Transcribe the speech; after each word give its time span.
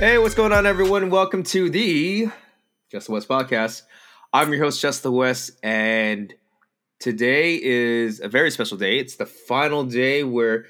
Hey, 0.00 0.16
what's 0.16 0.34
going 0.34 0.52
on, 0.52 0.64
everyone? 0.64 1.10
Welcome 1.10 1.42
to 1.44 1.68
the 1.68 2.28
Just 2.90 3.06
the 3.08 3.12
West 3.12 3.28
podcast. 3.28 3.82
I'm 4.32 4.50
your 4.50 4.64
host, 4.64 4.80
Just 4.80 5.02
the 5.02 5.12
West, 5.12 5.50
and 5.62 6.32
today 6.98 7.60
is 7.62 8.18
a 8.20 8.28
very 8.28 8.50
special 8.50 8.78
day. 8.78 8.98
It's 8.98 9.16
the 9.16 9.26
final 9.26 9.84
day 9.84 10.24
where 10.24 10.64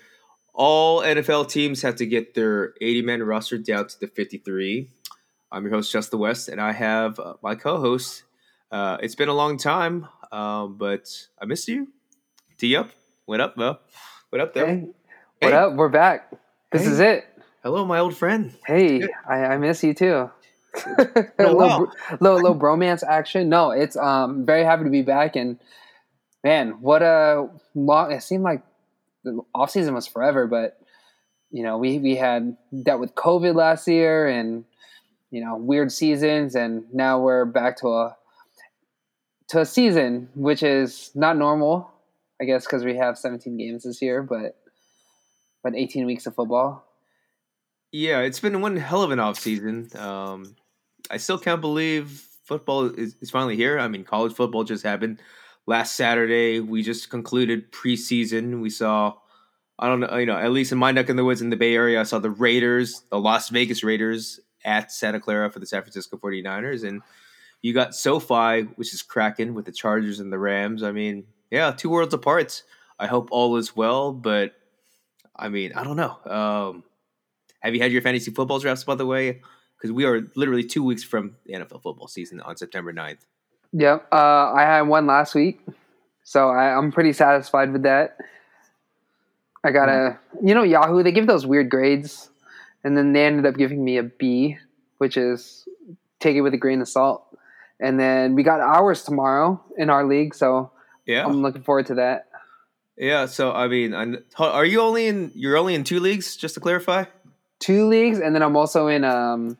all 0.52 1.00
NFL 1.02 1.48
teams 1.48 1.82
have 1.82 1.94
to 1.96 2.06
get 2.06 2.34
their 2.34 2.74
80 2.80 3.02
man 3.02 3.22
roster 3.22 3.56
down 3.56 3.86
to 3.86 4.00
the 4.00 4.08
53. 4.08 4.88
I'm 5.52 5.62
your 5.62 5.74
host, 5.74 5.92
Just 5.92 6.10
the 6.10 6.18
West, 6.18 6.48
and 6.48 6.60
I 6.60 6.72
have 6.72 7.20
uh, 7.20 7.34
my 7.40 7.54
co 7.54 7.78
host. 7.78 8.24
Uh, 8.72 8.96
it's 9.00 9.14
been 9.14 9.28
a 9.28 9.34
long 9.34 9.58
time, 9.58 10.08
um, 10.32 10.76
but 10.76 11.08
I 11.40 11.44
missed 11.44 11.68
you. 11.68 11.86
T 12.58 12.74
up. 12.74 12.90
What 13.26 13.40
up, 13.40 13.56
Mo? 13.56 13.78
What 14.30 14.40
up, 14.40 14.54
there? 14.54 14.66
Hey, 14.66 14.88
what 15.40 15.52
up? 15.52 15.74
We're 15.74 15.88
back. 15.88 16.32
This 16.72 16.82
Hey. 16.84 16.90
is 16.90 16.98
it. 17.00 17.24
Hello, 17.62 17.84
my 17.84 17.98
old 17.98 18.16
friend. 18.16 18.54
Hey, 18.66 19.02
I, 19.28 19.44
I 19.44 19.56
miss 19.58 19.84
you 19.84 19.92
too. 19.92 20.30
a 20.86 20.92
little, 21.38 21.56
while. 21.56 21.78
br- 21.86 22.16
little 22.18 22.36
little 22.38 22.58
bromance 22.58 23.02
action. 23.06 23.50
No, 23.50 23.70
it's 23.70 23.96
um 23.98 24.46
very 24.46 24.64
happy 24.64 24.84
to 24.84 24.90
be 24.90 25.02
back 25.02 25.36
and 25.36 25.58
man, 26.42 26.80
what 26.80 27.02
a 27.02 27.50
long. 27.74 28.12
It 28.12 28.22
seemed 28.22 28.44
like 28.44 28.62
the 29.24 29.42
off 29.54 29.70
season 29.70 29.92
was 29.92 30.06
forever, 30.06 30.46
but 30.46 30.80
you 31.50 31.62
know 31.62 31.76
we 31.76 31.98
we 31.98 32.16
had 32.16 32.56
dealt 32.82 32.98
with 32.98 33.14
COVID 33.14 33.54
last 33.54 33.86
year 33.86 34.26
and 34.26 34.64
you 35.30 35.44
know 35.44 35.56
weird 35.56 35.92
seasons, 35.92 36.54
and 36.54 36.84
now 36.94 37.20
we're 37.20 37.44
back 37.44 37.76
to 37.80 37.88
a 37.88 38.16
to 39.48 39.60
a 39.60 39.66
season 39.66 40.30
which 40.34 40.62
is 40.62 41.10
not 41.14 41.36
normal, 41.36 41.90
I 42.40 42.44
guess, 42.44 42.64
because 42.64 42.86
we 42.86 42.96
have 42.96 43.18
17 43.18 43.58
games 43.58 43.82
this 43.82 44.00
year, 44.00 44.22
but 44.22 44.56
but 45.62 45.74
18 45.76 46.06
weeks 46.06 46.24
of 46.24 46.34
football. 46.34 46.86
Yeah, 47.92 48.20
it's 48.20 48.40
been 48.40 48.60
one 48.60 48.76
hell 48.76 49.02
of 49.02 49.10
an 49.10 49.18
off 49.18 49.38
season. 49.38 49.88
Um, 49.96 50.54
I 51.10 51.16
still 51.16 51.38
can't 51.38 51.60
believe 51.60 52.24
football 52.44 52.86
is, 52.86 53.16
is 53.20 53.30
finally 53.30 53.56
here. 53.56 53.78
I 53.78 53.88
mean, 53.88 54.04
college 54.04 54.32
football 54.32 54.64
just 54.64 54.84
happened 54.84 55.20
last 55.66 55.96
Saturday. 55.96 56.60
We 56.60 56.82
just 56.82 57.10
concluded 57.10 57.72
preseason. 57.72 58.60
We 58.60 58.70
saw, 58.70 59.14
I 59.78 59.88
don't 59.88 60.00
know, 60.00 60.16
you 60.16 60.26
know, 60.26 60.36
at 60.36 60.52
least 60.52 60.72
in 60.72 60.78
my 60.78 60.92
neck 60.92 61.08
of 61.08 61.16
the 61.16 61.24
woods 61.24 61.42
in 61.42 61.50
the 61.50 61.56
Bay 61.56 61.74
Area, 61.74 62.00
I 62.00 62.04
saw 62.04 62.20
the 62.20 62.30
Raiders, 62.30 63.02
the 63.10 63.18
Las 63.18 63.48
Vegas 63.48 63.82
Raiders 63.82 64.38
at 64.64 64.92
Santa 64.92 65.18
Clara 65.18 65.50
for 65.50 65.58
the 65.58 65.66
San 65.66 65.82
Francisco 65.82 66.16
49ers. 66.16 66.86
And 66.86 67.02
you 67.62 67.74
got 67.74 67.94
SoFi, 67.94 68.62
which 68.76 68.94
is 68.94 69.02
cracking 69.02 69.54
with 69.54 69.64
the 69.64 69.72
Chargers 69.72 70.20
and 70.20 70.32
the 70.32 70.38
Rams. 70.38 70.82
I 70.82 70.92
mean, 70.92 71.24
yeah, 71.50 71.72
two 71.72 71.90
worlds 71.90 72.14
apart. 72.14 72.62
I 72.98 73.06
hope 73.06 73.28
all 73.30 73.56
is 73.56 73.74
well, 73.74 74.12
but 74.12 74.52
I 75.34 75.48
mean, 75.48 75.72
I 75.72 75.82
don't 75.82 75.96
know. 75.96 76.18
Um, 76.26 76.84
have 77.60 77.74
you 77.74 77.80
had 77.80 77.92
your 77.92 78.02
fantasy 78.02 78.30
football 78.30 78.58
drafts, 78.58 78.84
by 78.84 78.94
the 78.94 79.06
way? 79.06 79.40
Because 79.76 79.92
we 79.92 80.04
are 80.04 80.22
literally 80.36 80.64
two 80.64 80.84
weeks 80.84 81.02
from 81.02 81.36
the 81.46 81.54
NFL 81.54 81.82
football 81.82 82.08
season 82.08 82.40
on 82.40 82.56
September 82.56 82.92
9th. 82.92 83.18
Yep. 83.72 84.08
Uh, 84.12 84.52
I 84.52 84.62
had 84.62 84.82
one 84.82 85.06
last 85.06 85.34
week, 85.34 85.60
so 86.24 86.50
I, 86.50 86.76
I'm 86.76 86.92
pretty 86.92 87.12
satisfied 87.12 87.72
with 87.72 87.84
that. 87.84 88.18
I 89.62 89.70
got 89.72 89.88
a, 89.88 90.18
you 90.42 90.54
know, 90.54 90.62
Yahoo. 90.62 91.02
They 91.02 91.12
give 91.12 91.26
those 91.26 91.46
weird 91.46 91.70
grades, 91.70 92.30
and 92.82 92.96
then 92.96 93.12
they 93.12 93.24
ended 93.26 93.46
up 93.46 93.56
giving 93.56 93.84
me 93.84 93.98
a 93.98 94.02
B, 94.02 94.56
which 94.98 95.16
is 95.16 95.68
take 96.18 96.36
it 96.36 96.40
with 96.40 96.54
a 96.54 96.58
grain 96.58 96.80
of 96.80 96.88
salt. 96.88 97.24
And 97.78 97.98
then 97.98 98.34
we 98.34 98.42
got 98.42 98.60
ours 98.60 99.02
tomorrow 99.04 99.62
in 99.78 99.88
our 99.88 100.04
league, 100.04 100.34
so 100.34 100.70
Yeah, 101.06 101.24
I'm 101.26 101.40
looking 101.42 101.62
forward 101.62 101.86
to 101.86 101.94
that. 101.96 102.26
yeah. 102.98 103.26
So 103.26 103.52
I 103.52 103.68
mean, 103.68 103.94
I, 103.94 104.16
are 104.44 104.64
you 104.64 104.80
only 104.80 105.06
in? 105.06 105.30
You're 105.34 105.56
only 105.56 105.74
in 105.74 105.84
two 105.84 106.00
leagues, 106.00 106.36
just 106.36 106.54
to 106.54 106.60
clarify. 106.60 107.04
Two 107.60 107.86
leagues, 107.86 108.18
and 108.18 108.34
then 108.34 108.42
I'm 108.42 108.56
also 108.56 108.88
in 108.88 109.04
um 109.04 109.56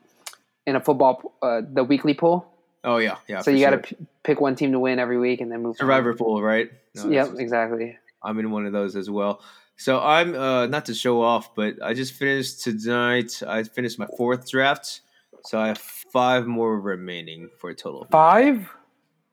in 0.67 0.75
a 0.75 0.81
football 0.81 1.33
uh, 1.41 1.61
the 1.71 1.83
weekly 1.83 2.13
pool. 2.13 2.47
Oh 2.83 2.97
yeah, 2.97 3.17
yeah. 3.27 3.41
so 3.41 3.51
you 3.51 3.59
got 3.63 3.71
sure. 3.71 3.81
to 3.81 3.95
p- 3.95 4.07
pick 4.23 4.41
one 4.41 4.55
team 4.55 4.71
to 4.71 4.79
win 4.79 4.99
every 4.99 5.17
week, 5.17 5.39
and 5.41 5.51
then 5.51 5.61
move. 5.61 5.77
Survivor 5.77 6.13
pool, 6.13 6.41
right? 6.41 6.71
No, 6.95 7.09
Yep, 7.09 7.35
exactly. 7.37 7.97
I'm 8.23 8.37
in 8.39 8.51
one 8.51 8.65
of 8.65 8.73
those 8.73 8.95
as 8.95 9.09
well. 9.09 9.41
So 9.77 9.99
I'm 9.99 10.35
uh, 10.35 10.67
not 10.67 10.85
to 10.85 10.93
show 10.93 11.21
off, 11.21 11.55
but 11.55 11.81
I 11.81 11.93
just 11.93 12.13
finished 12.13 12.63
tonight. 12.63 13.41
I 13.47 13.63
finished 13.63 13.97
my 13.97 14.07
fourth 14.17 14.49
draft, 14.49 15.01
so 15.45 15.59
I 15.59 15.67
have 15.67 15.79
five 15.79 16.45
more 16.45 16.79
remaining 16.79 17.49
for 17.59 17.69
a 17.69 17.75
total. 17.75 18.03
of 18.03 18.09
Five. 18.09 18.69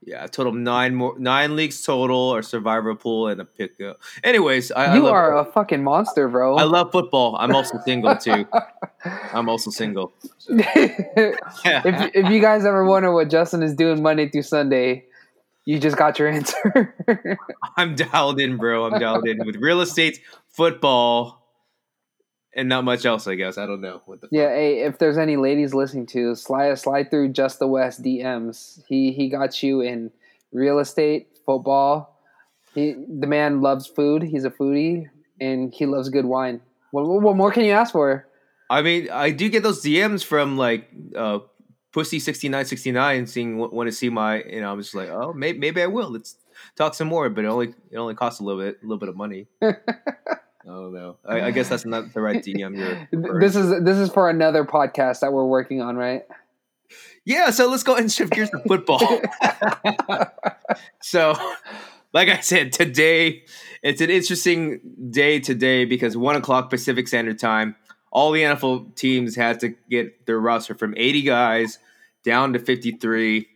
Yeah, 0.09 0.27
total 0.27 0.55
nine 0.55 0.95
more, 0.95 1.19
nine 1.19 1.55
leagues 1.55 1.83
total, 1.83 2.17
or 2.17 2.43
survivor 2.43 2.95
pool 2.95 3.29
and 3.29 3.43
a 3.43 3.45
pick. 3.45 3.79
Uh, 3.79 3.93
anyways, 4.25 4.73
I, 4.73 4.87
I 4.87 4.95
you 4.95 5.03
love, 5.03 5.13
are 5.13 5.39
a 5.39 5.45
fucking 5.45 5.85
monster, 5.85 6.29
bro. 6.29 6.57
I 6.57 6.63
love 6.63 6.93
football. 6.93 7.37
I'm 7.39 7.55
also 7.55 7.79
single 7.85 8.17
too. 8.17 8.47
I'm 9.05 9.51
also 9.51 9.71
single. 9.71 10.15
if 10.49 11.37
if 12.15 12.31
you 12.31 12.41
guys 12.41 12.65
ever 12.65 12.87
wonder 12.87 13.13
what 13.13 13.29
Justin 13.29 13.63
is 13.63 13.75
doing 13.75 14.03
Monday 14.03 14.31
through 14.31 14.45
Sunday, 14.45 15.05
you 15.67 15.79
just 15.79 15.99
got 15.99 16.19
your 16.19 16.29
answer. 16.29 16.95
I'm 17.77 17.95
dialed 17.95 18.41
in, 18.41 18.57
bro. 18.57 18.87
I'm 18.87 18.99
dialed 18.99 19.29
in 19.29 19.45
with 19.45 19.57
real 19.57 19.83
estate, 19.83 20.21
football, 20.49 21.48
and 22.55 22.69
not 22.69 22.85
much 22.85 23.05
else. 23.05 23.27
I 23.27 23.35
guess 23.35 23.59
I 23.59 23.67
don't 23.67 23.81
know 23.81 24.03
what 24.07 24.21
the. 24.21 24.29
yeah, 24.31 24.49
hey, 24.49 24.81
if 24.81 24.99
there's 24.99 25.19
any 25.19 25.37
ladies 25.37 25.75
listening 25.75 26.07
to, 26.07 26.35
slide 26.35 26.79
slide 26.79 27.11
through 27.11 27.31
just 27.31 27.59
the 27.59 27.67
West 27.67 28.03
DMs. 28.03 28.83
He 28.89 29.13
he 29.13 29.29
got 29.29 29.63
you 29.63 29.81
in 29.81 30.11
real 30.53 30.79
estate, 30.79 31.29
football. 31.45 32.19
He 32.75 32.93
the 32.93 33.27
man 33.27 33.61
loves 33.61 33.87
food. 33.87 34.23
He's 34.23 34.45
a 34.45 34.51
foodie 34.51 35.07
and 35.41 35.73
he 35.73 35.87
loves 35.87 36.09
good 36.09 36.25
wine. 36.25 36.61
What, 36.91 37.07
what 37.07 37.23
what 37.23 37.37
more 37.37 37.53
can 37.53 37.65
you 37.65 37.73
ask 37.73 37.93
for? 37.93 38.27
I 38.71 38.83
mean, 38.83 39.09
I 39.11 39.31
do 39.31 39.49
get 39.49 39.63
those 39.63 39.83
DMs 39.83 40.25
from 40.25 40.57
like 40.59 40.89
uh, 41.17 41.41
Pussy 41.93 42.21
sixty 42.21 42.49
nine 42.49 42.65
sixty 42.65 42.93
nine, 42.93 43.27
seeing 43.27 43.59
want 43.59 43.89
to 43.89 43.93
see 43.93 44.11
my. 44.11 44.43
You 44.43 44.61
know, 44.61 44.73
I'm 44.73 44.81
just 44.81 44.95
like, 44.95 45.09
oh, 45.09 45.33
maybe, 45.33 45.59
maybe 45.59 45.83
I 45.83 45.87
will. 45.87 46.11
Let's 46.11 46.37
talk 46.77 46.95
some 46.95 47.09
more, 47.09 47.31
but 47.31 47.45
it 47.45 47.49
only 47.49 47.75
it 47.91 47.97
only 47.97 48.15
costs 48.15 48.41
a 48.41 48.45
little 48.45 48.61
bit, 48.61 48.79
a 48.83 48.85
little 48.85 48.99
bit 48.99 49.09
of 49.09 49.17
money. 49.17 49.47
Oh, 50.67 50.95
I 50.95 51.01
don't. 51.01 51.17
I, 51.25 51.41
I 51.47 51.51
guess 51.51 51.69
that's 51.69 51.85
not 51.85 52.13
the 52.13 52.21
right 52.21 52.43
DM. 52.43 52.77
You're 52.77 53.41
This 53.41 53.57
is 53.57 53.85
this 53.85 53.97
is 53.97 54.11
for 54.11 54.29
another 54.29 54.65
podcast 54.65 55.21
that 55.21 55.33
we're 55.33 55.47
working 55.47 55.81
on, 55.81 55.97
right? 55.97 56.25
Yeah, 57.25 57.51
so 57.51 57.69
let's 57.69 57.83
go 57.83 57.93
ahead 57.93 58.05
and 58.05 58.13
shift 58.13 58.33
gears 58.33 58.51
to 58.51 58.59
football. 58.67 59.01
so, 61.03 61.35
like 62.13 62.29
I 62.29 62.41
said, 62.41 62.73
today 62.73 63.45
it's 63.83 64.01
an 64.01 64.11
interesting 64.11 64.81
day 65.11 65.39
today 65.39 65.85
because 65.85 66.17
one 66.17 66.37
o'clock 66.37 66.71
Pacific 66.71 67.07
Standard 67.07 67.39
Time, 67.39 67.77
all 68.11 68.33
the 68.33 68.43
NFL 68.43 68.95
teams 68.95 69.37
had 69.37 69.61
to 69.61 69.75
get 69.91 70.27
their 70.27 70.41
roster 70.41 70.75
from 70.75 70.95
80 70.97 71.23
guys 71.23 71.79
down 72.25 72.55
to 72.55 72.59
53. 72.59 73.47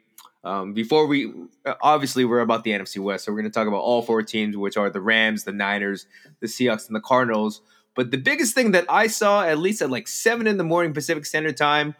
Um, 0.44 0.72
before 0.72 1.06
we, 1.06 1.32
obviously, 1.80 2.24
we're 2.24 2.40
about 2.40 2.64
the 2.64 2.72
NFC 2.72 2.98
West, 2.98 3.24
so 3.24 3.32
we're 3.32 3.40
going 3.40 3.50
to 3.50 3.54
talk 3.54 3.68
about 3.68 3.78
all 3.78 4.02
four 4.02 4.22
teams, 4.22 4.56
which 4.56 4.76
are 4.76 4.90
the 4.90 5.00
Rams, 5.00 5.44
the 5.44 5.52
Niners, 5.52 6.06
the 6.40 6.48
Seahawks, 6.48 6.86
and 6.86 6.96
the 6.96 7.00
Cardinals. 7.00 7.60
But 7.94 8.10
the 8.10 8.18
biggest 8.18 8.54
thing 8.54 8.72
that 8.72 8.86
I 8.88 9.06
saw, 9.06 9.44
at 9.44 9.58
least 9.58 9.82
at 9.82 9.90
like 9.90 10.08
seven 10.08 10.46
in 10.46 10.56
the 10.56 10.64
morning 10.64 10.94
Pacific 10.94 11.26
Standard 11.26 11.56
Time, 11.56 11.94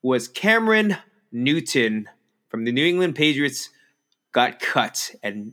was 0.00 0.28
Cameron 0.28 0.96
Newton 1.30 2.08
from 2.48 2.64
the 2.64 2.72
New 2.72 2.84
England 2.84 3.14
Patriots 3.14 3.70
got 4.32 4.60
cut. 4.60 5.14
And 5.22 5.52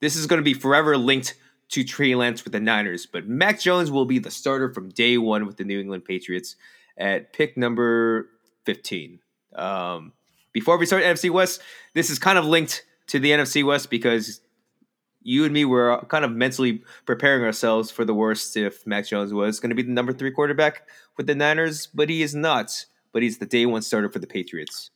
this 0.00 0.16
is 0.16 0.26
going 0.26 0.40
to 0.40 0.44
be 0.44 0.54
forever 0.54 0.96
linked 0.96 1.34
to 1.70 1.84
Trey 1.84 2.14
Lance 2.14 2.44
with 2.44 2.52
the 2.52 2.60
Niners. 2.60 3.06
But 3.06 3.26
Mac 3.26 3.60
Jones 3.60 3.90
will 3.90 4.04
be 4.04 4.18
the 4.18 4.30
starter 4.30 4.72
from 4.72 4.90
day 4.90 5.18
one 5.18 5.46
with 5.46 5.56
the 5.56 5.64
New 5.64 5.80
England 5.80 6.04
Patriots 6.04 6.56
at 6.96 7.32
pick 7.32 7.56
number 7.56 8.28
15. 8.66 9.20
Um, 9.54 10.12
before 10.54 10.78
we 10.78 10.86
start 10.86 11.02
NFC 11.02 11.28
West, 11.28 11.60
this 11.92 12.08
is 12.08 12.18
kind 12.18 12.38
of 12.38 12.46
linked 12.46 12.86
to 13.08 13.18
the 13.18 13.32
NFC 13.32 13.62
West 13.66 13.90
because 13.90 14.40
you 15.22 15.44
and 15.44 15.52
me 15.52 15.64
were 15.66 16.02
kind 16.08 16.24
of 16.24 16.32
mentally 16.32 16.82
preparing 17.04 17.44
ourselves 17.44 17.90
for 17.90 18.04
the 18.06 18.14
worst 18.14 18.56
if 18.56 18.86
Mac 18.86 19.06
Jones 19.06 19.32
was 19.34 19.60
going 19.60 19.70
to 19.70 19.76
be 19.76 19.82
the 19.82 19.90
number 19.92 20.12
three 20.14 20.30
quarterback 20.30 20.86
with 21.18 21.26
the 21.26 21.34
Niners, 21.34 21.86
but 21.88 22.08
he 22.08 22.22
is 22.22 22.34
not. 22.34 22.86
But 23.12 23.22
he's 23.22 23.38
the 23.38 23.46
day 23.46 23.66
one 23.66 23.82
starter 23.82 24.08
for 24.08 24.18
the 24.18 24.26
Patriots. 24.26 24.90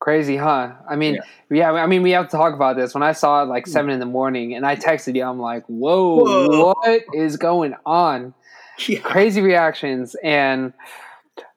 Crazy, 0.00 0.36
huh? 0.36 0.72
I 0.88 0.96
mean, 0.96 1.18
yeah. 1.50 1.72
I 1.72 1.86
mean, 1.86 2.02
we 2.02 2.10
have 2.12 2.28
to 2.28 2.36
talk 2.36 2.54
about 2.54 2.76
this. 2.76 2.94
When 2.94 3.02
I 3.02 3.12
saw 3.12 3.42
it 3.42 3.46
like 3.46 3.66
Hmm. 3.66 3.72
seven 3.72 3.90
in 3.90 4.00
the 4.00 4.06
morning, 4.06 4.54
and 4.54 4.64
I 4.66 4.74
texted 4.76 5.14
you, 5.14 5.22
I'm 5.24 5.38
like, 5.38 5.64
"Whoa, 5.66 6.24
Whoa. 6.24 6.74
what 6.74 7.02
is 7.12 7.36
going 7.36 7.74
on?" 7.84 8.32
Crazy 9.02 9.42
reactions, 9.42 10.16
and 10.24 10.72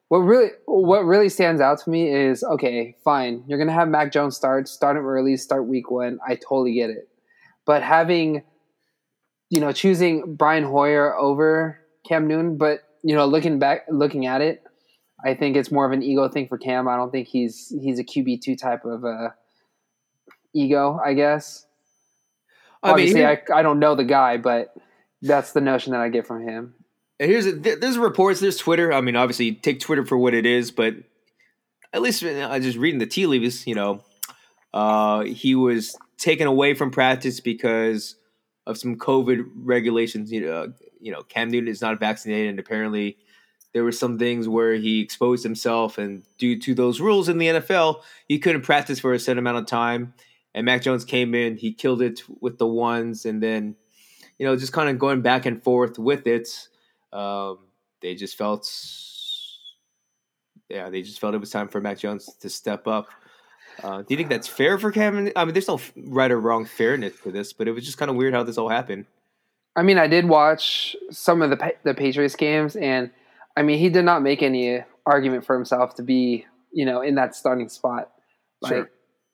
what 0.08 0.18
really, 0.18 0.50
what 0.66 1.04
really 1.04 1.28
stands 1.28 1.60
out 1.60 1.78
to 1.80 1.90
me 1.90 2.08
is, 2.14 2.44
okay, 2.44 2.96
fine, 3.04 3.42
you're 3.46 3.58
gonna 3.58 3.72
have 3.72 3.88
Mac 3.88 4.12
Jones 4.12 4.36
start, 4.36 4.68
start 4.68 4.96
him 4.96 5.06
early, 5.06 5.36
start 5.36 5.66
week 5.66 5.90
one. 5.90 6.18
I 6.26 6.34
totally 6.36 6.74
get 6.74 6.90
it, 6.90 7.08
but 7.64 7.82
having, 7.82 8.42
you 9.50 9.60
know, 9.60 9.72
choosing 9.72 10.34
Brian 10.36 10.64
Hoyer 10.64 11.16
over 11.16 11.78
Cam 12.06 12.26
Newton, 12.28 12.56
but 12.58 12.80
you 13.02 13.14
know, 13.14 13.26
looking 13.26 13.58
back, 13.58 13.84
looking 13.90 14.26
at 14.26 14.40
it, 14.40 14.62
I 15.24 15.34
think 15.34 15.56
it's 15.56 15.70
more 15.70 15.86
of 15.86 15.92
an 15.92 16.02
ego 16.02 16.28
thing 16.28 16.48
for 16.48 16.58
Cam. 16.58 16.88
I 16.88 16.96
don't 16.96 17.10
think 17.10 17.28
he's 17.28 17.72
he's 17.82 17.98
a 17.98 18.04
QB 18.04 18.42
two 18.42 18.56
type 18.56 18.84
of 18.84 19.04
uh, 19.04 19.30
ego. 20.54 21.00
I 21.04 21.14
guess. 21.14 21.66
I 22.82 22.90
Obviously, 22.90 23.20
he- 23.20 23.26
I, 23.26 23.40
I 23.54 23.62
don't 23.62 23.78
know 23.78 23.94
the 23.94 24.04
guy, 24.04 24.36
but 24.36 24.74
that's 25.22 25.52
the 25.52 25.60
notion 25.60 25.92
that 25.92 26.00
I 26.00 26.08
get 26.10 26.26
from 26.26 26.46
him. 26.46 26.74
Here's 27.18 27.46
there's 27.60 27.98
reports, 27.98 28.40
there's 28.40 28.56
Twitter. 28.56 28.92
I 28.92 29.00
mean, 29.00 29.16
obviously, 29.16 29.52
take 29.52 29.80
Twitter 29.80 30.04
for 30.04 30.18
what 30.18 30.34
it 30.34 30.46
is, 30.46 30.70
but 30.70 30.94
at 31.92 32.02
least 32.02 32.24
I 32.24 32.58
just 32.58 32.76
reading 32.76 32.98
the 32.98 33.06
tea 33.06 33.26
leaves. 33.26 33.66
You 33.66 33.76
know, 33.76 34.04
uh, 34.72 35.22
he 35.22 35.54
was 35.54 35.96
taken 36.18 36.46
away 36.46 36.74
from 36.74 36.90
practice 36.90 37.40
because 37.40 38.16
of 38.66 38.78
some 38.78 38.96
COVID 38.96 39.44
regulations. 39.54 40.32
You 40.32 40.46
know, 40.46 40.72
you 41.00 41.12
know, 41.12 41.22
Cam 41.22 41.50
Newton 41.50 41.68
is 41.68 41.80
not 41.80 42.00
vaccinated, 42.00 42.50
and 42.50 42.58
apparently 42.58 43.16
there 43.74 43.84
were 43.84 43.92
some 43.92 44.18
things 44.18 44.48
where 44.48 44.74
he 44.74 45.00
exposed 45.00 45.44
himself, 45.44 45.98
and 45.98 46.24
due 46.38 46.58
to 46.60 46.74
those 46.74 47.00
rules 47.00 47.28
in 47.28 47.38
the 47.38 47.48
NFL, 47.48 48.02
he 48.26 48.38
couldn't 48.38 48.62
practice 48.62 49.00
for 49.00 49.12
a 49.12 49.18
set 49.18 49.36
amount 49.36 49.58
of 49.58 49.66
time. 49.66 50.14
And 50.54 50.64
Mac 50.64 50.82
Jones 50.82 51.04
came 51.04 51.34
in, 51.34 51.56
he 51.56 51.72
killed 51.72 52.00
it 52.00 52.22
with 52.40 52.58
the 52.58 52.66
ones, 52.66 53.24
and 53.24 53.42
then, 53.42 53.74
you 54.38 54.46
know, 54.46 54.56
just 54.56 54.72
kind 54.72 54.88
of 54.88 55.00
going 55.00 55.20
back 55.20 55.46
and 55.46 55.62
forth 55.62 55.98
with 55.98 56.28
it. 56.28 56.68
Um, 57.14 57.58
they 58.02 58.14
just 58.14 58.36
felt, 58.36 58.70
yeah, 60.68 60.90
they 60.90 61.00
just 61.00 61.20
felt 61.20 61.34
it 61.34 61.38
was 61.38 61.50
time 61.50 61.68
for 61.68 61.80
Mac 61.80 61.98
Jones 61.98 62.34
to 62.40 62.50
step 62.50 62.86
up. 62.86 63.06
Uh, 63.82 64.02
do 64.02 64.06
you 64.10 64.16
think 64.16 64.28
that's 64.28 64.48
fair 64.48 64.78
for 64.78 64.92
Kevin? 64.92 65.32
I 65.34 65.44
mean, 65.44 65.54
there's 65.54 65.68
no 65.68 65.80
right 65.96 66.30
or 66.30 66.40
wrong 66.40 66.64
fairness 66.64 67.14
to 67.22 67.32
this, 67.32 67.52
but 67.52 67.66
it 67.66 67.72
was 67.72 67.84
just 67.84 67.98
kind 67.98 68.10
of 68.10 68.16
weird 68.16 68.34
how 68.34 68.42
this 68.42 68.58
all 68.58 68.68
happened. 68.68 69.06
I 69.76 69.82
mean, 69.82 69.98
I 69.98 70.06
did 70.06 70.28
watch 70.28 70.94
some 71.10 71.42
of 71.42 71.50
the 71.50 71.74
the 71.82 71.94
Patriots 71.94 72.36
games, 72.36 72.76
and 72.76 73.10
I 73.56 73.62
mean, 73.62 73.78
he 73.78 73.88
did 73.88 74.04
not 74.04 74.22
make 74.22 74.42
any 74.42 74.84
argument 75.06 75.44
for 75.44 75.56
himself 75.56 75.94
to 75.96 76.02
be, 76.02 76.46
you 76.72 76.84
know, 76.84 77.00
in 77.00 77.16
that 77.16 77.34
starting 77.34 77.68
spot. 77.68 78.10
Like, 78.60 78.72
sure. 78.72 78.90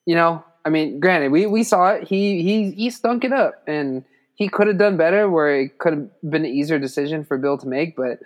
you 0.06 0.14
know, 0.14 0.42
I 0.64 0.70
mean, 0.70 1.00
granted, 1.00 1.32
we, 1.32 1.46
we 1.46 1.62
saw 1.62 1.90
it. 1.90 2.08
He 2.08 2.42
he 2.42 2.70
he 2.70 2.90
stunk 2.90 3.24
it 3.24 3.32
up, 3.32 3.62
and 3.66 4.04
he 4.40 4.48
could 4.48 4.68
have 4.68 4.78
done 4.78 4.96
better. 4.96 5.28
Where 5.28 5.60
it 5.60 5.78
could 5.78 5.92
have 5.92 6.08
been 6.22 6.46
an 6.46 6.50
easier 6.50 6.78
decision 6.78 7.24
for 7.24 7.36
Bill 7.36 7.58
to 7.58 7.68
make, 7.68 7.94
but 7.94 8.20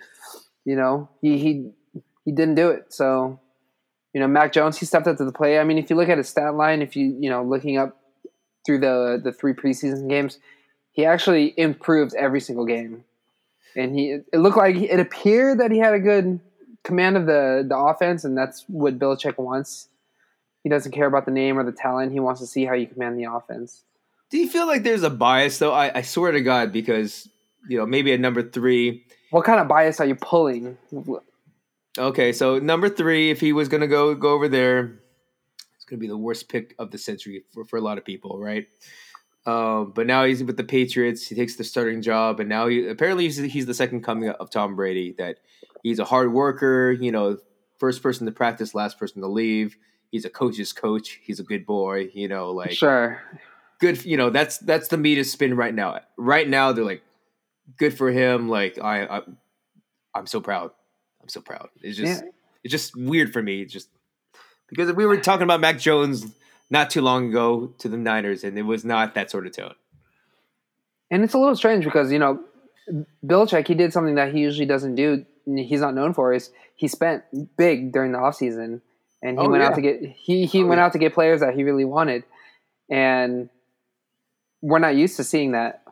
you 0.63 0.77
know, 0.77 1.09
he 1.21 1.37
he 1.37 1.71
he 2.23 2.31
didn't 2.31 2.55
do 2.55 2.69
it. 2.69 2.93
So, 2.93 3.37
you 4.13 4.21
know, 4.21 4.27
Mac 4.27 4.53
Jones, 4.53 4.77
he 4.77 4.85
stepped 4.85 5.07
up 5.07 5.17
to 5.17 5.25
the 5.25 5.33
play. 5.33 5.59
I 5.59 5.65
mean, 5.65 5.77
if 5.77 5.89
you 5.89 5.97
look 5.97 6.07
at 6.07 6.17
his 6.17 6.29
stat 6.29 6.55
line, 6.55 6.81
if 6.81 6.95
you 6.95 7.17
you 7.19 7.29
know 7.29 7.43
looking 7.43 7.77
up 7.77 7.97
through 8.65 8.79
the 8.79 9.19
the 9.21 9.33
three 9.33 9.53
preseason 9.53 10.09
games, 10.09 10.39
he 10.93 11.03
actually 11.03 11.53
improved 11.57 12.15
every 12.15 12.39
single 12.39 12.65
game, 12.65 13.03
and 13.75 13.93
he 13.93 14.19
it 14.31 14.37
looked 14.37 14.57
like 14.57 14.77
it 14.77 15.01
appeared 15.01 15.59
that 15.59 15.69
he 15.69 15.79
had 15.79 15.93
a 15.93 15.99
good 15.99 16.39
command 16.85 17.17
of 17.17 17.25
the 17.25 17.65
the 17.67 17.77
offense, 17.77 18.23
and 18.23 18.37
that's 18.37 18.63
what 18.69 18.97
Belichick 18.97 19.37
wants. 19.37 19.89
He 20.63 20.69
doesn't 20.69 20.93
care 20.93 21.07
about 21.07 21.25
the 21.25 21.31
name 21.31 21.59
or 21.59 21.65
the 21.65 21.73
talent. 21.73 22.13
He 22.13 22.21
wants 22.21 22.39
to 22.39 22.47
see 22.47 22.63
how 22.63 22.73
you 22.73 22.87
command 22.87 23.19
the 23.19 23.25
offense. 23.25 23.83
Do 24.35 24.41
you 24.41 24.49
feel 24.49 24.67
like 24.67 24.83
there's 24.83 25.03
a 25.03 25.09
bias 25.09 25.59
though? 25.59 25.71
I, 25.71 25.99
I 25.99 26.01
swear 26.01 26.33
to 26.33 26.41
God, 26.41 26.73
because 26.73 27.29
you 27.69 27.77
know 27.77 27.85
maybe 27.85 28.11
at 28.11 28.19
number 28.19 28.43
three. 28.43 29.05
What 29.29 29.45
kind 29.45 29.61
of 29.61 29.69
bias 29.69 30.01
are 30.01 30.05
you 30.05 30.15
pulling? 30.15 30.77
Okay, 31.97 32.33
so 32.33 32.59
number 32.59 32.89
three, 32.89 33.31
if 33.31 33.39
he 33.39 33.53
was 33.53 33.69
gonna 33.69 33.87
go 33.87 34.13
go 34.13 34.33
over 34.33 34.49
there, 34.49 34.99
it's 35.77 35.85
gonna 35.85 36.01
be 36.01 36.09
the 36.09 36.17
worst 36.17 36.49
pick 36.49 36.75
of 36.79 36.91
the 36.91 36.97
century 36.97 37.45
for, 37.53 37.63
for 37.63 37.77
a 37.77 37.81
lot 37.81 37.97
of 37.97 38.03
people, 38.03 38.37
right? 38.37 38.67
Um, 39.45 39.93
but 39.95 40.05
now 40.05 40.25
he's 40.25 40.43
with 40.43 40.57
the 40.57 40.65
Patriots. 40.65 41.25
He 41.25 41.33
takes 41.33 41.55
the 41.55 41.63
starting 41.63 42.01
job, 42.01 42.41
and 42.41 42.49
now 42.49 42.67
he 42.67 42.89
apparently 42.89 43.23
he's, 43.23 43.37
he's 43.37 43.67
the 43.67 43.73
second 43.73 44.03
coming 44.03 44.27
of 44.27 44.49
Tom 44.49 44.75
Brady. 44.75 45.15
That 45.17 45.37
he's 45.81 45.99
a 45.99 46.03
hard 46.03 46.33
worker. 46.33 46.91
You 46.91 47.13
know, 47.13 47.37
first 47.79 48.03
person 48.03 48.25
to 48.25 48.33
practice, 48.33 48.75
last 48.75 48.99
person 48.99 49.21
to 49.21 49.29
leave. 49.29 49.77
He's 50.11 50.25
a 50.25 50.29
coach's 50.29 50.73
coach. 50.73 51.21
He's 51.23 51.39
a 51.39 51.43
good 51.43 51.65
boy. 51.65 52.09
You 52.13 52.27
know, 52.27 52.51
like 52.51 52.71
sure, 52.71 53.21
good. 53.79 54.03
You 54.05 54.17
know, 54.17 54.29
that's 54.29 54.57
that's 54.59 54.87
the 54.87 54.97
meat 54.97 55.17
of 55.17 55.25
spin 55.25 55.55
right 55.55 55.73
now. 55.73 55.99
Right 56.17 56.47
now, 56.47 56.71
they're 56.71 56.85
like, 56.85 57.03
good 57.77 57.97
for 57.97 58.11
him. 58.11 58.49
Like 58.49 58.79
I, 58.81 59.05
I 59.05 59.21
I'm 60.13 60.27
so 60.27 60.41
proud. 60.41 60.71
I'm 61.21 61.29
so 61.29 61.41
proud. 61.41 61.69
It's 61.81 61.97
just 61.97 62.23
yeah. 62.23 62.29
it's 62.63 62.71
just 62.71 62.95
weird 62.95 63.33
for 63.33 63.41
me. 63.41 63.61
It's 63.61 63.73
just 63.73 63.89
because 64.67 64.91
we 64.93 65.05
were 65.05 65.17
talking 65.17 65.43
about 65.43 65.61
Mac 65.61 65.79
Jones 65.79 66.25
not 66.69 66.89
too 66.89 67.01
long 67.01 67.29
ago 67.29 67.73
to 67.79 67.89
the 67.89 67.97
Niners, 67.97 68.43
and 68.43 68.57
it 68.57 68.63
was 68.63 68.85
not 68.85 69.15
that 69.15 69.29
sort 69.29 69.47
of 69.47 69.55
tone. 69.55 69.75
And 71.11 71.23
it's 71.23 71.33
a 71.33 71.37
little 71.37 71.55
strange 71.55 71.85
because 71.85 72.11
you 72.11 72.19
know, 72.19 72.39
Belichick 73.25 73.67
he 73.67 73.75
did 73.75 73.93
something 73.93 74.15
that 74.15 74.33
he 74.33 74.41
usually 74.41 74.65
doesn't 74.65 74.95
do. 74.95 75.25
He's 75.45 75.81
not 75.81 75.93
known 75.93 76.13
for 76.13 76.33
is 76.33 76.51
he 76.75 76.87
spent 76.87 77.23
big 77.55 77.93
during 77.93 78.11
the 78.11 78.17
offseason 78.17 78.81
and 79.21 79.39
he 79.39 79.45
oh, 79.45 79.49
went 79.49 79.61
yeah. 79.61 79.69
out 79.69 79.75
to 79.75 79.81
get 79.81 80.01
he 80.01 80.45
he 80.45 80.63
oh, 80.63 80.67
went 80.67 80.79
yeah. 80.79 80.85
out 80.85 80.93
to 80.93 80.99
get 80.99 81.13
players 81.13 81.41
that 81.41 81.55
he 81.55 81.63
really 81.63 81.85
wanted, 81.85 82.23
and 82.89 83.49
we're 84.65 84.79
not 84.79 84.95
used 84.95 85.15
to 85.17 85.23
seeing 85.23 85.51
that. 85.51 85.83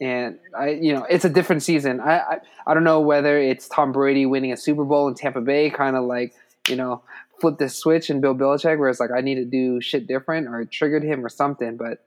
And 0.00 0.38
I, 0.56 0.70
you 0.70 0.94
know, 0.94 1.04
it's 1.10 1.24
a 1.24 1.28
different 1.28 1.62
season. 1.62 2.00
I, 2.00 2.18
I, 2.18 2.38
I 2.68 2.74
don't 2.74 2.84
know 2.84 3.00
whether 3.00 3.36
it's 3.38 3.68
Tom 3.68 3.92
Brady 3.92 4.24
winning 4.24 4.52
a 4.52 4.56
Super 4.56 4.84
Bowl 4.84 5.08
in 5.08 5.14
Tampa 5.14 5.40
Bay, 5.40 5.68
kind 5.68 5.96
of 5.96 6.04
like 6.04 6.32
you 6.68 6.76
know 6.76 7.02
flip 7.40 7.58
this 7.58 7.76
switch 7.76 8.08
and 8.08 8.22
Bill 8.22 8.34
Belichick, 8.34 8.78
where 8.78 8.88
it's 8.88 9.00
like 9.00 9.10
I 9.14 9.20
need 9.20 9.34
to 9.34 9.44
do 9.44 9.80
shit 9.80 10.06
different, 10.06 10.46
or 10.46 10.60
it 10.60 10.70
triggered 10.70 11.02
him 11.02 11.24
or 11.24 11.28
something. 11.28 11.76
But 11.76 12.04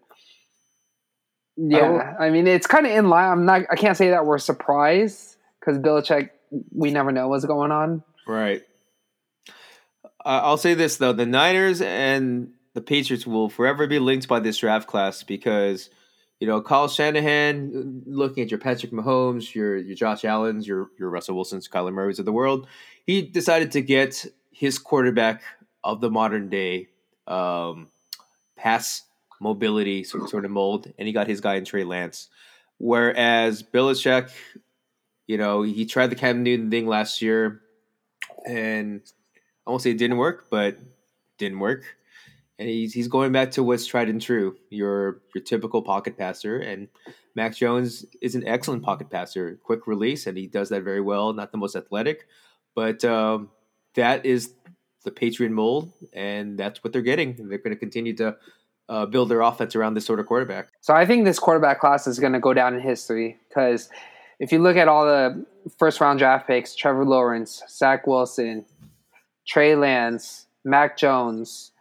yeah, 1.56 2.16
I, 2.20 2.28
I 2.28 2.30
mean, 2.32 2.48
it's 2.48 2.68
kind 2.68 2.88
of 2.88 2.94
in 2.94 3.10
line. 3.10 3.30
I'm 3.30 3.46
not. 3.46 3.64
I 3.70 3.76
can't 3.76 3.98
say 3.98 4.10
that 4.12 4.26
we're 4.26 4.40
surprised 4.40 5.36
because 5.60 5.78
Belichick, 5.78 6.30
we 6.72 6.90
never 6.90 7.12
know 7.12 7.28
what's 7.28 7.46
going 7.46 7.72
on. 7.72 8.02
Right. 8.26 8.64
Uh, 10.26 10.42
I'll 10.44 10.58
say 10.58 10.74
this 10.74 10.98
though: 10.98 11.14
the 11.14 11.28
Niners 11.28 11.82
and 11.82 12.54
the 12.74 12.82
Patriots 12.82 13.28
will 13.28 13.50
forever 13.50 13.86
be 13.86 14.00
linked 14.00 14.28
by 14.28 14.40
this 14.40 14.58
draft 14.58 14.88
class 14.88 15.22
because 15.22 15.92
you 16.40 16.48
know 16.48 16.62
Kyle 16.62 16.88
Shanahan, 16.88 18.04
looking 18.06 18.44
at 18.44 18.52
your 18.52 18.60
Patrick 18.60 18.92
Mahomes, 18.92 19.54
your 19.54 19.78
your 19.78 19.96
Josh 19.96 20.26
Allen's, 20.26 20.68
your 20.68 20.90
your 20.98 21.10
Russell 21.10 21.36
Wilson's, 21.36 21.68
Kyler 21.68 21.94
Murray's 21.94 22.20
of 22.20 22.26
the 22.26 22.34
world, 22.34 22.68
he 23.06 23.22
decided 23.22 23.72
to 23.72 23.82
get 23.82 24.26
his 24.52 24.78
quarterback 24.80 25.42
of 25.84 26.02
the 26.02 26.10
modern 26.10 26.50
day 26.50 26.88
um, 27.28 27.90
pass 28.56 29.04
mobility 29.40 30.04
sort, 30.04 30.30
sort 30.30 30.46
of 30.46 30.52
mold, 30.52 30.92
and 30.98 31.08
he 31.08 31.14
got 31.14 31.28
his 31.28 31.42
guy 31.42 31.56
in 31.56 31.66
Trey 31.66 31.84
Lance. 31.84 32.30
Whereas 32.78 33.62
Belichick, 33.62 34.32
you 35.28 35.38
know, 35.38 35.62
he 35.62 35.86
tried 35.86 36.08
the 36.08 36.16
Cam 36.16 36.44
Newton 36.44 36.70
thing 36.72 36.88
last 36.88 37.22
year, 37.22 37.62
and 38.48 39.02
I 39.66 39.70
won't 39.70 39.82
say 39.82 39.92
it 39.92 39.98
didn't 39.98 40.18
work, 40.18 40.48
but 40.50 40.78
didn't 41.38 41.60
work. 41.60 41.84
And 42.64 42.72
he's 42.72 42.94
he's 42.94 43.10
going 43.10 43.34
back 43.34 43.52
to 43.52 43.64
what's 43.64 43.86
tried 43.86 44.08
and 44.08 44.22
true. 44.22 44.56
Your 44.70 45.20
your 45.36 45.44
typical 45.44 45.82
pocket 45.82 46.18
passer, 46.18 46.60
and 46.60 46.88
Max 47.36 47.58
Jones 47.58 48.06
is 48.22 48.36
an 48.36 48.48
excellent 48.48 48.84
pocket 48.84 49.10
passer, 49.10 49.60
quick 49.62 49.86
release, 49.86 50.28
and 50.28 50.38
he 50.38 50.48
does 50.48 50.70
that 50.70 50.82
very 50.84 51.02
well. 51.02 51.34
Not 51.34 51.52
the 51.52 51.58
most 51.58 51.76
athletic, 51.76 52.26
but 52.74 53.04
um, 53.04 53.50
that 53.96 54.26
is 54.26 54.54
the 55.04 55.12
Patriot 55.12 55.52
mold, 55.52 55.92
and 56.14 56.58
that's 56.58 56.86
what 56.86 56.94
they're 56.94 57.02
getting. 57.02 57.36
They're 57.36 57.58
going 57.58 57.76
to 57.76 57.76
continue 57.76 58.16
to 58.16 58.38
uh, 58.88 59.08
build 59.08 59.28
their 59.28 59.42
offense 59.42 59.76
around 59.76 59.96
this 59.96 60.06
sort 60.06 60.22
of 60.22 60.26
quarterback. 60.26 60.70
So 60.80 60.94
I 60.94 61.06
think 61.06 61.26
this 61.26 61.40
quarterback 61.40 61.82
class 61.82 62.08
is 62.08 62.18
going 62.18 62.32
to 62.32 62.40
go 62.40 62.54
down 62.54 62.76
in 62.76 62.80
history 62.80 63.40
because 63.50 63.90
if 64.40 64.54
you 64.54 64.60
look 64.60 64.78
at 64.78 64.88
all 64.88 65.06
the 65.06 65.46
first 65.78 66.00
round 66.00 66.20
draft 66.20 66.48
picks, 66.48 66.76
Trevor 66.76 67.04
Lawrence, 67.04 67.62
Zach 67.70 68.08
Wilson, 68.08 68.64
Trey 69.46 69.76
Lance, 69.76 70.48
Mac 70.64 70.98
Jones, 70.98 71.73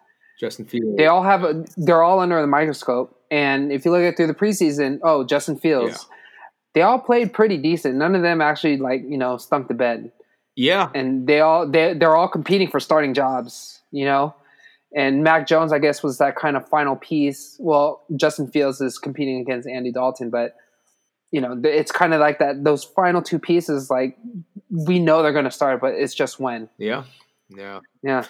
Justin 0.43 0.65
Fields, 0.65 0.97
they 0.97 1.07
all 1.07 1.23
have 1.23 1.45
a, 1.45 1.65
they're 1.77 2.03
all 2.03 2.19
under 2.19 2.41
the 2.41 2.49
microscope. 2.49 3.17
And 3.31 3.71
if 3.71 3.85
you 3.85 3.93
look 3.93 4.03
at 4.03 4.17
through 4.17 4.27
the 4.27 4.35
preseason, 4.35 4.99
oh, 5.05 5.23
Justin 5.25 5.57
Fields, 5.57 6.09
yeah. 6.11 6.17
they 6.75 6.83
all 6.83 6.99
played 6.99 7.33
pretty 7.33 7.59
decent. 7.59 7.95
None 7.95 8.17
of 8.17 8.23
them 8.23 8.41
actually 8.41 8.77
like 8.77 9.03
you 9.09 9.17
know 9.17 9.37
stunk 9.37 9.69
the 9.69 9.75
bed. 9.75 10.11
Yeah, 10.57 10.91
and 10.97 11.29
they 11.29 11.41
all 11.41 11.71
they 11.71 11.95
they're 11.95 12.17
all 12.17 12.29
competing 12.29 12.69
for 12.69 12.81
starting 12.81 13.15
jobs. 13.15 13.81
You 13.93 14.05
know, 14.05 14.35
and 14.95 15.23
Mac 15.23 15.47
Jones, 15.47 15.73
I 15.73 15.79
guess, 15.79 16.03
was 16.03 16.19
that 16.19 16.35
kind 16.35 16.57
of 16.57 16.69
final 16.69 16.97
piece. 16.97 17.57
Well, 17.61 18.03
Justin 18.17 18.49
Fields 18.49 18.81
is 18.81 18.99
competing 18.99 19.41
against 19.41 19.69
Andy 19.69 19.93
Dalton, 19.93 20.29
but 20.29 20.57
you 21.31 21.41
know, 21.41 21.59
it's 21.65 21.93
kind 21.93 22.13
of 22.13 22.21
like 22.21 22.41
that. 22.41 22.65
Those 22.65 22.83
final 22.83 23.23
two 23.23 23.39
pieces, 23.39 23.91
like 23.91 24.19
we 24.71 24.99
know 24.99 25.23
they're 25.23 25.33
going 25.33 25.45
to 25.45 25.53
start, 25.53 25.81
but 25.81 25.95
it's 25.95 26.15
just 26.15 26.41
when. 26.41 26.69
Yeah, 26.79 27.05
yeah, 27.49 27.79
yeah. 28.03 28.25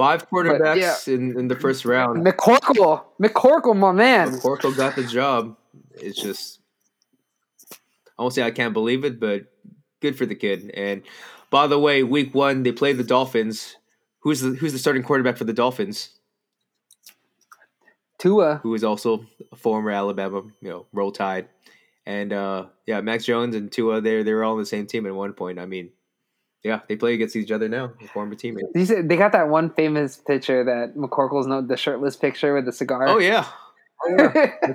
Five 0.00 0.30
quarterbacks 0.30 1.06
yeah. 1.06 1.14
in, 1.14 1.38
in 1.38 1.48
the 1.48 1.54
first 1.54 1.84
round. 1.84 2.24
McCorkle, 2.24 3.04
McCorkle, 3.20 3.76
my 3.76 3.92
man. 3.92 4.30
McCorkle 4.30 4.74
got 4.74 4.96
the 4.96 5.04
job. 5.04 5.58
It's 5.92 6.18
just, 6.18 6.60
I 8.18 8.22
won't 8.22 8.32
say 8.32 8.42
I 8.42 8.50
can't 8.50 8.72
believe 8.72 9.04
it, 9.04 9.20
but 9.20 9.44
good 10.00 10.16
for 10.16 10.24
the 10.24 10.34
kid. 10.34 10.70
And 10.72 11.02
by 11.50 11.66
the 11.66 11.78
way, 11.78 12.02
week 12.02 12.34
one 12.34 12.62
they 12.62 12.72
played 12.72 12.96
the 12.96 13.04
Dolphins. 13.04 13.76
Who's 14.20 14.40
the 14.40 14.54
who's 14.54 14.72
the 14.72 14.78
starting 14.78 15.02
quarterback 15.02 15.36
for 15.36 15.44
the 15.44 15.52
Dolphins? 15.52 16.08
Tua, 18.16 18.60
who 18.62 18.74
is 18.74 18.82
also 18.82 19.26
a 19.52 19.56
former 19.56 19.90
Alabama, 19.90 20.44
you 20.62 20.70
know, 20.70 20.86
roll 20.94 21.12
tide, 21.12 21.50
and 22.06 22.32
uh, 22.32 22.68
yeah, 22.86 23.02
Max 23.02 23.26
Jones 23.26 23.54
and 23.54 23.70
Tua, 23.70 24.00
they're 24.00 24.24
they're 24.24 24.44
all 24.44 24.54
on 24.54 24.60
the 24.60 24.64
same 24.64 24.86
team 24.86 25.04
at 25.04 25.14
one 25.14 25.34
point. 25.34 25.58
I 25.58 25.66
mean, 25.66 25.90
yeah, 26.62 26.80
they 26.88 26.96
play 26.96 27.14
against 27.14 27.36
each 27.36 27.50
other 27.50 27.68
now, 27.68 27.92
former 28.12 28.34
teammates. 28.34 28.68
They 28.74 29.16
got 29.16 29.32
that 29.32 29.48
one 29.48 29.70
famous 29.70 30.16
picture 30.16 30.64
that 30.64 30.94
McCorkle's 30.96 31.46
no 31.46 31.62
the 31.62 31.76
shirtless 31.76 32.16
picture 32.16 32.54
with 32.54 32.66
the 32.66 32.72
cigar. 32.72 33.08
Oh 33.08 33.18
yeah, 33.18 33.46
Oh, 34.02 34.08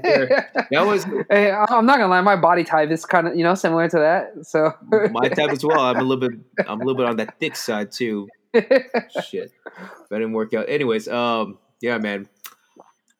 yeah. 0.03 0.45
that 0.71 0.85
was. 0.85 1.05
Hey, 1.29 1.51
I'm 1.51 1.85
not 1.85 1.97
gonna 1.97 2.07
lie. 2.07 2.21
My 2.21 2.35
body 2.35 2.63
type 2.63 2.91
is 2.91 3.05
kind 3.05 3.27
of 3.27 3.35
you 3.35 3.43
know 3.43 3.55
similar 3.55 3.89
to 3.89 3.97
that. 3.97 4.45
So 4.45 4.71
my 5.11 5.29
type 5.29 5.49
as 5.49 5.63
well. 5.63 5.79
I'm 5.79 5.97
a 5.97 6.03
little 6.03 6.29
bit. 6.29 6.39
I'm 6.67 6.79
a 6.81 6.83
little 6.85 6.95
bit 6.95 7.07
on 7.07 7.17
that 7.17 7.39
thick 7.39 7.55
side 7.55 7.91
too. 7.91 8.27
Shit, 8.53 9.51
that 9.65 10.09
didn't 10.11 10.33
work 10.33 10.53
out. 10.53 10.69
Anyways, 10.69 11.07
um, 11.07 11.57
yeah, 11.81 11.97
man. 11.97 12.29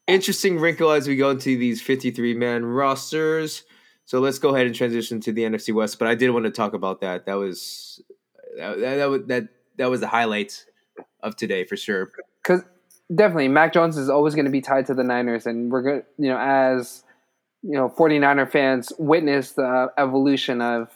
Interesting 0.08 0.60
wrinkle 0.60 0.92
as 0.92 1.08
we 1.08 1.16
go 1.16 1.32
into 1.32 1.58
these 1.58 1.82
53 1.82 2.36
man 2.36 2.64
rosters. 2.64 3.64
So 4.06 4.20
let's 4.20 4.38
go 4.38 4.54
ahead 4.54 4.68
and 4.68 4.76
transition 4.76 5.20
to 5.22 5.32
the 5.32 5.42
NFC 5.42 5.74
West. 5.74 5.98
But 5.98 6.08
I 6.08 6.14
did 6.14 6.30
want 6.30 6.46
to 6.46 6.52
talk 6.52 6.76
about 6.76 7.02
that. 7.02 7.26
That 7.26 7.34
was 7.34 8.00
that 8.58 8.80
that 8.80 9.28
that, 9.28 9.48
that 9.78 9.90
was 9.90 10.00
the 10.00 10.08
highlight 10.08 10.66
of 11.22 11.36
today 11.36 11.66
for 11.66 11.78
sure. 11.78 12.12
Because 12.44 12.64
definitely, 13.14 13.48
Mac 13.48 13.74
Jones 13.74 13.98
is 13.98 14.10
always 14.10 14.36
going 14.36 14.46
to 14.46 14.52
be 14.52 14.62
tied 14.62 14.86
to 14.88 14.94
the 14.94 15.04
Niners, 15.04 15.46
and 15.46 15.72
we're 15.72 15.82
going, 15.82 16.02
to 16.02 16.06
you 16.18 16.30
know, 16.30 16.38
as 16.40 17.04
you 17.64 17.74
know, 17.74 17.90
49er 17.90 18.52
fans 18.52 18.94
witness 19.00 19.54
the 19.54 19.92
evolution 19.98 20.62
of 20.62 20.90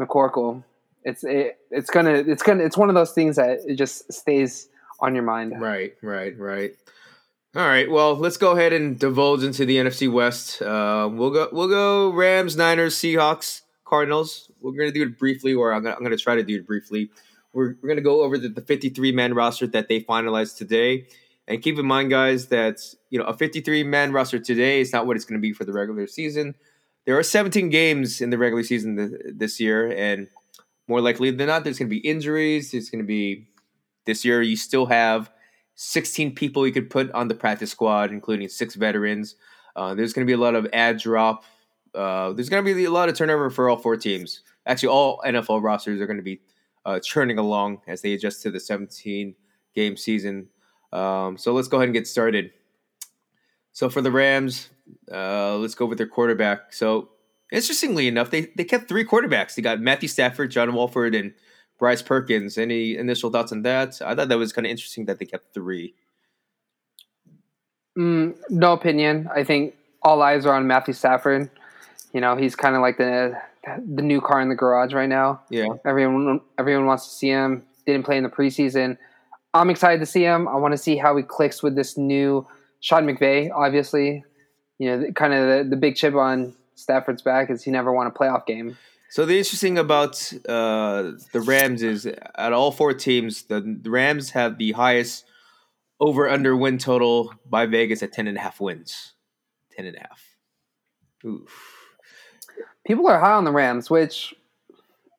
McCorkle. 0.00 0.64
It's 1.04 1.22
it, 1.22 1.58
it's 1.70 1.90
gonna 1.90 2.14
it's 2.14 2.42
gonna 2.42 2.64
it's 2.64 2.78
one 2.78 2.88
of 2.88 2.94
those 2.94 3.12
things 3.12 3.36
that 3.36 3.60
it 3.66 3.76
just 3.76 4.10
stays 4.10 4.68
on 5.00 5.14
your 5.14 5.24
mind. 5.24 5.60
Right, 5.60 5.94
right, 6.02 6.38
right. 6.38 6.74
All 7.54 7.66
right, 7.66 7.88
well, 7.88 8.16
let's 8.16 8.36
go 8.36 8.52
ahead 8.52 8.72
and 8.72 8.98
divulge 8.98 9.44
into 9.44 9.64
the 9.64 9.76
NFC 9.76 10.10
West. 10.10 10.60
Uh, 10.60 11.08
we'll 11.12 11.30
go, 11.30 11.48
we'll 11.52 11.68
go 11.68 12.10
Rams, 12.10 12.56
Niners, 12.56 12.96
Seahawks, 12.96 13.60
Cardinals. 13.84 14.50
We're 14.72 14.78
gonna 14.78 14.92
do 14.92 15.02
it 15.02 15.18
briefly, 15.18 15.54
or 15.54 15.72
I'm 15.72 15.82
gonna, 15.82 16.16
try 16.16 16.36
to 16.36 16.42
do 16.42 16.56
it 16.56 16.66
briefly. 16.66 17.10
We're, 17.52 17.76
we're 17.80 17.88
gonna 17.88 18.00
go 18.00 18.22
over 18.22 18.38
the, 18.38 18.48
the 18.48 18.60
53 18.60 19.12
man 19.12 19.34
roster 19.34 19.66
that 19.68 19.88
they 19.88 20.00
finalized 20.00 20.56
today, 20.56 21.06
and 21.46 21.62
keep 21.62 21.78
in 21.78 21.86
mind, 21.86 22.10
guys, 22.10 22.48
that 22.48 22.80
you 23.10 23.18
know 23.18 23.26
a 23.26 23.34
53 23.34 23.84
man 23.84 24.12
roster 24.12 24.38
today 24.38 24.80
is 24.80 24.92
not 24.92 25.06
what 25.06 25.16
it's 25.16 25.24
gonna 25.24 25.40
be 25.40 25.52
for 25.52 25.64
the 25.64 25.72
regular 25.72 26.06
season. 26.06 26.54
There 27.06 27.18
are 27.18 27.22
17 27.22 27.68
games 27.68 28.20
in 28.20 28.30
the 28.30 28.38
regular 28.38 28.62
season 28.62 28.96
th- 28.96 29.34
this 29.36 29.60
year, 29.60 29.92
and 29.92 30.28
more 30.88 31.00
likely 31.00 31.30
than 31.30 31.46
not, 31.48 31.64
there's 31.64 31.78
gonna 31.78 31.88
be 31.88 31.98
injuries. 31.98 32.72
There's 32.72 32.90
gonna 32.90 33.04
be 33.04 33.48
this 34.06 34.24
year. 34.24 34.42
You 34.42 34.56
still 34.56 34.86
have 34.86 35.30
16 35.76 36.34
people 36.34 36.66
you 36.66 36.72
could 36.72 36.90
put 36.90 37.10
on 37.12 37.28
the 37.28 37.34
practice 37.34 37.70
squad, 37.70 38.10
including 38.10 38.48
six 38.48 38.74
veterans. 38.74 39.36
Uh, 39.76 39.94
there's 39.94 40.12
going 40.12 40.26
to 40.26 40.30
be 40.30 40.34
a 40.34 40.42
lot 40.42 40.54
of 40.54 40.66
ad 40.72 40.98
drop. 40.98 41.44
Uh, 41.94 42.32
there's 42.32 42.48
going 42.48 42.64
to 42.64 42.74
be 42.74 42.84
a 42.84 42.90
lot 42.90 43.08
of 43.08 43.16
turnover 43.16 43.50
for 43.50 43.68
all 43.68 43.76
four 43.76 43.96
teams. 43.96 44.42
Actually, 44.66 44.88
all 44.88 45.22
NFL 45.26 45.62
rosters 45.62 46.00
are 46.00 46.06
going 46.06 46.16
to 46.16 46.22
be 46.22 46.40
uh, 46.84 47.00
churning 47.00 47.38
along 47.38 47.80
as 47.86 48.02
they 48.02 48.12
adjust 48.12 48.42
to 48.42 48.50
the 48.50 48.60
17 48.60 49.34
game 49.74 49.96
season. 49.96 50.48
Um, 50.92 51.36
so 51.36 51.52
let's 51.52 51.68
go 51.68 51.78
ahead 51.78 51.88
and 51.88 51.94
get 51.94 52.06
started. 52.06 52.52
So 53.72 53.90
for 53.90 54.00
the 54.00 54.10
Rams, 54.10 54.70
uh, 55.10 55.56
let's 55.56 55.74
go 55.74 55.86
with 55.86 55.98
their 55.98 56.06
quarterback. 56.06 56.72
So 56.72 57.10
interestingly 57.50 58.06
enough, 58.06 58.30
they, 58.30 58.52
they 58.56 58.64
kept 58.64 58.88
three 58.88 59.04
quarterbacks. 59.04 59.54
They 59.54 59.62
got 59.62 59.80
Matthew 59.80 60.08
Stafford, 60.08 60.50
John 60.50 60.72
Wolford, 60.74 61.14
and 61.14 61.34
Bryce 61.78 62.02
Perkins. 62.02 62.56
Any 62.56 62.96
initial 62.96 63.30
thoughts 63.30 63.52
on 63.52 63.62
that? 63.62 64.00
I 64.02 64.14
thought 64.14 64.28
that 64.28 64.38
was 64.38 64.52
kind 64.52 64.66
of 64.66 64.70
interesting 64.70 65.06
that 65.06 65.18
they 65.18 65.26
kept 65.26 65.52
three. 65.52 65.94
Mm, 67.98 68.36
no 68.50 68.72
opinion. 68.72 69.28
I 69.34 69.44
think 69.44 69.74
all 70.02 70.22
eyes 70.22 70.46
are 70.46 70.54
on 70.54 70.66
Matthew 70.66 70.94
Stafford. 70.94 71.50
You 72.12 72.20
know, 72.20 72.36
he's 72.36 72.54
kind 72.54 72.76
of 72.76 72.82
like 72.82 72.98
the 72.98 73.40
the 73.86 74.02
new 74.02 74.20
car 74.20 74.40
in 74.40 74.48
the 74.48 74.54
garage 74.54 74.92
right 74.92 75.08
now. 75.08 75.42
Yeah. 75.50 75.68
Everyone 75.84 76.40
everyone 76.58 76.86
wants 76.86 77.08
to 77.08 77.14
see 77.14 77.28
him. 77.28 77.64
Didn't 77.86 78.04
play 78.04 78.16
in 78.16 78.22
the 78.22 78.30
preseason. 78.30 78.96
I'm 79.52 79.70
excited 79.70 80.00
to 80.00 80.06
see 80.06 80.22
him. 80.22 80.48
I 80.48 80.56
want 80.56 80.72
to 80.72 80.78
see 80.78 80.96
how 80.96 81.16
he 81.16 81.22
clicks 81.22 81.62
with 81.62 81.76
this 81.76 81.96
new 81.96 82.46
Sean 82.80 83.06
McVay. 83.06 83.50
Obviously, 83.54 84.24
you 84.78 84.90
know, 84.96 85.12
kind 85.12 85.32
of 85.32 85.48
the, 85.48 85.70
the 85.70 85.76
big 85.76 85.96
chip 85.96 86.14
on 86.14 86.54
Stafford's 86.74 87.22
back 87.22 87.50
is 87.50 87.62
he 87.62 87.70
never 87.70 87.92
won 87.92 88.06
a 88.06 88.10
playoff 88.10 88.46
game. 88.46 88.76
So 89.10 89.24
the 89.24 89.38
interesting 89.38 89.78
about 89.78 90.32
uh, 90.48 91.12
the 91.32 91.40
Rams 91.40 91.84
is 91.84 92.04
at 92.06 92.52
all 92.52 92.72
four 92.72 92.92
teams, 92.94 93.44
the, 93.44 93.60
the 93.60 93.90
Rams 93.90 94.30
have 94.30 94.58
the 94.58 94.72
highest 94.72 95.24
over 96.00 96.28
under 96.28 96.56
win 96.56 96.78
total 96.78 97.32
by 97.48 97.66
Vegas 97.66 98.02
at 98.02 98.12
10 98.12 98.26
and 98.26 98.36
a 98.36 98.40
half 98.40 98.60
wins. 98.60 99.12
10 99.76 99.86
and 99.86 99.96
a 99.96 100.00
half. 100.00 100.20
Oof. 101.24 101.73
People 102.86 103.08
are 103.08 103.18
high 103.18 103.32
on 103.32 103.44
the 103.44 103.52
Rams, 103.52 103.88
which 103.90 104.34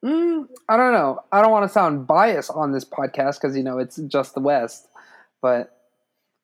mm, 0.03 0.47
I 0.69 0.77
don't 0.77 0.93
know. 0.93 1.19
I 1.31 1.41
don't 1.41 1.51
want 1.51 1.63
to 1.63 1.69
sound 1.69 2.07
biased 2.07 2.51
on 2.51 2.71
this 2.71 2.85
podcast 2.85 3.41
because 3.41 3.57
you 3.57 3.63
know 3.63 3.79
it's 3.79 3.97
just 3.97 4.33
the 4.33 4.41
West, 4.41 4.87
but 5.41 5.75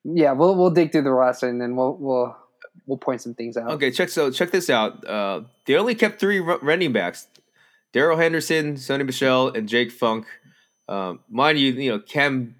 yeah, 0.04 0.32
we'll 0.32 0.54
we'll 0.56 0.70
dig 0.70 0.92
through 0.92 1.02
the 1.02 1.12
roster 1.12 1.48
and 1.48 1.60
then 1.60 1.76
we'll 1.76 1.96
we'll 1.96 2.36
we'll 2.86 2.98
point 2.98 3.20
some 3.20 3.34
things 3.34 3.56
out. 3.56 3.70
Okay, 3.72 3.90
check 3.90 4.08
so 4.08 4.30
check 4.30 4.50
this 4.50 4.68
out. 4.68 5.06
Uh, 5.06 5.42
they 5.66 5.76
only 5.76 5.94
kept 5.94 6.18
three 6.18 6.40
running 6.40 6.92
backs: 6.92 7.28
Darrell 7.92 8.18
Henderson, 8.18 8.74
Sony 8.74 9.06
Michel, 9.06 9.48
and 9.48 9.68
Jake 9.68 9.92
Funk. 9.92 10.26
Um, 10.88 11.20
mind 11.30 11.58
you, 11.58 11.72
you 11.72 11.90
know 11.90 12.00
Cam 12.00 12.56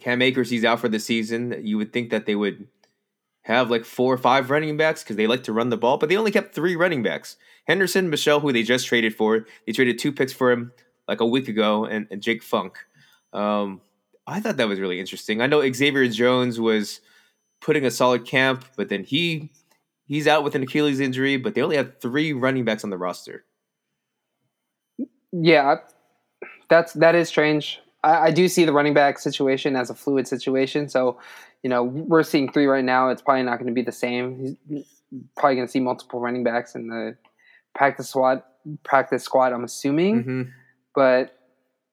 Cam 0.00 0.22
Akers 0.22 0.50
he's 0.50 0.64
out 0.64 0.80
for 0.80 0.88
the 0.88 0.98
season. 0.98 1.60
You 1.62 1.76
would 1.76 1.92
think 1.92 2.10
that 2.10 2.26
they 2.26 2.34
would 2.34 2.66
have 3.50 3.70
like 3.70 3.84
four 3.84 4.12
or 4.12 4.18
five 4.18 4.50
running 4.50 4.76
backs 4.76 5.02
because 5.02 5.16
they 5.16 5.26
like 5.26 5.42
to 5.44 5.52
run 5.52 5.70
the 5.70 5.76
ball, 5.76 5.98
but 5.98 6.08
they 6.08 6.16
only 6.16 6.30
kept 6.30 6.54
three 6.54 6.76
running 6.76 7.02
backs: 7.02 7.36
Henderson, 7.66 8.10
Michel, 8.10 8.40
who 8.40 8.52
they 8.52 8.62
just 8.62 8.86
traded 8.86 9.14
for. 9.14 9.46
They 9.66 9.72
traded 9.72 9.98
two 9.98 10.12
picks 10.12 10.32
for 10.32 10.50
him 10.50 10.72
like 11.08 11.20
a 11.20 11.26
week 11.26 11.48
ago, 11.48 11.84
and, 11.84 12.06
and 12.10 12.22
Jake 12.22 12.42
Funk. 12.42 12.78
Um, 13.32 13.80
I 14.26 14.40
thought 14.40 14.56
that 14.58 14.68
was 14.68 14.78
really 14.78 15.00
interesting. 15.00 15.40
I 15.40 15.46
know 15.46 15.60
Xavier 15.72 16.08
Jones 16.08 16.60
was 16.60 17.00
putting 17.60 17.84
a 17.84 17.90
solid 17.90 18.24
camp, 18.24 18.64
but 18.76 18.88
then 18.88 19.04
he 19.04 19.50
he's 20.06 20.26
out 20.26 20.44
with 20.44 20.54
an 20.54 20.62
Achilles 20.62 21.00
injury. 21.00 21.36
But 21.36 21.54
they 21.54 21.62
only 21.62 21.76
have 21.76 21.98
three 22.00 22.32
running 22.32 22.64
backs 22.64 22.84
on 22.84 22.90
the 22.90 22.98
roster. 22.98 23.44
Yeah, 25.32 25.76
that's 26.68 26.92
that 26.94 27.14
is 27.14 27.28
strange. 27.28 27.80
I, 28.02 28.26
I, 28.26 28.30
do 28.30 28.48
see 28.48 28.64
the 28.64 28.72
running 28.72 28.94
back 28.94 29.18
situation 29.18 29.76
as 29.76 29.90
a 29.90 29.94
fluid 29.94 30.26
situation. 30.26 30.88
So, 30.88 31.18
you 31.62 31.70
know, 31.70 31.84
we're 31.84 32.22
seeing 32.22 32.50
three 32.50 32.66
right 32.66 32.84
now. 32.84 33.10
It's 33.10 33.22
probably 33.22 33.42
not 33.42 33.58
going 33.58 33.68
to 33.68 33.72
be 33.72 33.82
the 33.82 33.92
same. 33.92 34.56
He's 34.68 35.02
probably 35.36 35.56
going 35.56 35.66
to 35.66 35.70
see 35.70 35.80
multiple 35.80 36.20
running 36.20 36.44
backs 36.44 36.74
in 36.74 36.88
the 36.88 37.16
practice 37.74 38.08
squad. 38.08 38.42
Practice 38.82 39.24
squad, 39.24 39.52
I'm 39.52 39.64
assuming. 39.64 40.20
Mm-hmm. 40.20 40.42
But 40.94 41.36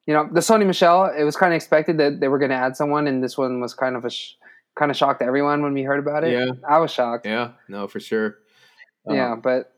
you 0.05 0.13
know, 0.13 0.29
the 0.31 0.39
Sony 0.39 0.65
Michel, 0.65 1.05
it 1.05 1.23
was 1.23 1.35
kind 1.35 1.53
of 1.53 1.57
expected 1.57 1.97
that 1.97 2.19
they 2.21 2.29
were 2.29 2.39
going 2.39 2.51
to 2.51 2.55
add 2.55 2.77
someone, 2.77 3.07
and 3.07 3.23
this 3.23 3.37
one 3.37 3.59
was 3.59 3.73
kind 3.73 3.95
of 3.95 4.05
a 4.05 4.09
sh- 4.09 4.33
kind 4.77 4.89
of 4.89 4.95
shocked 4.95 5.21
everyone 5.21 5.61
when 5.61 5.73
we 5.73 5.83
heard 5.83 5.99
about 5.99 6.23
it. 6.23 6.31
Yeah, 6.31 6.51
I 6.67 6.79
was 6.79 6.91
shocked. 6.91 7.25
Yeah, 7.25 7.51
no, 7.67 7.87
for 7.87 7.99
sure. 7.99 8.37
Yeah, 9.09 9.33
um, 9.33 9.41
but 9.41 9.73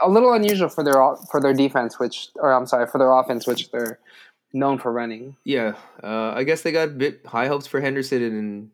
a 0.00 0.08
little 0.08 0.32
unusual 0.32 0.68
for 0.68 0.84
their 0.84 0.94
for 1.30 1.40
their 1.40 1.54
defense, 1.54 1.98
which 1.98 2.28
or 2.36 2.52
I'm 2.52 2.66
sorry 2.66 2.86
for 2.86 2.98
their 2.98 3.12
offense, 3.12 3.46
which 3.46 3.70
they're 3.70 3.98
known 4.52 4.78
for 4.78 4.92
running. 4.92 5.36
Yeah, 5.44 5.74
uh, 6.02 6.32
I 6.34 6.44
guess 6.44 6.62
they 6.62 6.72
got 6.72 6.88
a 6.88 6.92
bit 6.92 7.26
high 7.26 7.46
hopes 7.46 7.66
for 7.66 7.80
Henderson 7.80 8.22
and, 8.22 8.70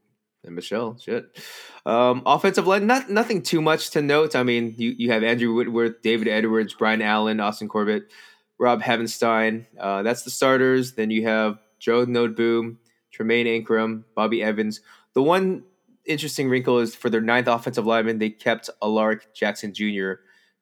and 0.46 0.54
Michel. 0.54 0.96
Shit. 0.98 1.38
Um, 1.84 2.22
offensive 2.26 2.66
line, 2.66 2.86
not 2.86 3.10
nothing 3.10 3.42
too 3.42 3.60
much 3.60 3.90
to 3.90 4.02
note. 4.02 4.34
I 4.34 4.42
mean, 4.42 4.74
you, 4.76 4.94
you 4.96 5.10
have 5.12 5.22
Andrew 5.22 5.54
Whitworth, 5.54 6.02
David 6.02 6.28
Edwards, 6.28 6.74
Brian 6.74 7.02
Allen, 7.02 7.40
Austin 7.40 7.68
Corbett, 7.68 8.10
Rob 8.58 8.82
Havenstein. 8.82 9.66
Uh, 9.78 10.02
that's 10.02 10.22
the 10.22 10.30
starters. 10.30 10.92
Then 10.92 11.10
you 11.10 11.26
have 11.26 11.58
Joe 11.78 12.06
Noteboom, 12.06 12.76
Tremayne 13.16 13.46
Anchrum, 13.46 14.04
Bobby 14.14 14.42
Evans. 14.42 14.80
The 15.14 15.22
one 15.22 15.64
interesting 16.06 16.48
wrinkle 16.48 16.78
is 16.78 16.94
for 16.94 17.10
their 17.10 17.20
ninth 17.20 17.48
offensive 17.48 17.86
lineman, 17.86 18.18
they 18.18 18.30
kept 18.30 18.70
Alaric 18.82 19.34
Jackson 19.34 19.74
Jr., 19.74 20.12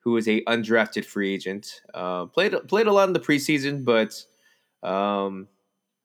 who 0.00 0.16
is 0.16 0.28
a 0.28 0.42
undrafted 0.44 1.04
free 1.04 1.32
agent. 1.32 1.80
Uh, 1.92 2.26
played 2.26 2.54
played 2.68 2.86
a 2.86 2.92
lot 2.92 3.08
in 3.08 3.14
the 3.14 3.20
preseason, 3.20 3.84
but 3.84 4.24
um, 4.86 5.48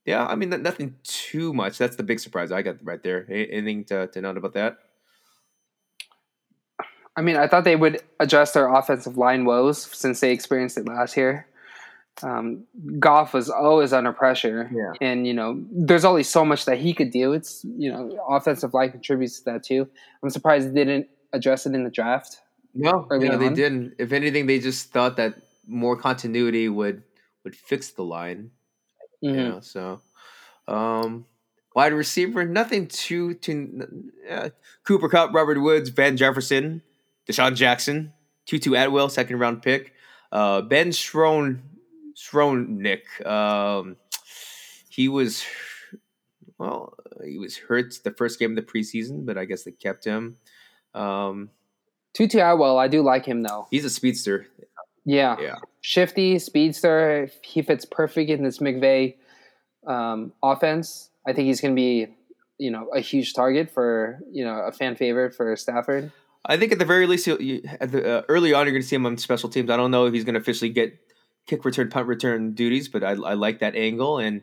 yeah, 0.05 0.25
I 0.25 0.35
mean 0.35 0.49
nothing 0.49 0.95
too 1.03 1.53
much. 1.53 1.77
That's 1.77 1.95
the 1.95 2.03
big 2.03 2.19
surprise 2.19 2.51
I 2.51 2.61
got 2.61 2.77
right 2.83 3.01
there. 3.01 3.25
Anything 3.29 3.85
to, 3.85 4.07
to 4.07 4.21
note 4.21 4.37
about 4.37 4.53
that? 4.53 4.77
I 7.15 7.21
mean, 7.21 7.35
I 7.35 7.47
thought 7.47 7.65
they 7.65 7.75
would 7.75 8.01
address 8.19 8.53
their 8.53 8.73
offensive 8.73 9.17
line 9.17 9.43
woes 9.43 9.81
since 9.81 10.19
they 10.21 10.31
experienced 10.31 10.77
it 10.77 10.87
last 10.87 11.17
year 11.17 11.49
um, 12.23 12.65
Goff 12.99 13.33
was 13.33 13.49
always 13.49 13.93
under 13.93 14.11
pressure, 14.11 14.69
yeah. 14.73 14.91
and 15.01 15.25
you 15.25 15.33
know, 15.33 15.63
there's 15.71 16.05
only 16.05 16.23
so 16.23 16.43
much 16.43 16.65
that 16.65 16.77
he 16.77 16.93
could 16.93 17.11
do. 17.11 17.33
It's 17.33 17.63
you 17.63 17.91
know, 17.91 18.19
offensive 18.27 18.73
line 18.73 18.91
contributes 18.91 19.39
to 19.39 19.45
that 19.45 19.63
too. 19.63 19.87
I'm 20.21 20.29
surprised 20.29 20.69
they 20.69 20.85
didn't 20.85 21.07
address 21.33 21.65
it 21.65 21.73
in 21.73 21.83
the 21.83 21.89
draft. 21.89 22.41
No, 22.73 23.07
yeah, 23.19 23.35
they 23.35 23.49
didn't. 23.49 23.95
If 23.97 24.11
anything, 24.11 24.47
they 24.47 24.59
just 24.59 24.91
thought 24.91 25.17
that 25.17 25.35
more 25.67 25.95
continuity 25.95 26.69
would 26.69 27.03
would 27.43 27.55
fix 27.55 27.91
the 27.91 28.03
line. 28.03 28.51
Mm-hmm. 29.23 29.39
You 29.39 29.49
know, 29.49 29.59
so 29.59 30.01
um, 30.67 31.25
wide 31.75 31.93
receiver, 31.93 32.45
nothing 32.45 32.87
too 32.87 33.33
too. 33.35 34.07
Uh, 34.29 34.49
Cooper 34.83 35.09
Kupp, 35.09 35.33
Robert 35.33 35.61
Woods, 35.61 35.89
Van 35.89 36.17
Jefferson, 36.17 36.81
DeSean 37.27 37.55
Jackson, 37.55 38.13
Tutu 38.45 38.75
Atwell, 38.75 39.09
second 39.09 39.39
round 39.39 39.61
pick. 39.61 39.93
Uh, 40.31 40.61
ben 40.61 40.91
Strone 40.91 41.61
Skowronek. 42.15 43.25
Um, 43.25 43.97
he 44.89 45.07
was 45.07 45.43
well, 46.57 46.93
he 47.25 47.37
was 47.37 47.57
hurt 47.57 47.95
the 48.03 48.11
first 48.11 48.39
game 48.39 48.51
of 48.51 48.55
the 48.55 48.61
preseason, 48.71 49.25
but 49.25 49.37
I 49.37 49.45
guess 49.45 49.63
they 49.63 49.71
kept 49.71 50.05
him. 50.05 50.37
Um, 50.93 51.49
Tutu 52.13 52.39
Atwell, 52.39 52.77
I 52.77 52.87
do 52.87 53.01
like 53.01 53.25
him 53.25 53.41
though. 53.41 53.67
He's 53.71 53.85
a 53.85 53.89
speedster. 53.89 54.47
Yeah, 55.09 55.39
Yeah. 55.39 55.55
shifty 55.81 56.37
speedster. 56.37 57.29
He 57.41 57.61
fits 57.63 57.83
perfect 57.85 58.29
in 58.29 58.43
this 58.43 58.59
McVay 58.59 59.15
um, 59.87 60.33
offense. 60.43 61.09
I 61.27 61.33
think 61.33 61.47
he's 61.47 61.61
going 61.61 61.75
to 61.75 61.79
be, 61.79 62.07
you 62.59 62.69
know, 62.69 62.89
a 62.95 62.99
huge 62.99 63.33
target 63.33 63.71
for 63.71 64.19
you 64.31 64.43
know 64.45 64.59
a 64.59 64.71
fan 64.71 64.95
favorite 64.95 65.33
for 65.33 65.55
Stafford. 65.55 66.11
I 66.45 66.57
think 66.57 66.71
at 66.71 66.79
the 66.79 66.85
very 66.85 67.05
least, 67.05 67.27
you, 67.27 67.61
at 67.81 67.91
the, 67.91 68.19
uh, 68.19 68.21
early 68.29 68.53
on, 68.53 68.65
you're 68.65 68.71
going 68.71 68.81
to 68.81 68.87
see 68.87 68.95
him 68.95 69.05
on 69.05 69.17
special 69.17 69.49
teams. 69.49 69.69
I 69.69 69.77
don't 69.77 69.91
know 69.91 70.05
if 70.05 70.13
he's 70.13 70.23
going 70.23 70.35
to 70.35 70.39
officially 70.39 70.69
get 70.69 70.97
kick 71.47 71.65
return, 71.65 71.89
punt 71.89 72.07
return 72.07 72.53
duties, 72.53 72.87
but 72.87 73.03
I, 73.03 73.11
I 73.11 73.33
like 73.33 73.59
that 73.59 73.75
angle. 73.75 74.19
And 74.19 74.41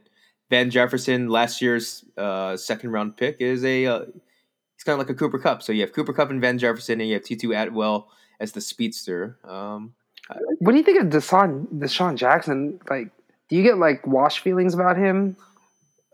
Van 0.50 0.70
Jefferson, 0.70 1.28
last 1.28 1.62
year's 1.62 2.04
uh, 2.18 2.56
second 2.56 2.90
round 2.90 3.16
pick, 3.16 3.36
is 3.40 3.64
a 3.64 3.86
uh, 3.86 4.00
he's 4.00 4.84
kind 4.84 4.94
of 4.94 4.98
like 4.98 5.10
a 5.10 5.14
Cooper 5.14 5.38
Kupp. 5.38 5.62
So 5.62 5.72
you 5.72 5.80
have 5.82 5.92
Cooper 5.92 6.12
Kupp 6.12 6.30
and 6.30 6.40
Van 6.40 6.58
Jefferson, 6.58 7.00
and 7.00 7.08
you 7.08 7.14
have 7.14 7.24
Tutu 7.24 7.52
Atwell 7.52 8.08
as 8.40 8.52
the 8.52 8.60
speedster. 8.60 9.38
Um, 9.44 9.94
What 10.58 10.72
do 10.72 10.78
you 10.78 10.84
think 10.84 11.00
of 11.00 11.08
DeSean 11.08 11.66
DeSean 11.78 12.16
Jackson? 12.16 12.80
Like, 12.90 13.10
do 13.48 13.56
you 13.56 13.62
get 13.62 13.78
like 13.78 14.06
wash 14.06 14.40
feelings 14.40 14.74
about 14.74 14.96
him? 14.96 15.36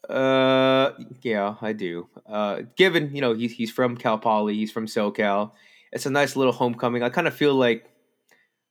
Uh, 0.09 0.91
yeah, 1.23 1.55
I 1.61 1.73
do. 1.73 2.09
Uh, 2.27 2.63
given 2.77 3.15
you 3.15 3.21
know 3.21 3.35
he's 3.35 3.53
he's 3.53 3.71
from 3.71 3.97
Cal 3.97 4.19
Poly, 4.19 4.55
he's 4.55 4.73
from 4.73 4.87
SoCal. 4.87 5.53
It's 5.93 6.07
a 6.07 6.11
nice 6.11 6.37
little 6.37 6.53
homecoming. 6.53 7.03
I 7.03 7.09
kind 7.09 7.27
of 7.27 7.35
feel 7.35 7.55
like 7.55 7.89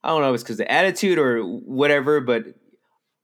I 0.04 0.08
don't 0.08 0.22
know, 0.22 0.30
if 0.30 0.34
it's 0.34 0.42
because 0.42 0.58
the 0.58 0.70
attitude 0.70 1.18
or 1.18 1.42
whatever, 1.42 2.20
but 2.20 2.46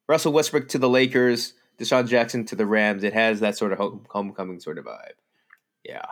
Russell 0.09 0.33
Westbrook 0.33 0.69
to 0.69 0.79
the 0.79 0.89
Lakers, 0.89 1.55
DeSean 1.79 2.09
Jackson 2.09 2.45
to 2.47 2.57
the 2.57 2.67
Rams. 2.67 3.03
It 3.03 3.13
has 3.15 3.41
that 3.41 3.57
sort 3.57 3.73
of 3.73 3.79
home, 3.79 4.07
homecoming 4.09 4.61
sort 4.61 4.79
of 4.79 4.85
vibe. 4.85 5.19
Yeah, 5.85 6.05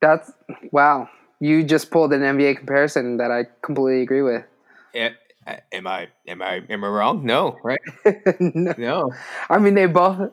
That's 0.00 0.30
wow. 0.72 1.08
You 1.40 1.64
just 1.64 1.90
pulled 1.90 2.12
an 2.12 2.20
NBA 2.20 2.58
comparison 2.58 3.16
that 3.16 3.30
I 3.30 3.44
completely 3.62 4.02
agree 4.02 4.22
with. 4.22 4.44
Am 4.94 5.86
I 5.86 6.08
am 6.26 6.42
I 6.42 6.62
am 6.68 6.84
I 6.84 6.88
wrong? 6.88 7.24
No, 7.24 7.58
right? 7.64 7.80
No. 8.40 8.74
No, 8.78 9.12
I 9.50 9.58
mean, 9.58 9.74
they 9.74 9.86
both. 9.86 10.30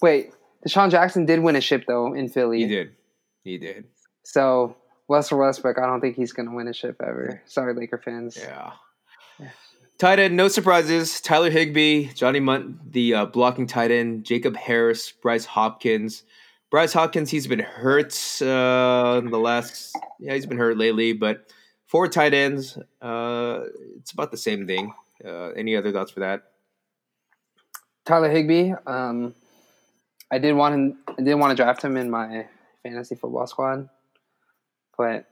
Wait, 0.00 0.32
DeSean 0.66 0.90
Jackson 0.90 1.26
did 1.26 1.40
win 1.40 1.56
a 1.56 1.60
ship 1.60 1.84
though 1.86 2.14
in 2.14 2.28
Philly. 2.28 2.60
he 2.60 2.66
did, 2.66 2.92
he 3.44 3.58
did. 3.58 3.84
So 4.22 4.76
Russell 5.08 5.38
Westbrook, 5.38 5.78
I 5.78 5.86
don't 5.86 6.00
think 6.00 6.16
he's 6.16 6.32
going 6.32 6.48
to 6.48 6.54
win 6.54 6.68
a 6.68 6.72
ship 6.72 6.96
ever. 7.00 7.42
Sorry, 7.46 7.74
Laker 7.74 7.98
fans. 7.98 8.36
Yeah. 8.40 8.72
Tight 9.98 10.18
end, 10.18 10.36
no 10.36 10.48
surprises. 10.48 11.22
Tyler 11.22 11.48
Higbee, 11.48 12.08
Johnny 12.12 12.40
Mundt, 12.40 12.92
the 12.92 13.14
uh, 13.14 13.24
blocking 13.26 13.66
tight 13.66 13.90
end, 13.90 14.24
Jacob 14.24 14.54
Harris, 14.54 15.10
Bryce 15.10 15.46
Hopkins. 15.46 16.22
Bryce 16.70 16.92
Hopkins, 16.92 17.30
he's 17.30 17.46
been 17.46 17.60
hurt 17.60 18.12
uh, 18.42 19.20
in 19.24 19.30
the 19.30 19.38
last. 19.38 19.96
Yeah, 20.20 20.34
he's 20.34 20.44
been 20.44 20.58
hurt 20.58 20.76
lately, 20.76 21.14
but 21.14 21.50
four 21.86 22.08
tight 22.08 22.34
ends. 22.34 22.78
Uh, 23.00 23.64
it's 23.96 24.12
about 24.12 24.30
the 24.30 24.36
same 24.36 24.66
thing. 24.66 24.92
Uh, 25.24 25.48
any 25.50 25.76
other 25.76 25.92
thoughts 25.92 26.10
for 26.10 26.20
that? 26.20 26.42
Tyler 28.04 28.30
Higbee. 28.30 28.72
Um, 28.86 29.34
I 30.30 30.38
did 30.38 30.54
want 30.54 30.74
him. 30.74 30.98
I 31.08 31.22
didn't 31.22 31.38
want 31.38 31.56
to 31.56 31.62
draft 31.62 31.82
him 31.82 31.96
in 31.96 32.10
my 32.10 32.46
fantasy 32.82 33.14
football 33.14 33.46
squad, 33.46 33.88
but 34.96 35.26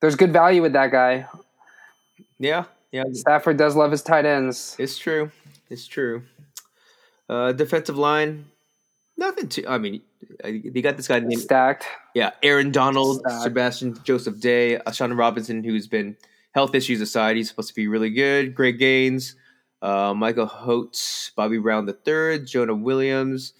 there's 0.00 0.16
good 0.16 0.32
value 0.32 0.62
with 0.62 0.72
that 0.72 0.90
guy. 0.90 1.26
Yeah, 2.38 2.64
yeah, 2.90 3.04
Stafford 3.12 3.56
does 3.56 3.76
love 3.76 3.90
his 3.90 4.02
tight 4.02 4.24
ends. 4.24 4.76
it's 4.78 4.98
true. 4.98 5.30
It's 5.70 5.86
true. 5.86 6.22
Uh, 7.28 7.52
defensive 7.52 7.96
line, 7.96 8.44
nothing 9.16 9.48
too. 9.48 9.64
I 9.68 9.78
mean, 9.78 10.02
uh, 10.42 10.50
they 10.72 10.82
got 10.82 10.96
this 10.96 11.08
guy 11.08 11.20
named 11.20 11.40
Stacked. 11.40 11.86
Yeah, 12.14 12.32
Aaron 12.42 12.70
Donald, 12.70 13.20
Stacked. 13.20 13.42
Sebastian 13.42 13.98
Joseph 14.04 14.40
Day, 14.40 14.78
A'Shawn 14.86 15.16
Robinson, 15.16 15.64
who's 15.64 15.86
been 15.86 16.16
health 16.52 16.74
issues 16.74 17.00
aside, 17.00 17.36
he's 17.36 17.48
supposed 17.48 17.68
to 17.68 17.74
be 17.74 17.88
really 17.88 18.10
good. 18.10 18.54
Greg 18.54 18.78
Gaines, 18.78 19.36
uh, 19.80 20.14
Michael 20.14 20.46
Holtz, 20.46 21.32
Bobby 21.36 21.58
Brown 21.58 21.88
III, 21.88 22.44
Jonah 22.44 22.74
Williams. 22.74 23.54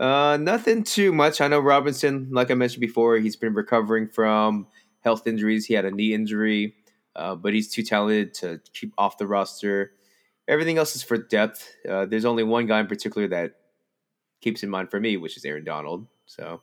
Uh, 0.00 0.38
nothing 0.40 0.84
too 0.84 1.12
much. 1.12 1.40
I 1.40 1.48
know 1.48 1.58
Robinson, 1.58 2.28
like 2.30 2.50
I 2.50 2.54
mentioned 2.54 2.80
before, 2.80 3.16
he's 3.16 3.36
been 3.36 3.54
recovering 3.54 4.08
from 4.08 4.68
health 5.00 5.26
injuries. 5.26 5.66
He 5.66 5.74
had 5.74 5.84
a 5.84 5.90
knee 5.90 6.14
injury, 6.14 6.74
uh, 7.16 7.34
but 7.34 7.52
he's 7.52 7.70
too 7.72 7.82
talented 7.82 8.34
to 8.34 8.60
keep 8.72 8.92
off 8.96 9.18
the 9.18 9.26
roster. 9.26 9.92
Everything 10.46 10.78
else 10.78 10.94
is 10.94 11.02
for 11.02 11.18
depth. 11.18 11.68
Uh, 11.88 12.06
there's 12.06 12.24
only 12.24 12.44
one 12.44 12.66
guy 12.66 12.80
in 12.80 12.86
particular 12.86 13.26
that 13.28 13.54
keeps 14.40 14.62
in 14.62 14.70
mind 14.70 14.90
for 14.90 15.00
me, 15.00 15.16
which 15.16 15.36
is 15.36 15.44
Aaron 15.44 15.64
Donald. 15.64 16.06
So 16.26 16.60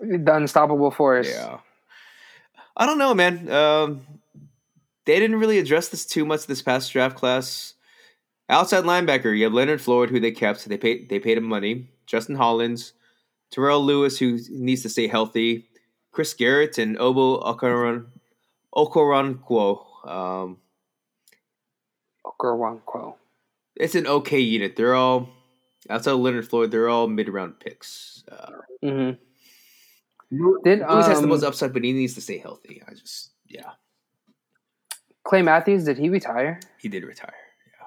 The 0.00 0.34
unstoppable 0.34 0.90
force. 0.90 1.28
yeah. 1.30 1.58
I 2.76 2.86
don't 2.86 2.98
know, 2.98 3.14
man. 3.14 3.48
Um, 3.50 4.06
they 5.04 5.18
didn't 5.20 5.38
really 5.38 5.58
address 5.58 5.88
this 5.90 6.04
too 6.04 6.24
much 6.24 6.46
this 6.46 6.62
past 6.62 6.92
draft 6.92 7.16
class. 7.16 7.74
Outside 8.48 8.84
linebacker, 8.84 9.36
you 9.36 9.44
have 9.44 9.52
Leonard 9.52 9.80
Floyd, 9.80 10.10
who 10.10 10.18
they 10.20 10.32
kept. 10.32 10.68
They 10.68 10.76
paid 10.76 11.08
they 11.08 11.18
paid 11.18 11.38
him 11.38 11.44
money. 11.44 11.88
Justin 12.06 12.34
Hollins, 12.36 12.92
Terrell 13.50 13.82
Lewis, 13.84 14.18
who 14.18 14.38
needs 14.50 14.82
to 14.82 14.88
stay 14.88 15.06
healthy. 15.06 15.68
Chris 16.12 16.34
Garrett 16.34 16.76
and 16.78 16.98
Obo 16.98 17.40
Okoron 17.40 18.06
Okoronkwo. 18.74 20.08
Um, 20.08 20.58
Okoronkwo. 22.26 23.14
it's 23.76 23.94
an 23.94 24.06
okay 24.06 24.40
unit. 24.40 24.76
They're 24.76 24.94
all 24.94 25.28
outside 25.90 26.12
of 26.12 26.20
Leonard 26.20 26.48
Floyd. 26.48 26.70
They're 26.70 26.88
all 26.88 27.06
mid 27.08 27.28
round 27.28 27.60
picks. 27.60 28.24
Uh, 28.30 28.50
Mm-hmm. 28.84 30.60
Did 30.64 30.80
Lewis 30.80 31.06
has 31.06 31.18
the 31.18 31.24
um, 31.24 31.30
most 31.30 31.42
upside, 31.42 31.72
but 31.72 31.84
he 31.84 31.92
needs 31.92 32.14
to 32.14 32.20
stay 32.20 32.38
healthy. 32.38 32.82
I 32.86 32.92
just 32.94 33.30
yeah, 33.48 33.70
Clay 35.22 35.42
Matthews? 35.42 35.84
Did 35.84 35.98
he 35.98 36.08
retire? 36.08 36.60
he 36.78 36.88
did 36.88 37.04
retire. 37.04 37.32
Yeah. 37.80 37.86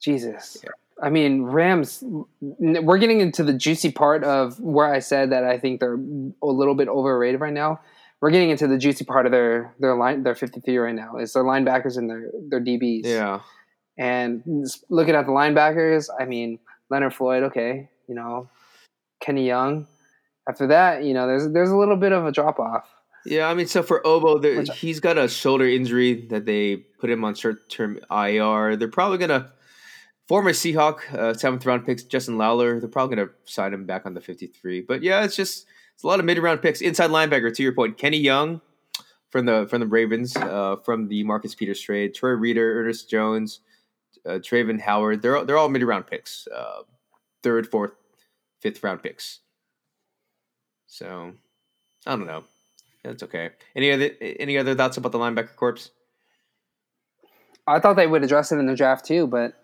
Jesus. 0.00 0.58
Yeah. 0.62 0.70
I 1.02 1.10
mean, 1.10 1.42
Rams. 1.42 2.02
We're 2.40 2.98
getting 2.98 3.20
into 3.20 3.44
the 3.44 3.52
juicy 3.52 3.92
part 3.92 4.24
of 4.24 4.58
where 4.60 4.92
I 4.92 4.98
said 5.00 5.30
that 5.32 5.44
I 5.44 5.58
think 5.58 5.80
they're 5.80 5.98
a 6.42 6.46
little 6.46 6.74
bit 6.74 6.88
overrated 6.88 7.40
right 7.40 7.52
now. 7.52 7.80
We're 8.20 8.30
getting 8.30 8.50
into 8.50 8.66
the 8.66 8.78
juicy 8.78 9.04
part 9.04 9.26
of 9.26 9.32
their 9.32 9.74
their 9.78 9.94
line 9.96 10.22
their 10.22 10.34
fifty 10.34 10.60
three 10.60 10.78
right 10.78 10.94
now. 10.94 11.16
It's 11.16 11.32
their 11.32 11.44
linebackers 11.44 11.96
and 11.98 12.08
their 12.08 12.30
their 12.48 12.60
DBs. 12.60 13.04
Yeah. 13.04 13.40
And 13.96 14.42
looking 14.88 15.14
at 15.16 15.26
the 15.26 15.32
linebackers, 15.32 16.08
I 16.18 16.24
mean 16.24 16.58
Leonard 16.90 17.14
Floyd, 17.14 17.42
okay, 17.44 17.88
you 18.08 18.14
know, 18.14 18.48
Kenny 19.20 19.46
Young. 19.46 19.86
After 20.48 20.66
that, 20.68 21.04
you 21.04 21.12
know, 21.12 21.26
there's 21.26 21.48
there's 21.52 21.70
a 21.70 21.76
little 21.76 21.96
bit 21.96 22.12
of 22.12 22.24
a 22.24 22.32
drop 22.32 22.58
off. 22.58 22.84
Yeah, 23.26 23.48
I 23.48 23.54
mean, 23.54 23.66
so 23.66 23.82
for 23.82 24.06
Obo, 24.06 24.38
there, 24.38 24.62
he's 24.62 25.00
got 25.00 25.18
a 25.18 25.28
shoulder 25.28 25.66
injury 25.66 26.26
that 26.28 26.46
they 26.46 26.76
put 26.76 27.10
him 27.10 27.24
on 27.24 27.34
short 27.34 27.68
term 27.68 27.98
IR. 28.10 28.76
They're 28.76 28.88
probably 28.88 29.18
gonna 29.18 29.52
former 30.26 30.52
Seahawk 30.52 31.12
uh, 31.12 31.34
seventh 31.34 31.66
round 31.66 31.84
picks 31.84 32.02
Justin 32.04 32.38
Lawler. 32.38 32.80
They're 32.80 32.88
probably 32.88 33.16
gonna 33.16 33.30
sign 33.44 33.74
him 33.74 33.84
back 33.84 34.06
on 34.06 34.14
the 34.14 34.20
fifty 34.20 34.46
three. 34.46 34.80
But 34.80 35.02
yeah, 35.02 35.24
it's 35.24 35.36
just 35.36 35.66
it's 35.94 36.04
a 36.04 36.06
lot 36.06 36.20
of 36.20 36.24
mid 36.24 36.38
round 36.38 36.62
picks. 36.62 36.80
Inside 36.80 37.10
linebacker, 37.10 37.54
to 37.54 37.62
your 37.62 37.72
point, 37.72 37.98
Kenny 37.98 38.18
Young 38.18 38.62
from 39.30 39.46
the 39.46 39.66
from 39.68 39.80
the 39.80 39.86
Ravens, 39.86 40.36
uh, 40.36 40.76
from 40.84 41.08
the 41.08 41.24
Marcus 41.24 41.54
Peters 41.54 41.80
trade, 41.80 42.14
Troy 42.14 42.30
Reeder, 42.30 42.80
Ernest 42.80 43.10
Jones, 43.10 43.60
uh, 44.26 44.38
Travin 44.38 44.80
Howard. 44.80 45.22
They're 45.22 45.36
all, 45.36 45.44
they're 45.44 45.58
all 45.58 45.68
mid 45.68 45.82
round 45.82 46.06
picks, 46.06 46.46
uh, 46.54 46.82
third, 47.42 47.66
fourth, 47.66 47.92
fifth 48.60 48.82
round 48.82 49.02
picks. 49.02 49.40
So 50.86 51.32
I 52.06 52.16
don't 52.16 52.26
know. 52.26 52.44
That's 53.04 53.22
okay. 53.22 53.50
Any 53.76 53.92
other 53.92 54.10
any 54.20 54.58
other 54.58 54.74
thoughts 54.74 54.96
about 54.96 55.12
the 55.12 55.18
linebacker 55.18 55.54
corps? 55.56 55.90
I 57.66 57.80
thought 57.80 57.96
they 57.96 58.06
would 58.06 58.24
address 58.24 58.50
it 58.50 58.58
in 58.58 58.66
the 58.66 58.74
draft 58.74 59.04
too, 59.04 59.26
but 59.26 59.62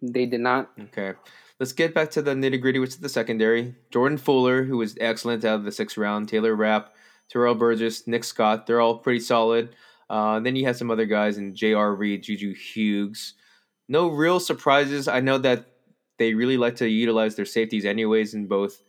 they 0.00 0.26
did 0.26 0.40
not. 0.40 0.70
Okay. 0.78 1.14
Let's 1.58 1.72
get 1.72 1.94
back 1.94 2.10
to 2.12 2.22
the 2.22 2.32
nitty 2.34 2.60
gritty, 2.60 2.78
which 2.78 2.90
is 2.90 2.98
the 2.98 3.08
secondary. 3.08 3.74
Jordan 3.90 4.18
Fuller, 4.18 4.64
who 4.64 4.76
was 4.76 4.96
excellent 5.00 5.44
out 5.44 5.56
of 5.56 5.64
the 5.64 5.72
sixth 5.72 5.96
round, 5.96 6.28
Taylor 6.28 6.54
Rapp, 6.54 6.94
Terrell 7.28 7.54
Burgess, 7.54 8.06
Nick 8.06 8.24
Scott. 8.24 8.66
They're 8.66 8.80
all 8.80 8.98
pretty 8.98 9.20
solid. 9.20 9.74
Uh, 10.14 10.38
then 10.38 10.54
you 10.54 10.64
have 10.64 10.76
some 10.76 10.92
other 10.92 11.06
guys 11.06 11.38
in 11.38 11.56
J.R. 11.56 11.92
Reed, 11.92 12.22
Juju 12.22 12.54
Hughes. 12.54 13.34
No 13.88 14.06
real 14.06 14.38
surprises. 14.38 15.08
I 15.08 15.18
know 15.18 15.38
that 15.38 15.66
they 16.20 16.34
really 16.34 16.56
like 16.56 16.76
to 16.76 16.88
utilize 16.88 17.34
their 17.34 17.44
safeties 17.44 17.84
anyways 17.84 18.32
in 18.32 18.46
both 18.46 18.80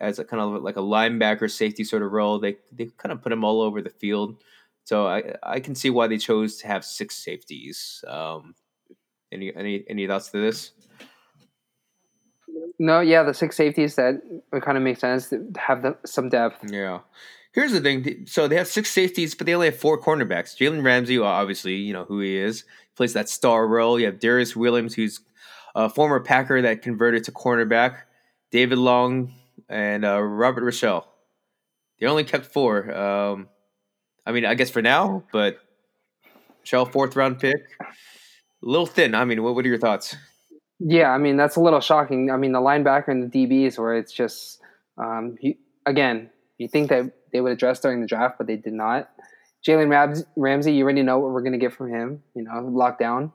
as 0.00 0.18
a 0.18 0.24
kind 0.24 0.42
of 0.42 0.64
like 0.64 0.76
a 0.76 0.80
linebacker 0.80 1.48
safety 1.48 1.84
sort 1.84 2.02
of 2.02 2.10
role. 2.10 2.40
They 2.40 2.56
they 2.72 2.86
kind 2.98 3.12
of 3.12 3.22
put 3.22 3.28
them 3.28 3.44
all 3.44 3.62
over 3.62 3.80
the 3.82 3.88
field. 3.88 4.42
So 4.82 5.06
I 5.06 5.34
I 5.44 5.60
can 5.60 5.76
see 5.76 5.90
why 5.90 6.08
they 6.08 6.18
chose 6.18 6.56
to 6.56 6.66
have 6.66 6.84
six 6.84 7.14
safeties. 7.18 8.04
Um, 8.08 8.56
any 9.30 9.54
any 9.54 9.84
any 9.88 10.08
thoughts 10.08 10.32
to 10.32 10.40
this? 10.40 10.72
No, 12.80 12.98
yeah, 12.98 13.22
the 13.22 13.32
six 13.32 13.56
safeties 13.56 13.94
that 13.94 14.20
would 14.52 14.64
kind 14.64 14.76
of 14.76 14.82
make 14.82 14.98
sense 14.98 15.28
to 15.28 15.46
have 15.56 15.82
the, 15.82 15.96
some 16.04 16.28
depth. 16.28 16.68
Yeah. 16.68 16.98
Here's 17.54 17.72
the 17.72 17.80
thing. 17.80 18.26
So 18.26 18.48
they 18.48 18.56
have 18.56 18.66
six 18.66 18.90
safeties, 18.90 19.34
but 19.34 19.46
they 19.46 19.54
only 19.54 19.68
have 19.68 19.78
four 19.78 20.00
cornerbacks. 20.00 20.56
Jalen 20.56 20.82
Ramsey, 20.82 21.18
obviously, 21.18 21.76
you 21.76 21.92
know 21.92 22.04
who 22.04 22.18
he 22.20 22.36
is. 22.36 22.64
Plays 22.96 23.12
that 23.12 23.28
star 23.28 23.66
role. 23.68 23.98
You 23.98 24.06
have 24.06 24.18
Darious 24.18 24.56
Williams, 24.56 24.94
who's 24.94 25.20
a 25.74 25.88
former 25.88 26.18
Packer 26.20 26.60
that 26.62 26.82
converted 26.82 27.24
to 27.24 27.32
cornerback. 27.32 28.02
David 28.50 28.78
Long 28.78 29.32
and 29.68 30.04
uh, 30.04 30.20
Robert 30.20 30.64
Rochell. 30.64 31.04
They 32.00 32.06
only 32.06 32.24
kept 32.24 32.46
four. 32.46 32.92
Um, 32.92 33.48
I 34.26 34.32
mean, 34.32 34.44
I 34.44 34.54
guess 34.54 34.70
for 34.70 34.82
now, 34.82 35.22
but 35.32 35.58
Shell 36.64 36.86
fourth 36.86 37.14
round 37.14 37.38
pick, 37.38 37.62
a 37.80 37.86
little 38.62 38.86
thin. 38.86 39.14
I 39.14 39.24
mean, 39.24 39.42
what 39.42 39.54
what 39.54 39.64
are 39.64 39.68
your 39.68 39.78
thoughts? 39.78 40.16
Yeah, 40.80 41.10
I 41.10 41.18
mean 41.18 41.36
that's 41.36 41.56
a 41.56 41.60
little 41.60 41.80
shocking. 41.80 42.30
I 42.30 42.36
mean 42.36 42.52
the 42.52 42.60
linebacker 42.60 43.08
and 43.08 43.30
the 43.30 43.46
DBs, 43.46 43.78
where 43.78 43.94
it's 43.94 44.12
just 44.12 44.60
um, 44.98 45.36
you, 45.40 45.54
again, 45.86 46.30
you 46.58 46.68
think 46.68 46.90
that 46.90 47.12
they 47.32 47.40
would 47.40 47.52
address 47.52 47.80
during 47.80 48.00
the 48.00 48.06
draft, 48.06 48.38
but 48.38 48.46
they 48.46 48.56
did 48.56 48.72
not. 48.72 49.10
Jalen 49.66 50.24
Ramsey, 50.36 50.72
you 50.72 50.84
already 50.84 51.02
know 51.02 51.18
what 51.18 51.32
we're 51.32 51.40
going 51.40 51.52
to 51.52 51.58
get 51.58 51.72
from 51.72 51.88
him. 51.88 52.22
You 52.34 52.42
know, 52.42 52.52
lockdown. 52.52 53.32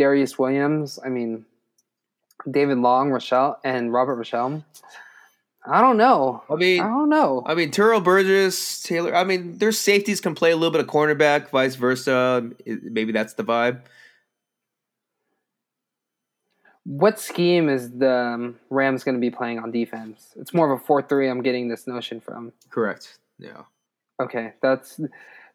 Darious 0.00 0.38
Williams. 0.38 0.98
I 1.04 1.08
mean, 1.08 1.44
David 2.50 2.78
Long, 2.78 3.10
Rochell, 3.10 3.56
and 3.64 3.92
Robert 3.92 4.16
Rochell. 4.16 4.64
I 5.66 5.82
don't 5.82 5.98
know. 5.98 6.42
I 6.48 6.54
mean, 6.54 6.80
I 6.80 6.88
don't 6.88 7.10
know. 7.10 7.42
I 7.44 7.54
mean, 7.54 7.70
Terrell 7.70 8.00
Burgess, 8.00 8.82
Taylor. 8.82 9.14
I 9.14 9.24
mean, 9.24 9.58
their 9.58 9.72
safeties 9.72 10.18
can 10.20 10.34
play 10.34 10.52
a 10.52 10.56
little 10.56 10.70
bit 10.70 10.80
of 10.80 10.86
cornerback, 10.86 11.50
vice 11.50 11.74
versa. 11.74 12.50
Maybe 12.64 13.12
that's 13.12 13.34
the 13.34 13.44
vibe. 13.44 13.82
What 16.90 17.20
scheme 17.20 17.68
is 17.68 17.88
the 17.92 18.12
um, 18.12 18.58
Rams 18.68 19.04
going 19.04 19.14
to 19.14 19.20
be 19.20 19.30
playing 19.30 19.60
on 19.60 19.70
defense? 19.70 20.34
It's 20.34 20.52
more 20.52 20.72
of 20.72 20.80
a 20.80 20.84
four-three. 20.84 21.28
I'm 21.28 21.40
getting 21.40 21.68
this 21.68 21.86
notion 21.86 22.20
from. 22.20 22.52
Correct. 22.68 23.18
Yeah. 23.38 23.62
Okay, 24.20 24.54
that's 24.60 25.00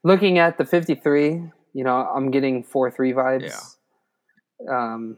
looking 0.04 0.39
at 0.39 0.58
the 0.58 0.63
53. 0.63 1.43
You 1.74 1.84
know, 1.84 1.93
I'm 1.93 2.32
getting 2.32 2.63
four-three 2.63 3.12
vibes. 3.12 3.54
Yeah. 4.65 4.93
Um. 4.93 5.17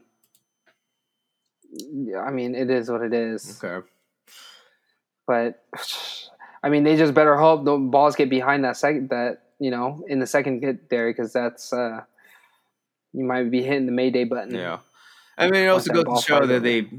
I 2.19 2.31
mean, 2.31 2.55
it 2.55 2.71
is 2.71 2.89
what 2.89 3.03
it 3.03 3.13
is. 3.13 3.61
Okay. 3.63 3.85
But 5.27 5.63
I 6.63 6.69
mean, 6.69 6.83
they 6.83 6.97
just 6.97 7.13
better 7.13 7.37
hope 7.37 7.63
the 7.63 7.77
balls 7.77 8.15
get 8.15 8.31
behind 8.31 8.63
that 8.63 8.75
second 8.75 9.09
that 9.09 9.43
you 9.59 9.69
know 9.69 10.03
in 10.07 10.17
the 10.17 10.25
second 10.25 10.63
hit 10.63 10.89
there 10.89 11.11
because 11.11 11.31
that's 11.31 11.71
uh 11.73 12.01
you 13.13 13.23
might 13.23 13.51
be 13.51 13.61
hitting 13.61 13.85
the 13.85 13.91
Mayday 13.91 14.23
button. 14.23 14.55
Yeah, 14.55 14.79
I 15.37 15.49
mean, 15.49 15.63
it 15.63 15.67
also 15.67 15.93
goes 15.93 16.05
to 16.05 16.25
show 16.25 16.45
that 16.45 16.63
they. 16.63 16.89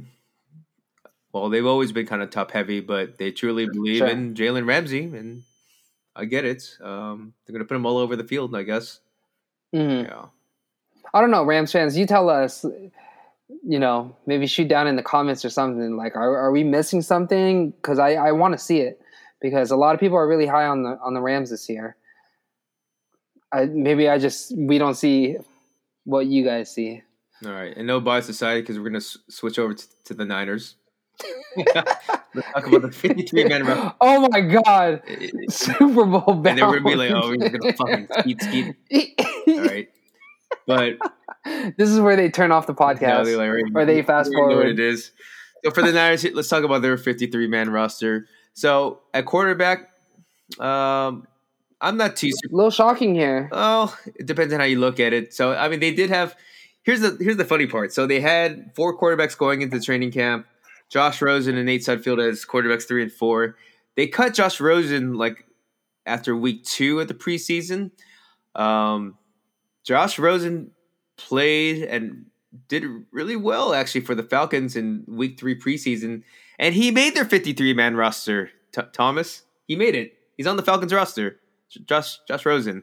Well, 1.32 1.50
they've 1.50 1.66
always 1.66 1.92
been 1.92 2.06
kind 2.06 2.22
of 2.22 2.30
top 2.30 2.50
heavy, 2.50 2.80
but 2.80 3.18
they 3.18 3.32
truly 3.32 3.66
believe 3.66 3.98
sure. 3.98 4.08
in 4.08 4.34
Jalen 4.34 4.66
Ramsey, 4.66 5.04
and 5.04 5.42
I 6.16 6.24
get 6.24 6.44
it. 6.44 6.76
Um, 6.80 7.34
they're 7.46 7.52
going 7.52 7.64
to 7.64 7.68
put 7.68 7.76
him 7.76 7.84
all 7.84 7.98
over 7.98 8.16
the 8.16 8.24
field, 8.24 8.56
I 8.56 8.62
guess. 8.62 9.00
Mm-hmm. 9.74 10.06
Yeah. 10.06 10.26
I 11.12 11.20
don't 11.20 11.30
know, 11.30 11.44
Rams 11.44 11.72
fans. 11.72 11.96
You 11.96 12.06
tell 12.06 12.30
us 12.30 12.64
you 13.66 13.78
know, 13.78 14.14
maybe 14.26 14.46
shoot 14.46 14.68
down 14.68 14.86
in 14.86 14.96
the 14.96 15.02
comments 15.02 15.44
or 15.44 15.50
something. 15.50 15.96
Like, 15.96 16.16
are, 16.16 16.36
are 16.36 16.50
we 16.50 16.64
missing 16.64 17.02
something? 17.02 17.70
Because 17.70 17.98
I, 17.98 18.14
I 18.14 18.32
want 18.32 18.52
to 18.52 18.58
see 18.58 18.80
it 18.80 19.00
because 19.40 19.70
a 19.70 19.76
lot 19.76 19.94
of 19.94 20.00
people 20.00 20.16
are 20.16 20.28
really 20.28 20.46
high 20.46 20.66
on 20.66 20.82
the 20.82 20.98
on 21.02 21.14
the 21.14 21.20
Rams 21.20 21.50
this 21.50 21.68
year. 21.68 21.96
I, 23.52 23.64
maybe 23.64 24.08
I 24.08 24.18
just 24.18 24.56
we 24.56 24.78
don't 24.78 24.94
see 24.94 25.36
what 26.04 26.26
you 26.26 26.44
guys 26.44 26.70
see. 26.72 27.02
All 27.44 27.52
right, 27.52 27.76
and 27.76 27.86
no 27.86 28.00
bias 28.00 28.26
society 28.26 28.62
because 28.62 28.78
we're 28.78 28.84
gonna 28.84 28.98
s- 28.98 29.18
switch 29.28 29.58
over 29.58 29.74
to, 29.74 29.84
to 30.04 30.14
the 30.14 30.24
Niners. 30.24 30.74
Let's 31.56 32.46
talk 32.52 32.66
about 32.66 32.82
the 32.82 32.92
53 32.92 33.44
man 33.44 33.92
Oh 34.00 34.28
my 34.30 34.40
god, 34.40 35.02
Super 35.48 36.04
Bowl 36.04 36.20
bound. 36.20 36.46
And 36.46 36.58
then 36.58 36.68
we're 36.68 36.80
gonna 36.80 36.90
be 36.90 36.94
like, 36.96 37.10
oh, 37.12 37.28
we're 37.28 37.48
gonna 37.48 37.72
fucking 37.72 38.08
skeet 38.20 38.42
skeet. 38.42 38.76
All 39.48 39.64
right, 39.64 39.88
but 40.66 40.96
this 41.76 41.88
is 41.88 42.00
where 42.00 42.16
they 42.16 42.30
turn 42.30 42.52
off 42.52 42.66
the 42.66 42.74
podcast, 42.74 43.24
no, 43.26 43.36
like, 43.38 43.50
right, 43.50 43.64
or 43.74 43.84
they 43.84 44.02
fast 44.02 44.32
forward. 44.32 44.56
what 44.56 44.66
it 44.66 44.80
is. 44.80 45.12
So 45.64 45.70
for 45.70 45.82
the 45.82 45.92
Niners, 45.92 46.24
let's 46.34 46.48
talk 46.48 46.64
about 46.64 46.82
their 46.82 46.96
53 46.96 47.46
man 47.48 47.70
roster. 47.70 48.26
So 48.54 49.00
at 49.14 49.26
quarterback, 49.26 49.90
um, 50.60 51.26
I'm 51.80 51.96
not 51.96 52.16
too. 52.16 52.28
A 52.28 52.54
little 52.54 52.70
shocking 52.70 53.14
here. 53.14 53.48
Oh, 53.52 53.96
it 54.16 54.26
depends 54.26 54.52
on 54.52 54.60
how 54.60 54.66
you 54.66 54.78
look 54.78 55.00
at 55.00 55.12
it. 55.12 55.34
So 55.34 55.52
I 55.52 55.68
mean, 55.68 55.80
they 55.80 55.92
did 55.92 56.10
have. 56.10 56.36
Here's 56.88 57.02
the 57.02 57.18
here's 57.20 57.36
the 57.36 57.44
funny 57.44 57.66
part. 57.66 57.92
So 57.92 58.06
they 58.06 58.18
had 58.18 58.70
four 58.74 58.98
quarterbacks 58.98 59.36
going 59.36 59.60
into 59.60 59.78
training 59.78 60.10
camp. 60.10 60.46
Josh 60.88 61.20
Rosen 61.20 61.58
and 61.58 61.66
Nate 61.66 61.82
Sudfeld 61.82 62.26
as 62.26 62.46
quarterbacks 62.46 62.88
three 62.88 63.02
and 63.02 63.12
four. 63.12 63.56
They 63.94 64.06
cut 64.06 64.32
Josh 64.32 64.58
Rosen 64.58 65.12
like 65.12 65.44
after 66.06 66.34
week 66.34 66.64
two 66.64 66.98
of 66.98 67.08
the 67.08 67.12
preseason. 67.12 67.90
Um, 68.54 69.18
Josh 69.84 70.18
Rosen 70.18 70.70
played 71.18 71.82
and 71.82 72.24
did 72.68 72.86
really 73.12 73.36
well 73.36 73.74
actually 73.74 74.00
for 74.00 74.14
the 74.14 74.22
Falcons 74.22 74.74
in 74.74 75.04
week 75.06 75.38
three 75.38 75.60
preseason. 75.60 76.22
And 76.58 76.74
he 76.74 76.90
made 76.90 77.14
their 77.14 77.26
53 77.26 77.74
man 77.74 77.96
roster, 77.96 78.50
T- 78.72 78.80
Thomas. 78.94 79.42
He 79.66 79.76
made 79.76 79.94
it. 79.94 80.14
He's 80.38 80.46
on 80.46 80.56
the 80.56 80.62
Falcons 80.62 80.94
roster. 80.94 81.38
Josh, 81.84 82.18
Josh 82.26 82.46
Rosen. 82.46 82.82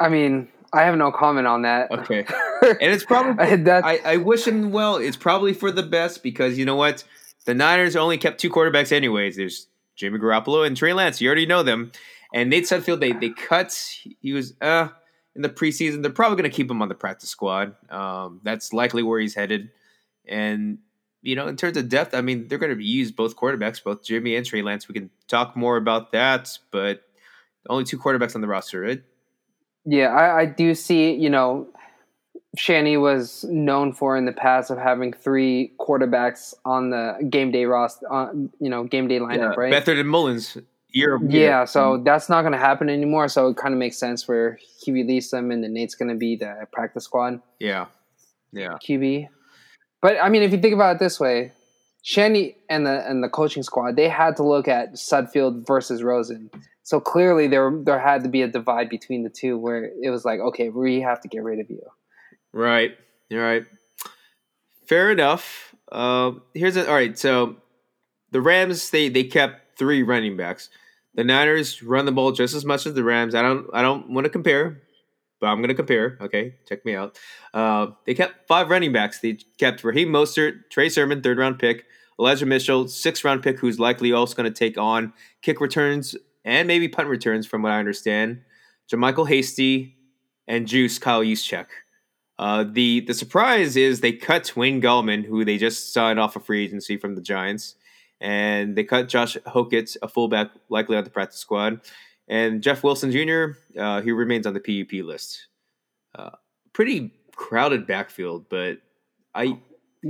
I 0.00 0.08
mean, 0.08 0.48
I 0.72 0.82
have 0.82 0.96
no 0.96 1.10
comment 1.10 1.46
on 1.46 1.62
that. 1.62 1.90
Okay. 1.90 2.26
And 2.60 2.92
it's 2.92 3.04
probably, 3.04 3.70
I, 3.70 4.00
I 4.04 4.16
wish 4.16 4.44
him 4.44 4.72
well. 4.72 4.96
It's 4.96 5.16
probably 5.16 5.54
for 5.54 5.70
the 5.70 5.84
best 5.84 6.24
because 6.24 6.58
you 6.58 6.64
know 6.64 6.74
what? 6.74 7.04
The 7.44 7.54
Niners 7.54 7.94
only 7.94 8.18
kept 8.18 8.40
two 8.40 8.50
quarterbacks, 8.50 8.90
anyways. 8.90 9.36
There's 9.36 9.68
Jimmy 9.94 10.18
Garoppolo 10.18 10.66
and 10.66 10.76
Trey 10.76 10.92
Lance. 10.92 11.20
You 11.20 11.28
already 11.28 11.46
know 11.46 11.62
them. 11.62 11.92
And 12.34 12.50
Nate 12.50 12.64
Sudfeld, 12.64 12.98
they 12.98 13.12
they 13.12 13.30
cut. 13.30 13.72
He 14.20 14.32
was 14.32 14.54
uh 14.60 14.88
in 15.36 15.42
the 15.42 15.48
preseason. 15.48 16.02
They're 16.02 16.10
probably 16.10 16.36
going 16.36 16.50
to 16.50 16.54
keep 16.54 16.68
him 16.68 16.82
on 16.82 16.88
the 16.88 16.96
practice 16.96 17.30
squad. 17.30 17.76
Um, 17.90 18.40
that's 18.42 18.72
likely 18.72 19.04
where 19.04 19.20
he's 19.20 19.34
headed. 19.36 19.70
And 20.26 20.78
you 21.22 21.36
know, 21.36 21.46
in 21.46 21.56
terms 21.56 21.76
of 21.76 21.88
depth, 21.88 22.14
I 22.14 22.20
mean, 22.20 22.48
they're 22.48 22.58
going 22.58 22.76
to 22.76 22.84
use 22.84 23.12
both 23.12 23.36
quarterbacks, 23.36 23.82
both 23.82 24.02
Jimmy 24.02 24.36
and 24.36 24.44
Trey 24.44 24.62
Lance. 24.62 24.88
We 24.88 24.94
can 24.94 25.10
talk 25.26 25.56
more 25.56 25.76
about 25.76 26.12
that, 26.12 26.58
but 26.70 27.02
only 27.68 27.84
two 27.84 27.98
quarterbacks 27.98 28.34
on 28.34 28.40
the 28.40 28.48
roster, 28.48 28.80
right? 28.80 29.02
Yeah, 29.88 30.08
I, 30.08 30.40
I 30.40 30.44
do 30.44 30.74
see. 30.74 31.14
You 31.14 31.30
know, 31.30 31.66
Shanny 32.56 32.98
was 32.98 33.44
known 33.44 33.92
for 33.94 34.16
in 34.16 34.26
the 34.26 34.32
past 34.32 34.70
of 34.70 34.76
having 34.76 35.14
three 35.14 35.72
quarterbacks 35.80 36.52
on 36.64 36.90
the 36.90 37.26
game 37.30 37.50
day 37.50 37.64
roster, 37.64 38.10
on, 38.12 38.50
you 38.60 38.68
know, 38.68 38.84
game 38.84 39.08
day 39.08 39.18
lineup, 39.18 39.36
yeah, 39.36 39.54
right? 39.56 39.70
Better 39.70 39.94
than 39.94 40.06
Mullens. 40.06 40.58
year. 40.90 41.18
Yeah, 41.26 41.64
so 41.64 42.02
that's 42.04 42.28
not 42.28 42.42
going 42.42 42.52
to 42.52 42.58
happen 42.58 42.90
anymore. 42.90 43.28
So 43.28 43.48
it 43.48 43.56
kind 43.56 43.72
of 43.72 43.78
makes 43.78 43.96
sense 43.96 44.28
where 44.28 44.58
he 44.78 44.92
released 44.92 45.30
them, 45.30 45.50
and 45.50 45.64
then 45.64 45.72
Nate's 45.72 45.94
going 45.94 46.10
to 46.10 46.16
be 46.16 46.36
the 46.36 46.66
practice 46.70 47.04
squad. 47.04 47.40
Yeah, 47.58 47.86
yeah. 48.52 48.74
QB, 48.86 49.28
but 50.02 50.16
I 50.22 50.28
mean, 50.28 50.42
if 50.42 50.52
you 50.52 50.58
think 50.58 50.74
about 50.74 50.96
it 50.96 50.98
this 50.98 51.18
way, 51.18 51.52
Shanny 52.02 52.56
and 52.68 52.86
the 52.86 53.08
and 53.08 53.24
the 53.24 53.28
coaching 53.30 53.62
squad 53.62 53.96
they 53.96 54.08
had 54.08 54.36
to 54.36 54.42
look 54.42 54.68
at 54.68 54.94
Sudfeld 54.94 55.66
versus 55.66 56.02
Rosen. 56.02 56.50
So 56.88 57.00
clearly 57.00 57.48
there 57.48 57.70
there 57.84 57.98
had 57.98 58.22
to 58.22 58.30
be 58.30 58.40
a 58.40 58.48
divide 58.48 58.88
between 58.88 59.22
the 59.22 59.28
two 59.28 59.58
where 59.58 59.90
it 60.02 60.08
was 60.08 60.24
like, 60.24 60.40
okay, 60.40 60.70
we 60.70 61.02
have 61.02 61.20
to 61.20 61.28
get 61.28 61.42
rid 61.42 61.60
of 61.60 61.68
you. 61.68 61.82
Right. 62.50 62.96
You're 63.28 63.44
right. 63.44 63.66
Fair 64.86 65.10
enough. 65.12 65.74
Uh, 65.92 66.32
here's 66.54 66.78
a, 66.78 66.88
all 66.88 66.94
right. 66.94 67.18
So 67.18 67.56
the 68.30 68.40
Rams 68.40 68.88
they 68.88 69.10
they 69.10 69.24
kept 69.24 69.78
three 69.78 70.02
running 70.02 70.38
backs. 70.38 70.70
The 71.14 71.24
Niners 71.24 71.82
run 71.82 72.06
the 72.06 72.12
ball 72.12 72.32
just 72.32 72.54
as 72.54 72.64
much 72.64 72.86
as 72.86 72.94
the 72.94 73.04
Rams. 73.04 73.34
I 73.34 73.42
don't 73.42 73.66
I 73.74 73.82
don't 73.82 74.08
want 74.08 74.24
to 74.24 74.30
compare, 74.30 74.80
but 75.42 75.48
I'm 75.48 75.58
going 75.58 75.68
to 75.68 75.74
compare. 75.74 76.16
Okay, 76.22 76.54
check 76.66 76.86
me 76.86 76.94
out. 76.94 77.18
Uh, 77.52 77.88
they 78.06 78.14
kept 78.14 78.48
five 78.48 78.70
running 78.70 78.94
backs. 78.94 79.18
They 79.18 79.36
kept 79.58 79.84
Raheem 79.84 80.08
Mostert, 80.08 80.70
Trey 80.70 80.88
Sermon, 80.88 81.20
third 81.20 81.36
round 81.36 81.58
pick, 81.58 81.84
Elijah 82.18 82.46
Mitchell, 82.46 82.88
sixth 82.88 83.24
round 83.24 83.42
pick, 83.42 83.58
who's 83.58 83.78
likely 83.78 84.10
also 84.10 84.34
going 84.34 84.50
to 84.50 84.58
take 84.58 84.78
on 84.78 85.12
kick 85.42 85.60
returns 85.60 86.16
and 86.44 86.68
maybe 86.68 86.88
punt 86.88 87.08
returns, 87.08 87.46
from 87.46 87.62
what 87.62 87.72
I 87.72 87.78
understand. 87.78 88.42
JaMycal 88.90 89.28
Hasty 89.28 89.96
and 90.46 90.66
Juice 90.66 90.98
Kyle 90.98 91.22
Juszczyk. 91.22 91.66
Uh, 92.38 92.64
the 92.70 93.00
the 93.00 93.14
surprise 93.14 93.76
is 93.76 94.00
they 94.00 94.12
cut 94.12 94.56
Wayne 94.56 94.80
Gallman, 94.80 95.24
who 95.24 95.44
they 95.44 95.58
just 95.58 95.92
signed 95.92 96.20
off 96.20 96.36
a 96.36 96.40
free 96.40 96.64
agency 96.64 96.96
from 96.96 97.14
the 97.16 97.20
Giants 97.20 97.74
and 98.20 98.76
they 98.76 98.84
cut 98.84 99.08
Josh 99.08 99.36
Hokitz, 99.46 99.96
a 100.02 100.08
fullback, 100.08 100.50
likely 100.68 100.96
on 100.96 101.04
the 101.04 101.10
practice 101.10 101.38
squad, 101.38 101.80
and 102.26 102.62
Jeff 102.62 102.82
Wilson 102.82 103.10
Jr. 103.10 103.58
Uh, 103.78 104.00
he 104.00 104.10
remains 104.10 104.46
on 104.46 104.54
the 104.54 104.60
PUP 104.60 105.04
list. 105.04 105.46
Uh, 106.14 106.30
pretty 106.72 107.12
crowded 107.36 107.86
backfield, 107.86 108.46
but 108.48 108.78
I 109.34 109.58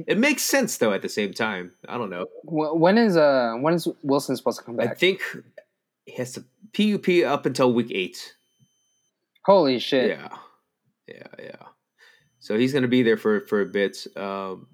it 0.07 0.19
makes 0.19 0.43
sense 0.43 0.79
though 0.79 0.93
at 0.93 1.03
the 1.03 1.09
same 1.09 1.33
time. 1.33 1.73
I 1.89 1.99
don't 1.99 2.11
know 2.11 2.27
when 2.45 2.99
is 2.99 3.17
uh 3.17 3.55
when 3.61 3.75
is 3.75 3.89
Wilson 4.03 4.37
supposed 4.37 4.59
to 4.59 4.65
come 4.65 4.77
back? 4.77 4.91
I 4.91 4.95
think 4.95 5.21
has 6.17 6.33
to 6.33 6.45
PUP 6.73 7.25
up 7.25 7.47
until 7.47 7.73
week 7.73 7.91
eight. 7.91 8.35
Holy 9.45 9.79
shit! 9.79 10.11
Yeah, 10.11 10.37
yeah, 11.07 11.27
yeah. 11.39 11.67
So 12.41 12.59
he's 12.59 12.73
going 12.73 12.83
to 12.83 12.89
be 12.89 13.03
there 13.03 13.17
for 13.17 13.41
for 13.43 13.61
a 13.61 13.67
bit. 13.67 14.07
Um, 14.17 14.69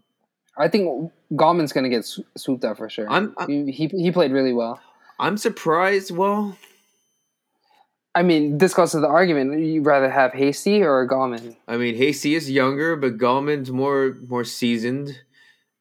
I 0.56 0.68
think 0.68 1.12
Gallman's 1.32 1.72
going 1.72 1.84
to 1.84 1.90
get 1.90 2.08
swooped 2.36 2.64
up 2.64 2.76
for 2.76 2.88
sure. 2.88 3.10
I'm, 3.10 3.34
I'm, 3.38 3.66
he, 3.66 3.88
he 3.88 4.12
played 4.12 4.30
really 4.30 4.52
well. 4.52 4.80
I'm 5.18 5.36
surprised. 5.36 6.12
Well, 6.12 6.56
I 8.14 8.22
mean, 8.22 8.58
this 8.58 8.74
goes 8.74 8.92
to 8.92 9.00
the 9.00 9.08
argument: 9.08 9.58
you 9.60 9.82
rather 9.82 10.10
have 10.10 10.32
Hasty 10.32 10.82
or 10.82 11.06
Gallman? 11.08 11.56
I 11.66 11.76
mean, 11.76 11.96
Hasty 11.96 12.34
is 12.34 12.50
younger, 12.50 12.96
but 12.96 13.18
Gallman's 13.18 13.70
more 13.70 14.16
more 14.28 14.44
seasoned. 14.44 15.20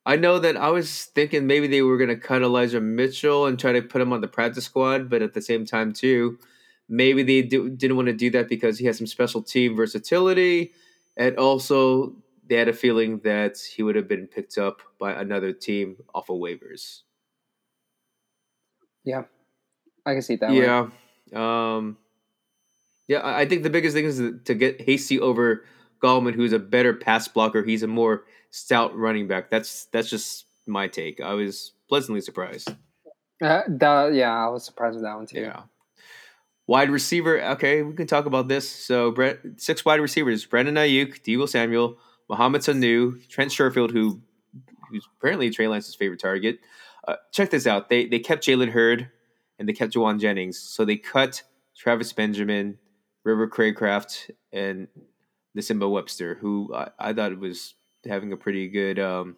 I 0.05 0.17
know 0.17 0.37
that 0.39 0.57
I 0.57 0.69
was 0.69 1.05
thinking 1.05 1.47
maybe 1.47 1.67
they 1.67 1.81
were 1.81 1.97
going 1.97 2.09
to 2.09 2.17
cut 2.17 2.41
Elijah 2.41 2.81
Mitchell 2.81 3.45
and 3.45 3.57
try 3.57 3.71
to 3.71 3.81
put 3.81 4.01
him 4.01 4.11
on 4.11 4.21
the 4.21 4.27
practice 4.27 4.65
squad, 4.65 5.09
but 5.09 5.21
at 5.21 5.33
the 5.33 5.41
same 5.41 5.65
time, 5.65 5.93
too, 5.93 6.37
maybe 6.89 7.23
they 7.23 7.41
do, 7.41 7.69
didn't 7.69 7.95
want 7.95 8.07
to 8.07 8.13
do 8.13 8.29
that 8.31 8.49
because 8.49 8.79
he 8.79 8.85
has 8.85 8.97
some 8.97 9.07
special 9.07 9.41
team 9.41 9.75
versatility, 9.75 10.73
and 11.15 11.37
also 11.37 12.15
they 12.47 12.55
had 12.55 12.67
a 12.67 12.73
feeling 12.73 13.19
that 13.19 13.57
he 13.57 13.81
would 13.81 13.95
have 13.95 14.07
been 14.07 14.27
picked 14.27 14.57
up 14.57 14.81
by 14.99 15.13
another 15.13 15.53
team 15.53 15.95
off 16.13 16.29
of 16.29 16.37
waivers. 16.37 17.01
Yeah, 19.05 19.23
I 20.05 20.13
can 20.13 20.21
see 20.21 20.35
that. 20.37 20.51
Yeah, 20.51 20.89
um, 21.33 21.97
yeah. 23.07 23.21
I 23.23 23.45
think 23.45 23.63
the 23.63 23.69
biggest 23.69 23.95
thing 23.95 24.05
is 24.05 24.17
to 24.17 24.53
get 24.53 24.81
Hasty 24.81 25.19
over 25.19 25.65
Gallman, 26.01 26.35
who's 26.35 26.53
a 26.53 26.59
better 26.59 26.93
pass 26.93 27.27
blocker. 27.27 27.63
He's 27.63 27.83
a 27.83 27.87
more 27.87 28.25
stout 28.53 28.95
running 28.95 29.27
back. 29.27 29.49
That's 29.49 29.85
that's 29.85 30.09
just 30.09 30.45
my 30.67 30.87
take. 30.87 31.19
I 31.19 31.33
was 31.33 31.73
pleasantly 31.89 32.21
surprised. 32.21 32.69
Uh, 33.41 33.63
that, 33.67 34.13
yeah, 34.13 34.31
I 34.31 34.47
was 34.47 34.63
surprised 34.63 34.95
with 34.95 35.03
that 35.03 35.15
one 35.15 35.25
too. 35.25 35.41
Yeah. 35.41 35.63
Wide 36.67 36.89
receiver. 36.89 37.41
Okay, 37.41 37.81
we 37.81 37.93
can 37.93 38.07
talk 38.07 38.25
about 38.25 38.47
this. 38.47 38.69
So, 38.69 39.11
Brett, 39.11 39.39
six 39.57 39.83
wide 39.83 39.99
receivers: 39.99 40.45
Brandon 40.45 40.75
Aiyuk, 40.75 41.21
Deebo 41.23 41.49
Samuel, 41.49 41.97
Mohamed 42.29 42.61
Sanu, 42.61 43.27
Trent 43.27 43.51
Sherfield, 43.51 43.91
who 43.91 44.21
who's 44.89 45.05
apparently 45.17 45.49
Trey 45.49 45.67
Lance's 45.67 45.95
favorite 45.95 46.21
target. 46.21 46.59
Uh, 47.05 47.15
check 47.33 47.49
this 47.49 47.67
out. 47.67 47.89
They 47.89 48.05
they 48.05 48.19
kept 48.19 48.45
Jalen 48.45 48.69
Hurd 48.69 49.09
and 49.59 49.67
they 49.67 49.73
kept 49.73 49.93
Jauan 49.93 50.21
Jennings. 50.21 50.57
So 50.57 50.85
they 50.85 50.95
cut 50.95 51.43
Travis 51.75 52.13
Benjamin, 52.13 52.77
River 53.25 53.47
Cracraft, 53.47 54.31
and 54.53 54.87
Nsimba 55.57 55.91
Webster, 55.91 56.35
who 56.35 56.73
I, 56.73 56.89
I 56.97 57.13
thought 57.13 57.37
was 57.39 57.75
having 58.07 58.31
a 58.33 58.37
pretty 58.37 58.67
good 58.67 58.99
um, 58.99 59.37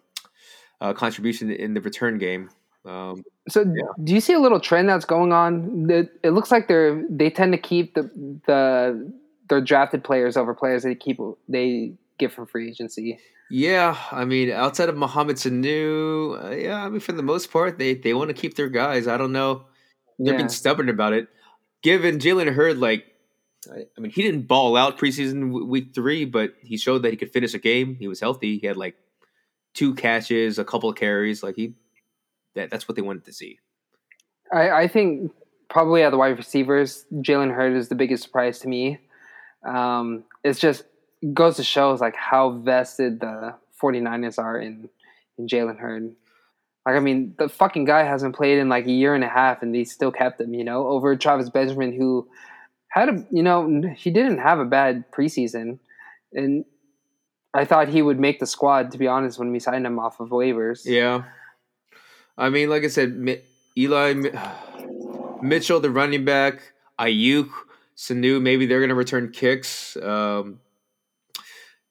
uh, 0.80 0.92
contribution 0.92 1.50
in 1.50 1.74
the 1.74 1.80
return 1.80 2.18
game. 2.18 2.50
Um, 2.84 3.24
so, 3.48 3.62
yeah. 3.62 3.82
do 4.04 4.14
you 4.14 4.20
see 4.20 4.32
a 4.32 4.38
little 4.38 4.60
trend 4.60 4.88
that's 4.88 5.04
going 5.04 5.32
on? 5.32 5.90
It, 5.90 6.10
it, 6.22 6.30
looks 6.30 6.52
like 6.52 6.68
they're 6.68 7.04
they 7.10 7.30
tend 7.30 7.52
to 7.52 7.58
keep 7.58 7.94
the 7.94 8.02
the 8.46 9.12
their 9.48 9.60
drafted 9.60 10.04
players 10.04 10.36
over 10.36 10.54
players 10.54 10.82
they 10.84 10.94
keep 10.94 11.18
they 11.48 11.94
get 12.18 12.32
from 12.32 12.46
free 12.46 12.68
agency. 12.68 13.18
Yeah, 13.50 13.96
I 14.10 14.24
mean, 14.24 14.50
outside 14.50 14.88
of 14.88 14.96
Mohamed 14.96 15.36
Sanu, 15.36 16.44
uh, 16.44 16.50
yeah, 16.50 16.84
I 16.84 16.88
mean, 16.88 17.00
for 17.00 17.12
the 17.12 17.22
most 17.22 17.52
part, 17.52 17.78
they 17.78 17.94
they 17.94 18.14
want 18.14 18.28
to 18.28 18.34
keep 18.34 18.54
their 18.54 18.68
guys. 18.68 19.06
I 19.06 19.16
don't 19.16 19.32
know, 19.32 19.64
they're 20.18 20.34
yeah. 20.34 20.38
being 20.38 20.48
stubborn 20.48 20.88
about 20.88 21.12
it. 21.12 21.28
Given 21.82 22.18
Jalen 22.18 22.52
Hurd, 22.52 22.78
like, 22.78 23.04
I, 23.70 24.00
mean, 24.00 24.10
he 24.10 24.22
didn't 24.22 24.42
ball 24.42 24.76
out 24.76 24.98
preseason 24.98 25.66
week 25.66 25.94
three, 25.94 26.24
but 26.24 26.54
he 26.60 26.76
showed 26.76 27.02
that 27.02 27.10
he 27.10 27.16
could 27.16 27.32
finish 27.32 27.54
a 27.54 27.58
game. 27.58 27.96
He 27.96 28.08
was 28.08 28.20
healthy. 28.20 28.58
He 28.58 28.66
had 28.66 28.76
like 28.76 28.96
two 29.74 29.94
catches, 29.94 30.58
a 30.58 30.64
couple 30.64 30.88
of 30.88 30.96
carries. 30.96 31.42
Like 31.42 31.56
he, 31.56 31.74
that 32.54 32.70
that's 32.70 32.88
what 32.88 32.96
they 32.96 33.02
wanted 33.02 33.24
to 33.24 33.32
see. 33.32 33.58
I, 34.52 34.70
I 34.70 34.88
think 34.88 35.32
probably 35.68 36.02
at 36.02 36.10
the 36.10 36.16
wide 36.16 36.36
receivers, 36.36 37.04
Jalen 37.12 37.54
Hurd 37.54 37.76
is 37.76 37.88
the 37.88 37.94
biggest 37.94 38.22
surprise 38.22 38.60
to 38.60 38.68
me. 38.68 38.98
Um, 39.64 40.24
it's 40.44 40.60
just 40.60 40.84
goes 41.32 41.56
to 41.56 41.64
show 41.64 41.92
like 41.94 42.16
how 42.16 42.50
vested 42.50 43.20
the 43.20 43.54
49ers 43.82 44.38
are 44.38 44.58
in, 44.58 44.88
in 45.38 45.46
Jalen 45.46 45.78
Hurd. 45.78 46.14
Like, 46.84 46.94
I 46.94 47.00
mean, 47.00 47.34
the 47.36 47.48
fucking 47.48 47.84
guy 47.84 48.04
hasn't 48.04 48.36
played 48.36 48.58
in 48.58 48.68
like 48.68 48.86
a 48.86 48.92
year 48.92 49.14
and 49.14 49.24
a 49.24 49.28
half, 49.28 49.60
and 49.60 49.74
they 49.74 49.82
still 49.82 50.12
kept 50.12 50.40
him, 50.40 50.54
you 50.54 50.62
know, 50.62 50.86
over 50.86 51.16
Travis 51.16 51.50
Benjamin, 51.50 51.92
who 51.92 52.28
had 52.88 53.08
a, 53.08 53.26
you 53.30 53.42
know, 53.42 53.82
he 53.96 54.10
didn't 54.10 54.38
have 54.38 54.58
a 54.58 54.64
bad 54.64 55.10
preseason. 55.12 55.78
And 56.32 56.64
I 57.54 57.64
thought 57.64 57.88
he 57.88 58.02
would 58.02 58.20
make 58.20 58.38
the 58.38 58.46
squad, 58.46 58.92
to 58.92 58.98
be 58.98 59.06
honest, 59.06 59.38
when 59.38 59.50
we 59.52 59.58
signed 59.58 59.86
him 59.86 59.98
off 59.98 60.20
of 60.20 60.30
waivers. 60.30 60.84
Yeah. 60.84 61.24
I 62.38 62.50
mean, 62.50 62.68
like 62.68 62.84
I 62.84 62.88
said, 62.88 63.40
Eli 63.76 64.14
Mitchell, 65.42 65.80
the 65.80 65.90
running 65.90 66.24
back, 66.24 66.72
Aiyuk, 66.98 67.48
Sanu, 67.96 68.40
maybe 68.40 68.66
they're 68.66 68.80
going 68.80 68.90
to 68.90 68.94
return 68.94 69.30
kicks. 69.30 69.96
Um, 69.96 70.60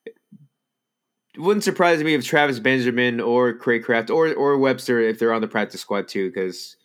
it 0.06 1.42
wouldn't 1.42 1.64
surprise 1.64 2.02
me 2.02 2.14
if 2.14 2.24
Travis 2.24 2.60
Benjamin 2.60 3.20
or 3.20 3.54
Cracraft 3.54 4.10
or 4.10 4.34
or 4.34 4.58
Webster 4.58 5.02
if 5.02 5.20
they're 5.20 5.34
on 5.34 5.42
the 5.42 5.48
practice 5.48 5.82
squad 5.82 6.08
too, 6.08 6.30
because 6.30 6.78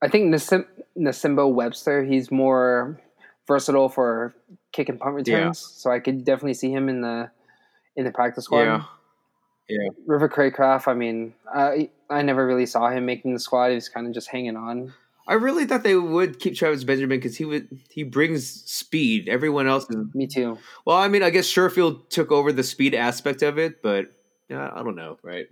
I 0.00 0.08
think 0.08 0.32
Nasim, 0.32 0.64
Nsimba 0.96 1.52
Webster 1.52 2.04
he's 2.04 2.30
more 2.30 3.00
versatile 3.46 3.88
for 3.88 4.34
kick 4.72 4.88
and 4.88 4.98
punt 4.98 5.14
returns, 5.14 5.60
yeah. 5.60 5.80
so 5.82 5.90
I 5.90 6.00
could 6.00 6.24
definitely 6.24 6.54
see 6.54 6.70
him 6.70 6.88
in 6.88 7.00
the 7.00 7.30
in 7.96 8.04
the 8.04 8.10
practice 8.10 8.44
squad. 8.44 8.62
Yeah, 8.62 8.84
yeah. 9.68 9.88
River 10.06 10.28
Cracraft, 10.28 10.88
I 10.88 10.94
mean, 10.94 11.34
I 11.52 11.90
I 12.08 12.22
never 12.22 12.46
really 12.46 12.66
saw 12.66 12.90
him 12.90 13.06
making 13.06 13.34
the 13.34 13.40
squad. 13.40 13.68
He 13.68 13.74
was 13.74 13.88
kind 13.88 14.06
of 14.06 14.14
just 14.14 14.28
hanging 14.28 14.56
on. 14.56 14.92
I 15.28 15.34
really 15.34 15.64
thought 15.64 15.82
they 15.82 15.96
would 15.96 16.38
keep 16.38 16.54
Travis 16.54 16.84
Benjamin 16.84 17.18
because 17.18 17.36
he 17.36 17.44
would 17.44 17.68
he 17.90 18.04
brings 18.04 18.48
speed. 18.48 19.28
Everyone 19.28 19.66
else 19.66 19.88
is 19.90 20.14
me 20.14 20.26
too. 20.26 20.58
Well, 20.84 20.96
I 20.96 21.08
mean, 21.08 21.22
I 21.22 21.30
guess 21.30 21.46
Sherfield 21.46 22.08
took 22.10 22.30
over 22.30 22.52
the 22.52 22.62
speed 22.62 22.94
aspect 22.94 23.42
of 23.42 23.58
it, 23.58 23.82
but 23.82 24.06
yeah, 24.48 24.70
I 24.72 24.84
don't 24.84 24.94
know, 24.94 25.18
right? 25.22 25.46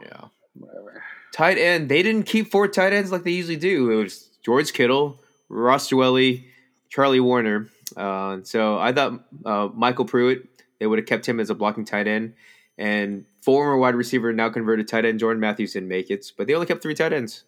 Yeah, 0.00 0.28
whatever. 0.54 1.02
Tight 1.34 1.58
end, 1.58 1.90
they 1.90 2.02
didn't 2.02 2.24
keep 2.24 2.50
four 2.50 2.66
tight 2.66 2.94
ends 2.94 3.12
like 3.12 3.24
they 3.24 3.32
usually 3.32 3.56
do. 3.56 3.90
It 3.90 4.02
was 4.02 4.30
George 4.42 4.72
Kittle, 4.72 5.20
Ross 5.50 5.90
Dwelley, 5.90 6.46
Charlie 6.88 7.20
Woerner. 7.20 7.68
Uh, 7.96 8.38
so 8.42 8.78
I 8.78 8.92
thought 8.92 9.24
uh, 9.44 9.68
Michael 9.74 10.04
Pruitt 10.04 10.48
they 10.78 10.86
would 10.86 10.98
have 10.98 11.06
kept 11.06 11.26
him 11.26 11.40
as 11.40 11.50
a 11.50 11.54
blocking 11.54 11.84
tight 11.84 12.06
end, 12.06 12.34
and 12.76 13.24
former 13.42 13.76
wide 13.76 13.94
receiver 13.94 14.32
now 14.32 14.48
converted 14.48 14.88
tight 14.88 15.04
end 15.04 15.18
Jordan 15.18 15.40
Matthews 15.40 15.72
didn't 15.72 15.88
make 15.88 16.10
it, 16.10 16.32
but 16.36 16.46
they 16.46 16.54
only 16.54 16.66
kept 16.66 16.82
three 16.82 16.94
tight 16.94 17.12
ends. 17.12 17.44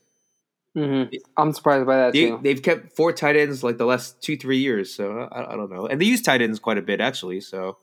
Mm-hmm. 0.76 1.14
I'm 1.37 1.53
surprised 1.53 1.87
by 1.87 1.96
that 1.96 2.12
they, 2.12 2.29
too. 2.29 2.40
They've 2.42 2.62
kept 2.62 2.92
four 2.94 3.12
tight 3.12 3.37
ends 3.37 3.64
like 3.64 3.76
the 3.76 3.87
last 3.87 4.20
two 4.22 4.37
three 4.37 4.59
years, 4.59 4.92
so 4.94 5.29
I, 5.33 5.53
I, 5.53 5.57
don't 5.57 5.70
know. 5.70 5.87
And 5.87 6.00
they 6.00 6.05
use 6.05 6.22
tight 6.22 6.42
ends 6.42 6.59
quite 6.59 6.79
a 6.79 6.83
bit 6.83 7.00
actually. 7.00 7.40
So 7.40 7.76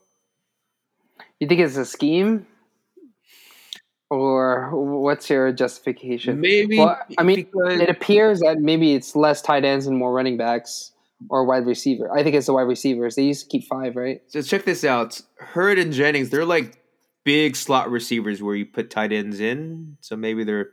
you 1.40 1.48
think 1.48 1.60
it's 1.60 1.76
a 1.76 1.86
scheme, 1.86 2.48
or 4.10 4.72
what's 4.74 5.30
your 5.30 5.52
justification? 5.52 6.40
Maybe. 6.40 6.78
Well, 6.78 6.98
I 7.18 7.24
mean, 7.24 7.48
it 7.54 7.90
appears 7.90 8.40
that 8.40 8.60
maybe 8.60 8.94
it's 8.94 9.16
less 9.18 9.42
tight 9.42 9.66
ends 9.66 9.86
and 9.86 9.98
more 9.98 10.14
running 10.14 10.38
backs 10.38 10.94
or 11.30 11.46
wide 11.46 11.66
receiver. 11.66 12.12
I 12.16 12.24
think 12.24 12.36
it's 12.36 12.48
the 12.48 12.54
wide 12.54 12.62
receivers. 12.62 13.16
They 13.16 13.24
used 13.24 13.46
to 13.46 13.50
keep 13.50 13.68
five, 13.68 13.96
right? 13.96 14.22
So 14.28 14.42
check 14.42 14.66
this 14.66 14.84
out: 14.84 15.22
Hurd 15.38 15.80
and 15.80 15.94
Jennings, 15.94 16.30
they're 16.30 16.46
like 16.46 16.80
big 17.24 17.56
slot 17.56 17.92
receivers 17.92 18.42
where 18.42 18.56
you 18.56 18.66
put 18.66 18.90
tight 18.90 19.12
ends 19.12 19.40
in. 19.40 19.98
So 20.02 20.16
maybe 20.16 20.44
they're 20.44 20.72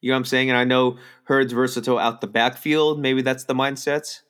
you 0.00 0.10
know 0.10 0.14
what 0.14 0.18
I'm 0.18 0.24
saying? 0.26 0.50
And 0.50 0.58
I 0.58 0.64
know 0.64 0.98
Hurd's 1.24 1.52
versatile 1.52 1.98
out 1.98 2.20
the 2.20 2.26
backfield. 2.26 3.00
Maybe 3.00 3.22
that's 3.22 3.44
the 3.44 3.54
mindset. 3.54 4.20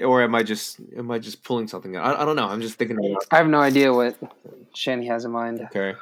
Or 0.00 0.22
am 0.22 0.34
I 0.34 0.42
just 0.42 0.80
am 0.96 1.10
I 1.10 1.18
just 1.18 1.42
pulling 1.42 1.68
something 1.68 1.96
out? 1.96 2.16
I, 2.16 2.22
I 2.22 2.24
don't 2.24 2.36
know. 2.36 2.48
I'm 2.48 2.60
just 2.60 2.78
thinking 2.78 2.96
about 2.96 3.26
I 3.30 3.38
have 3.38 3.48
no 3.48 3.60
idea 3.60 3.92
what 3.92 4.16
Shanny 4.74 5.06
has 5.08 5.24
in 5.24 5.32
mind. 5.32 5.60
Okay. 5.60 5.98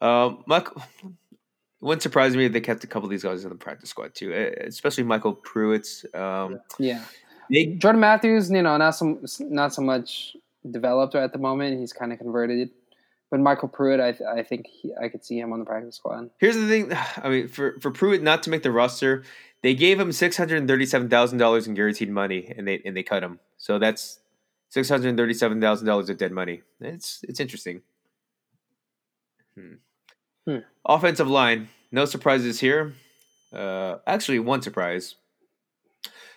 Um, 0.00 0.44
Michael, 0.46 0.82
it 1.02 1.12
wouldn't 1.84 2.02
surprise 2.02 2.36
me 2.36 2.46
if 2.46 2.52
they 2.52 2.60
kept 2.60 2.82
a 2.84 2.86
couple 2.86 3.06
of 3.06 3.10
these 3.10 3.22
guys 3.22 3.44
in 3.44 3.50
the 3.50 3.56
practice 3.56 3.90
squad 3.90 4.14
too, 4.14 4.32
especially 4.32 5.04
Michael 5.04 5.34
Pruitt's. 5.34 6.04
Um, 6.14 6.60
yeah. 6.78 7.04
They, 7.50 7.66
Jordan 7.66 8.00
Matthews, 8.00 8.50
you 8.50 8.62
know, 8.62 8.76
not 8.76 8.92
so 8.92 9.20
not 9.40 9.74
so 9.74 9.82
much 9.82 10.36
developed 10.68 11.14
at 11.14 11.32
the 11.32 11.38
moment. 11.38 11.78
He's 11.78 11.92
kind 11.92 12.12
of 12.12 12.18
converted 12.18 12.70
but 13.34 13.40
Michael 13.40 13.66
Pruitt, 13.66 13.98
I, 13.98 14.12
th- 14.12 14.28
I 14.28 14.44
think 14.44 14.68
he, 14.68 14.92
I 14.94 15.08
could 15.08 15.24
see 15.24 15.40
him 15.40 15.52
on 15.52 15.58
the 15.58 15.64
practice 15.64 15.96
squad. 15.96 16.30
Here's 16.38 16.54
the 16.54 16.68
thing: 16.68 16.92
I 17.16 17.28
mean, 17.28 17.48
for 17.48 17.80
for 17.80 17.90
Pruitt 17.90 18.22
not 18.22 18.44
to 18.44 18.50
make 18.50 18.62
the 18.62 18.70
roster, 18.70 19.24
they 19.60 19.74
gave 19.74 19.98
him 19.98 20.12
six 20.12 20.36
hundred 20.36 20.68
thirty-seven 20.68 21.08
thousand 21.08 21.38
dollars 21.38 21.66
in 21.66 21.74
guaranteed 21.74 22.10
money, 22.10 22.52
and 22.56 22.68
they 22.68 22.80
and 22.84 22.96
they 22.96 23.02
cut 23.02 23.24
him. 23.24 23.40
So 23.56 23.80
that's 23.80 24.20
six 24.68 24.88
hundred 24.88 25.16
thirty-seven 25.16 25.60
thousand 25.60 25.88
dollars 25.88 26.08
of 26.10 26.16
dead 26.16 26.30
money. 26.30 26.62
It's 26.80 27.24
it's 27.28 27.40
interesting. 27.40 27.82
Hmm. 29.58 29.74
Hmm. 30.46 30.58
Offensive 30.86 31.28
line, 31.28 31.68
no 31.90 32.04
surprises 32.04 32.60
here. 32.60 32.94
Uh, 33.52 33.96
actually, 34.06 34.38
one 34.38 34.62
surprise. 34.62 35.16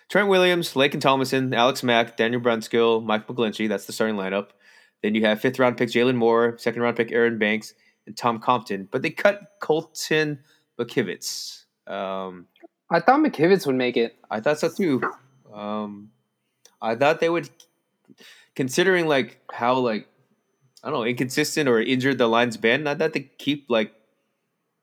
Trent 0.08 0.28
Williams, 0.28 0.72
Laken 0.72 1.00
Tomlinson, 1.00 1.52
Alex 1.52 1.82
Mack, 1.82 2.16
Daniel 2.16 2.40
Brunskill, 2.40 3.04
Mike 3.04 3.26
McGlinchey. 3.26 3.68
That's 3.68 3.84
the 3.84 3.92
starting 3.92 4.16
lineup. 4.16 4.48
Then 5.02 5.14
you 5.14 5.24
have 5.26 5.40
fifth 5.40 5.58
round 5.58 5.76
pick 5.76 5.90
Jaylon 5.90 6.16
Moore, 6.16 6.56
second 6.58 6.80
round 6.82 6.96
pick 6.96 7.12
Aaron 7.12 7.38
Banks, 7.38 7.74
and 8.06 8.16
Tom 8.16 8.38
Compton. 8.40 8.88
But 8.90 9.02
they 9.02 9.10
cut 9.10 9.52
Colton 9.60 10.40
McKivitz. 10.78 11.64
Um, 11.86 12.46
I 12.90 13.00
thought 13.00 13.20
McKivitz 13.20 13.66
would 13.66 13.76
make 13.76 13.96
it. 13.96 14.16
I 14.30 14.40
thought 14.40 14.58
so 14.58 14.70
too. 14.70 15.02
Um, 15.52 16.10
I 16.80 16.94
thought 16.94 17.20
they 17.20 17.28
would, 17.28 17.50
considering 18.54 19.06
like 19.06 19.38
how 19.52 19.74
like 19.74 20.08
I 20.82 20.90
don't 20.90 21.00
know 21.00 21.04
inconsistent 21.04 21.68
or 21.68 21.80
injured 21.80 22.18
the 22.18 22.28
line's 22.28 22.56
been. 22.56 22.86
I 22.86 22.94
thought 22.94 23.12
they 23.12 23.30
keep 23.38 23.66
like 23.68 23.92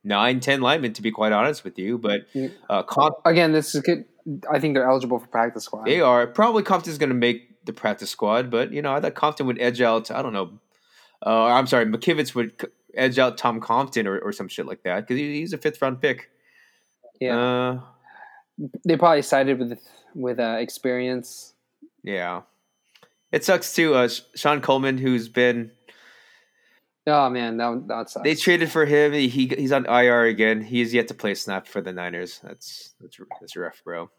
nine, 0.06 0.40
ten 0.40 0.62
linemen 0.62 0.94
to 0.94 1.02
be 1.02 1.12
quite 1.12 1.34
honest 1.34 1.66
with 1.66 1.78
you. 1.78 1.98
But 1.98 2.22
uh, 2.70 2.84
Comp- 2.84 3.16
again, 3.26 3.52
this 3.52 3.76
is 3.76 3.82
good. 3.82 4.06
I 4.50 4.60
think 4.60 4.74
they're 4.76 4.88
eligible 4.90 5.20
for 5.20 5.28
practice 5.28 5.66
squad. 5.66 5.86
They 5.86 6.00
are 6.00 6.26
probably 6.28 6.64
Compton's 6.64 6.98
going 6.98 7.10
to 7.10 7.16
make 7.16 7.64
the 7.66 7.74
practice 7.74 8.10
squad, 8.10 8.50
but 8.50 8.72
you 8.72 8.82
know 8.82 8.94
I 8.94 9.02
thought 9.02 9.16
Compton 9.16 9.48
would 9.48 9.60
edge 9.60 9.82
out. 9.82 10.10
I 10.12 10.22
don't 10.22 10.34
know. 10.34 10.60
Uh, 11.26 11.46
I'm 11.46 11.68
sorry, 11.68 11.86
McKivitz 11.86 12.34
would 12.36 12.70
edge 12.94 13.20
out 13.20 13.38
Tom 13.38 13.60
Compton 13.60 14.08
or, 14.08 14.18
or 14.20 14.32
some 14.32 14.48
shit 14.48 14.66
like 14.66 14.84
that 14.84 15.02
because 15.02 15.18
he, 15.18 15.40
he's 15.40 15.52
a 15.54 15.58
fifth 15.58 15.82
round 15.82 16.00
pick. 16.02 16.30
Yeah, 17.20 17.38
Uh, 17.40 17.80
they 18.86 18.96
probably 18.98 19.22
sided 19.22 19.60
with 19.60 19.80
with 20.14 20.40
uh, 20.40 20.58
experience. 20.60 21.54
yeah. 22.04 22.42
It 23.32 23.44
sucks 23.44 23.74
too. 23.74 23.96
Uh, 23.96 24.08
Shon 24.36 24.62
Coleman, 24.62 24.98
who's 24.98 25.28
been 25.28 25.72
Oh 27.08 27.30
man, 27.30 27.58
that 27.58 27.88
that 27.88 28.10
sucks. 28.10 28.24
they 28.24 28.36
traded 28.36 28.72
for 28.72 28.86
him. 28.86 29.14
He 29.14 29.28
he's 29.28 29.72
on 29.72 29.86
IR 29.86 30.24
again. 30.24 30.62
He 30.62 30.82
is 30.82 30.94
yet 30.94 31.08
to 31.10 31.14
play 31.14 31.32
a 31.32 31.36
snap 31.36 31.68
for 31.68 31.82
the 31.82 31.94
Niners. 31.94 32.40
That's 32.44 32.96
that's 33.00 33.20
that's 33.40 33.56
rough, 33.56 33.82
bro. 33.84 34.10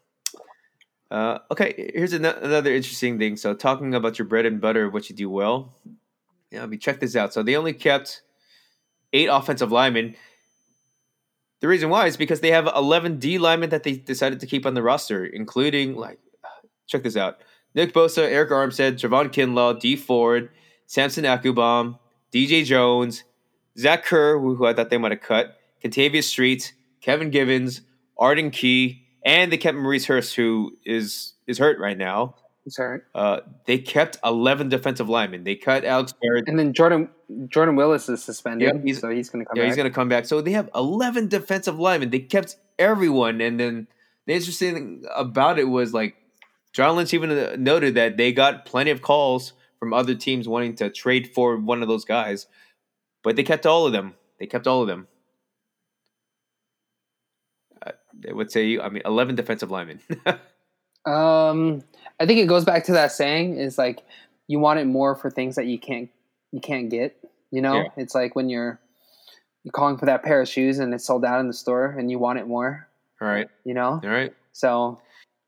Uh, 1.09 1.39
okay, 1.51 1.91
here's 1.93 2.13
an- 2.13 2.25
another 2.25 2.73
interesting 2.73 3.17
thing. 3.17 3.37
So, 3.37 3.53
talking 3.53 3.95
about 3.95 4.19
your 4.19 4.27
bread 4.27 4.45
and 4.45 4.59
butter, 4.59 4.89
what 4.89 5.09
you 5.09 5.15
do 5.15 5.29
well. 5.29 5.73
Yeah, 6.51 6.63
I 6.63 6.65
mean, 6.65 6.79
check 6.79 6.99
this 6.99 7.15
out. 7.15 7.33
So, 7.33 7.43
they 7.43 7.55
only 7.55 7.71
kept 7.73 8.23
eight 9.13 9.27
offensive 9.27 9.71
linemen. 9.71 10.15
The 11.61 11.67
reason 11.69 11.89
why 11.89 12.07
is 12.07 12.17
because 12.17 12.41
they 12.41 12.51
have 12.51 12.67
11 12.75 13.19
D 13.19 13.37
linemen 13.37 13.69
that 13.69 13.83
they 13.83 13.93
decided 13.93 14.41
to 14.41 14.45
keep 14.45 14.65
on 14.65 14.73
the 14.73 14.83
roster, 14.83 15.25
including, 15.25 15.95
like, 15.95 16.19
check 16.87 17.03
this 17.03 17.15
out 17.15 17.39
Nick 17.73 17.93
Bosa, 17.93 18.29
Arik 18.29 18.49
Armstead, 18.49 18.93
Javon 18.93 19.29
Kinlaw, 19.29 19.79
Dee 19.79 19.95
Ford, 19.95 20.49
Samson 20.87 21.23
Ebukam, 21.23 21.99
DJ 22.33 22.65
Jones, 22.65 23.23
Zach 23.77 24.03
Kerr, 24.05 24.39
who, 24.39 24.65
I 24.65 24.73
thought 24.73 24.89
they 24.89 24.97
might 24.97 25.11
have 25.11 25.21
cut, 25.21 25.57
Kentavius 25.83 26.23
Street, 26.25 26.73
Kevin 27.01 27.29
Givens, 27.29 27.81
Arden 28.17 28.51
Key, 28.51 29.03
and 29.25 29.51
they 29.51 29.57
kept 29.57 29.77
Maurice 29.77 30.05
Hurst, 30.05 30.35
who 30.35 30.77
is 30.85 31.33
is 31.45 31.57
hurt 31.59 31.79
right 31.79 31.97
now. 31.97 32.35
Sorry. 32.69 32.99
Uh, 33.15 33.39
they 33.65 33.77
kept 33.77 34.17
11 34.25 34.67
defensive 34.67 35.07
linemen. 35.07 35.45
They 35.45 35.55
cut 35.55 35.85
Alex 35.85 36.13
Barrett. 36.21 36.49
And 36.49 36.59
then 36.59 36.73
Jordan 36.73 37.07
Jordan 37.47 37.75
Willis 37.77 38.09
is 38.09 38.21
suspended, 38.23 38.67
Yep, 38.73 38.83
he's- 38.83 38.99
so 38.99 39.09
he's 39.09 39.29
going 39.29 39.45
to 39.45 39.47
come 39.47 39.55
Yeah, 39.57 39.63
back. 39.63 39.67
he's 39.69 39.75
going 39.77 39.89
to 39.89 39.93
come 39.95 40.09
back. 40.09 40.25
So 40.25 40.41
they 40.41 40.51
have 40.51 40.69
11 40.75 41.29
defensive 41.29 41.79
linemen. 41.79 42.09
They 42.09 42.19
kept 42.19 42.57
everyone. 42.77 43.39
And 43.39 43.57
then 43.59 43.87
the 44.25 44.33
interesting 44.33 44.73
thing 44.73 45.05
about 45.15 45.59
it 45.59 45.65
was 45.69 45.93
like 45.93 46.15
John 46.73 46.97
Lynch 46.97 47.13
even 47.13 47.31
uh, 47.31 47.55
noted 47.57 47.95
that 47.95 48.17
they 48.17 48.33
got 48.33 48.65
plenty 48.65 48.91
of 48.91 49.01
calls 49.01 49.53
from 49.79 49.93
other 49.93 50.15
teams 50.15 50.47
wanting 50.47 50.75
to 50.75 50.89
trade 50.89 51.29
for 51.33 51.57
one 51.57 51.81
of 51.81 51.87
those 51.87 52.05
guys, 52.05 52.47
but 53.23 53.35
they 53.35 53.43
kept 53.43 53.65
all 53.65 53.85
of 53.85 53.91
them. 53.93 54.15
They 54.39 54.45
kept 54.47 54.67
all 54.67 54.81
of 54.81 54.87
them. 54.87 55.07
Uh, 57.85 57.91
they 58.17 58.33
would 58.33 58.51
say, 58.51 58.79
I 58.79 58.89
mean, 58.89 59.03
11 59.05 59.35
defensive 59.35 59.71
linemen. 59.71 59.99
Um, 61.05 61.83
I 62.19 62.25
think 62.25 62.39
it 62.39 62.47
goes 62.49 62.65
back 62.65 62.83
to 62.85 62.91
that 62.91 63.13
saying 63.13 63.55
is 63.57 63.77
like 63.77 64.03
you 64.47 64.59
want 64.59 64.79
it 64.81 64.85
more 64.85 65.15
for 65.15 65.31
things 65.31 65.55
that 65.55 65.65
you 65.65 65.79
can't 65.79 66.09
you 66.51 66.59
can't 66.59 66.89
get. 66.89 67.15
You 67.49 67.61
know, 67.61 67.75
Yeah. 67.77 67.87
it's 67.95 68.13
like 68.13 68.35
when 68.35 68.49
you're 68.49 68.77
you're 69.63 69.71
calling 69.71 69.97
for 69.97 70.05
that 70.07 70.21
pair 70.23 70.41
of 70.41 70.49
shoes 70.49 70.79
and 70.79 70.93
it's 70.93 71.05
sold 71.05 71.23
out 71.23 71.39
in 71.39 71.47
the 71.47 71.53
store 71.53 71.95
and 71.97 72.11
you 72.11 72.19
want 72.19 72.39
it 72.39 72.47
more. 72.47 72.89
all 73.21 73.27
right. 73.29 73.47
You 73.63 73.73
know, 73.73 74.01
All 74.03 74.09
right. 74.09 74.33
so 74.51 74.99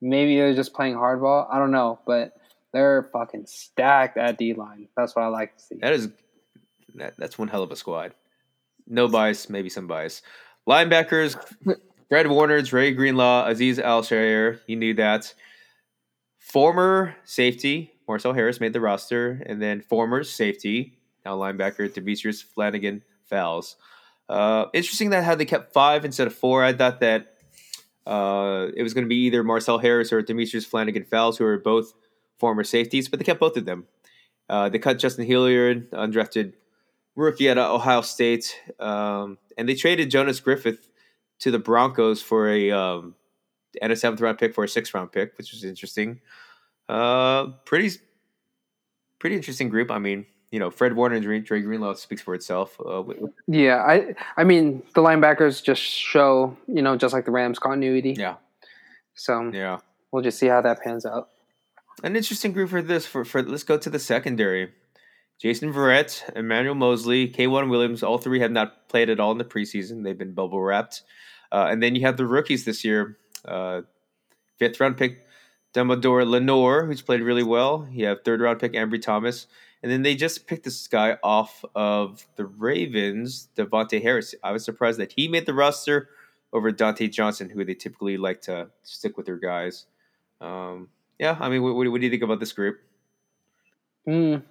maybe 0.02 0.38
they're 0.38 0.54
just 0.56 0.74
playing 0.74 0.96
hardball. 0.96 1.46
I 1.52 1.60
don't 1.60 1.72
know, 1.72 2.00
but 2.08 2.38
they're 2.74 3.10
fucking 3.12 3.46
stacked 3.48 4.18
at 4.18 4.38
D 4.38 4.54
line. 4.54 4.88
That's 4.96 5.16
what 5.16 5.24
I 5.24 5.28
like 5.28 5.58
to 5.58 5.64
see. 5.64 5.76
That 5.82 5.94
is 5.94 6.10
that, 6.96 7.16
that's 7.18 7.38
one 7.38 7.48
hell 7.48 7.64
of 7.64 7.72
a 7.72 7.76
squad. 7.76 8.14
No 8.88 9.08
bias, 9.08 9.50
maybe 9.50 9.70
some 9.70 9.88
bias. 9.88 10.22
Linebackers: 10.68 11.38
Fred 12.10 12.28
Warner, 12.28 12.62
Dre 12.62 12.92
Greenlaw, 12.92 13.48
Azeez 13.48 13.80
Al-Shaair. 13.80 14.60
You 14.68 14.76
knew 14.76 14.94
that. 14.96 15.34
Former 16.40 17.16
safety 17.26 17.92
Marcel 18.08 18.34
Harris 18.34 18.60
made 18.60 18.74
the 18.74 18.82
roster, 18.82 19.44
and 19.46 19.62
then 19.62 19.82
former 19.82 20.24
safety 20.24 20.98
now 21.24 21.38
linebacker 21.38 21.94
Demetrius 21.94 22.42
Flannigan 22.42 23.04
Fowles. 23.26 23.76
Uh, 24.28 24.66
interesting 24.74 25.12
that 25.12 25.24
how 25.24 25.36
they 25.36 25.46
kept 25.46 25.74
five 25.74 26.04
instead 26.06 26.26
of 26.26 26.34
four. 26.34 26.64
I 26.64 26.74
thought 26.74 27.02
that 27.02 27.34
uh, 28.08 28.68
it 28.76 28.82
was 28.82 28.96
going 28.96 29.06
to 29.06 29.10
be 29.10 29.26
either 29.26 29.44
Marcel 29.44 29.78
Harris 29.78 30.12
or 30.12 30.24
Demetrius 30.24 30.66
Flannigan 30.66 31.04
Fowles, 31.04 31.38
who 31.38 31.46
are 31.46 31.60
both 31.60 31.94
former 32.40 32.64
safeties, 32.64 33.08
but 33.10 33.20
they 33.20 33.26
kept 33.26 33.40
both 33.40 33.58
of 33.58 33.66
them. 33.66 33.86
Uh, 34.50 34.70
they 34.70 34.80
cut 34.80 34.98
Justin 34.98 35.26
Hilliard, 35.26 35.92
undrafted 35.92 36.54
rookie 37.16 37.50
out 37.50 37.58
of 37.58 37.72
Ohio 37.72 38.02
State, 38.02 38.60
um, 38.80 39.38
and 39.58 39.68
they 39.70 39.76
traded 39.76 40.10
Jonas 40.10 40.40
Griffith 40.40 40.90
to 41.40 41.52
the 41.52 41.60
Broncos 41.60 42.22
for 42.22 42.50
a 42.50 42.72
um, 42.72 43.16
and 43.82 43.92
a 43.92 43.96
seventh 43.96 44.22
round 44.22 44.40
pick 44.40 44.54
for 44.56 44.64
a 44.64 44.68
sixth 44.70 44.94
round 44.94 45.12
pick, 45.12 45.38
which 45.38 45.52
was 45.52 45.64
interesting. 45.64 46.22
Uh, 46.88 47.48
pretty, 47.66 47.92
pretty 49.20 49.36
interesting 49.36 49.70
group. 49.70 49.92
I 49.92 50.00
mean, 50.00 50.26
you 50.52 50.60
know, 50.60 50.72
Fred 50.72 50.96
Warner 50.96 51.16
and 51.16 51.24
Dre, 51.24 51.40
Dre 51.40 51.62
Greenlaw 51.62 51.94
speaks 51.94 52.22
for 52.22 52.34
itself. 52.34 52.76
Uh, 52.84 53.04
Yeah, 53.48 53.84
I 53.84 54.16
I 54.36 54.44
mean 54.44 54.82
the 54.96 55.02
linebackers 55.02 55.62
just 55.64 55.82
show 55.84 56.58
you 56.68 56.82
know 56.82 56.96
just 56.96 57.14
like 57.14 57.26
the 57.26 57.32
Rams 57.32 57.60
continuity. 57.60 58.16
yeah, 58.18 58.36
So 59.14 59.52
yeah, 59.54 59.78
we'll 60.12 60.24
just 60.24 60.40
see 60.40 60.48
how 60.48 60.62
that 60.62 60.82
pans 60.82 61.06
out. 61.06 61.30
An 62.02 62.16
interesting 62.16 62.54
group 62.54 62.70
for 62.70 62.82
this. 62.82 63.06
For 63.06 63.26
for 63.26 63.44
let's 63.44 63.64
go 63.64 63.78
to 63.78 63.90
the 63.90 64.00
secondary. 64.00 64.72
Jason 65.40 65.74
Verrett, 65.74 66.22
Emmanuel 66.36 66.76
Moseley, 66.76 67.30
K'Waun 67.30 67.70
Williams, 67.70 68.04
all 68.04 68.18
three 68.18 68.42
have 68.42 68.52
not 68.52 68.90
played 68.90 69.10
at 69.10 69.22
all 69.22 69.32
in 69.32 69.38
the 69.38 69.46
preseason. 69.46 70.04
They've 70.04 70.18
been 70.18 70.34
bubble 70.34 70.62
wrapped. 70.62 71.04
Uh, 71.50 71.68
and 71.70 71.82
then 71.82 71.96
you 71.96 72.02
have 72.02 72.18
the 72.18 72.26
rookies 72.26 72.66
this 72.66 72.84
year. 72.84 73.18
Uh, 73.46 73.82
fifth 74.58 74.80
round 74.82 74.98
pick, 74.98 75.26
Deommodore 75.74 76.28
Lenoir, 76.28 76.86
who's 76.86 77.02
played 77.02 77.22
really 77.22 77.44
well. 77.44 77.88
You 77.90 78.08
have 78.08 78.24
third 78.24 78.42
round 78.42 78.60
pick, 78.60 78.74
Ambry 78.74 79.02
Thomas. 79.02 79.48
And 79.82 79.90
then 79.90 80.02
they 80.02 80.16
just 80.16 80.46
picked 80.46 80.66
this 80.66 80.88
guy 80.88 81.18
off 81.24 81.64
of 81.74 82.28
the 82.36 82.46
Ravens, 82.46 83.48
Davontae 83.56 84.02
Harris. 84.02 84.36
I 84.44 84.52
was 84.52 84.66
surprised 84.66 85.00
that 85.00 85.14
he 85.14 85.30
made 85.30 85.46
the 85.46 85.54
roster 85.54 86.10
over 86.52 86.70
Dontae 86.72 87.12
Johnson, 87.12 87.50
who 87.50 87.64
they 87.64 87.76
typically 87.76 88.18
like 88.18 88.42
to 88.42 88.70
stick 88.84 89.16
with 89.16 89.26
their 89.26 89.38
guys. 89.38 89.86
Um, 90.42 90.90
yeah, 91.20 91.38
I 91.40 91.50
mean, 91.50 91.62
what, 91.62 91.76
what 91.76 91.84
do 92.00 92.06
you 92.06 92.10
think 92.10 92.24
about 92.24 92.40
this 92.40 92.54
group? 92.54 92.80
Mm. 94.08 94.44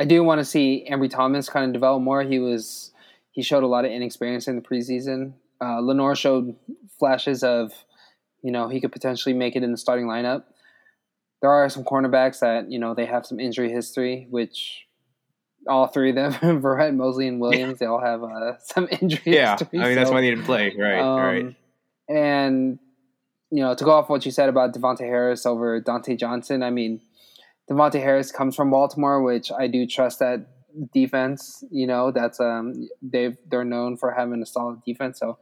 I 0.00 0.04
do 0.04 0.24
want 0.24 0.40
to 0.40 0.44
see 0.44 0.86
Ambry 0.90 1.10
Thomas 1.10 1.48
kind 1.48 1.66
of 1.66 1.72
develop 1.72 2.02
more. 2.02 2.22
He 2.22 2.38
was 2.38 2.92
he 3.30 3.42
showed 3.42 3.62
a 3.62 3.66
lot 3.66 3.84
of 3.84 3.92
inexperience 3.92 4.48
in 4.48 4.56
the 4.56 4.62
preseason. 4.62 5.34
Uh, 5.60 5.80
Lenoir 5.80 6.14
showed 6.14 6.56
flashes 6.98 7.42
of, 7.42 7.72
you 8.42 8.50
know, 8.50 8.68
he 8.68 8.80
could 8.80 8.92
potentially 8.92 9.34
make 9.34 9.56
it 9.56 9.62
in 9.62 9.70
the 9.72 9.78
starting 9.78 10.06
lineup. 10.06 10.44
There 11.42 11.50
are 11.50 11.68
some 11.68 11.84
cornerbacks 11.84 12.40
that 12.40 12.70
you 12.72 12.78
know 12.78 12.94
they 12.94 13.06
have 13.06 13.26
some 13.26 13.38
injury 13.38 13.70
history, 13.70 14.26
which 14.30 14.86
all 15.68 15.86
three 15.86 16.10
of 16.10 16.16
them, 16.16 16.32
Verrett, 16.62 16.94
Moseley, 16.94 17.28
and 17.28 17.40
Williams, 17.40 17.78
they 17.78 17.86
all 17.86 18.00
have 18.00 18.22
uh, 18.22 18.58
some 18.64 18.88
injury 18.90 19.34
Yeah, 19.34 19.52
history. 19.58 19.78
I 19.80 19.84
mean, 19.86 19.94
that's 19.94 20.10
why 20.10 20.20
they 20.22 20.30
didn't 20.30 20.44
play. 20.44 20.74
Right, 20.76 21.00
right. 21.00 21.44
um, 21.44 21.56
And 22.08 22.78
you 23.50 23.62
know, 23.62 23.74
to 23.74 23.84
go 23.84 23.92
off 23.92 24.08
what 24.08 24.24
you 24.24 24.32
said 24.32 24.48
about 24.48 24.74
Davontae 24.74 25.00
Harris 25.00 25.46
over 25.46 25.80
Dontae 25.80 26.18
Johnson, 26.18 26.62
I 26.62 26.70
mean, 26.70 27.00
Davontae 27.70 28.00
Harris 28.00 28.30
comes 28.30 28.56
from 28.56 28.70
Baltimore, 28.70 29.22
which 29.22 29.50
I 29.52 29.66
do 29.66 29.86
trust 29.86 30.18
that 30.18 30.46
defense. 30.92 31.64
You 31.70 31.86
know, 31.86 32.10
that's 32.10 32.40
um 32.40 32.88
they've 33.02 33.36
they're 33.48 33.64
known 33.64 33.96
for 33.96 34.12
having 34.12 34.42
a 34.42 34.46
solid 34.46 34.82
defense. 34.84 35.20
So, 35.20 35.38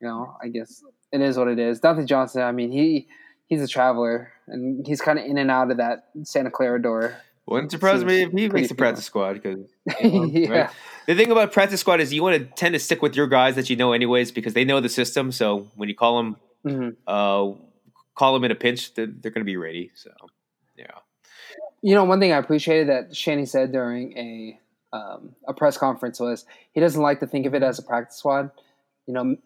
you 0.00 0.08
know, 0.08 0.36
I 0.42 0.48
guess 0.48 0.82
it 1.12 1.20
is 1.20 1.36
what 1.36 1.48
it 1.48 1.58
is. 1.58 1.80
Dontae 1.80 2.06
Johnson, 2.06 2.42
I 2.42 2.52
mean, 2.52 2.70
he 2.70 3.08
he's 3.46 3.62
a 3.62 3.68
traveler 3.68 4.32
and 4.46 4.86
he's 4.86 5.00
kind 5.00 5.18
of 5.18 5.24
in 5.24 5.38
and 5.38 5.50
out 5.50 5.70
of 5.70 5.78
that 5.78 6.08
Santa 6.22 6.50
Clara 6.50 6.80
door. 6.80 7.16
Wouldn't 7.46 7.70
surprise 7.70 8.00
Seems 8.00 8.04
me 8.04 8.22
if 8.22 8.32
he 8.32 8.48
makes 8.48 8.68
the 8.68 8.74
practice 8.74 9.04
squad 9.04 9.34
because 9.34 9.58
yeah. 10.00 10.70
the 11.06 11.14
thing 11.14 11.30
about 11.30 11.52
practice 11.52 11.80
squad 11.80 12.00
is 12.00 12.12
you 12.12 12.22
want 12.22 12.38
to 12.38 12.44
tend 12.54 12.72
to 12.72 12.78
stick 12.78 13.02
with 13.02 13.14
your 13.14 13.26
guys 13.26 13.54
that 13.56 13.68
you 13.68 13.76
know 13.76 13.92
anyways 13.92 14.32
because 14.32 14.54
they 14.54 14.64
know 14.64 14.80
the 14.80 14.88
system. 14.88 15.30
So 15.30 15.68
when 15.74 15.90
you 15.90 15.94
call 15.94 16.16
them, 16.16 16.36
Mhm. 16.64 16.96
uh, 17.06 17.52
call 18.14 18.34
them 18.34 18.44
in 18.44 18.50
a 18.50 18.54
pinch, 18.54 18.94
they're, 18.94 19.06
they're 19.06 19.30
going 19.30 19.42
to 19.42 19.44
be 19.44 19.56
ready. 19.56 19.90
So 19.94 20.10
yeah, 20.76 20.86
You 21.82 21.94
know, 21.94 22.04
one 22.04 22.20
thing 22.20 22.32
I 22.32 22.38
appreciated 22.38 22.88
that 22.88 23.14
Shanny 23.16 23.46
said 23.46 23.72
during 23.72 24.16
a 24.16 24.60
um, 24.92 25.34
a 25.48 25.52
press 25.52 25.76
conference 25.76 26.20
was 26.20 26.46
he 26.72 26.80
doesn't 26.80 27.02
like 27.02 27.18
to 27.20 27.26
think 27.26 27.46
of 27.46 27.54
it 27.54 27.62
as 27.64 27.78
a 27.80 27.82
practice 27.82 28.16
squad. 28.16 28.50
You 29.06 29.14
know, 29.14 29.36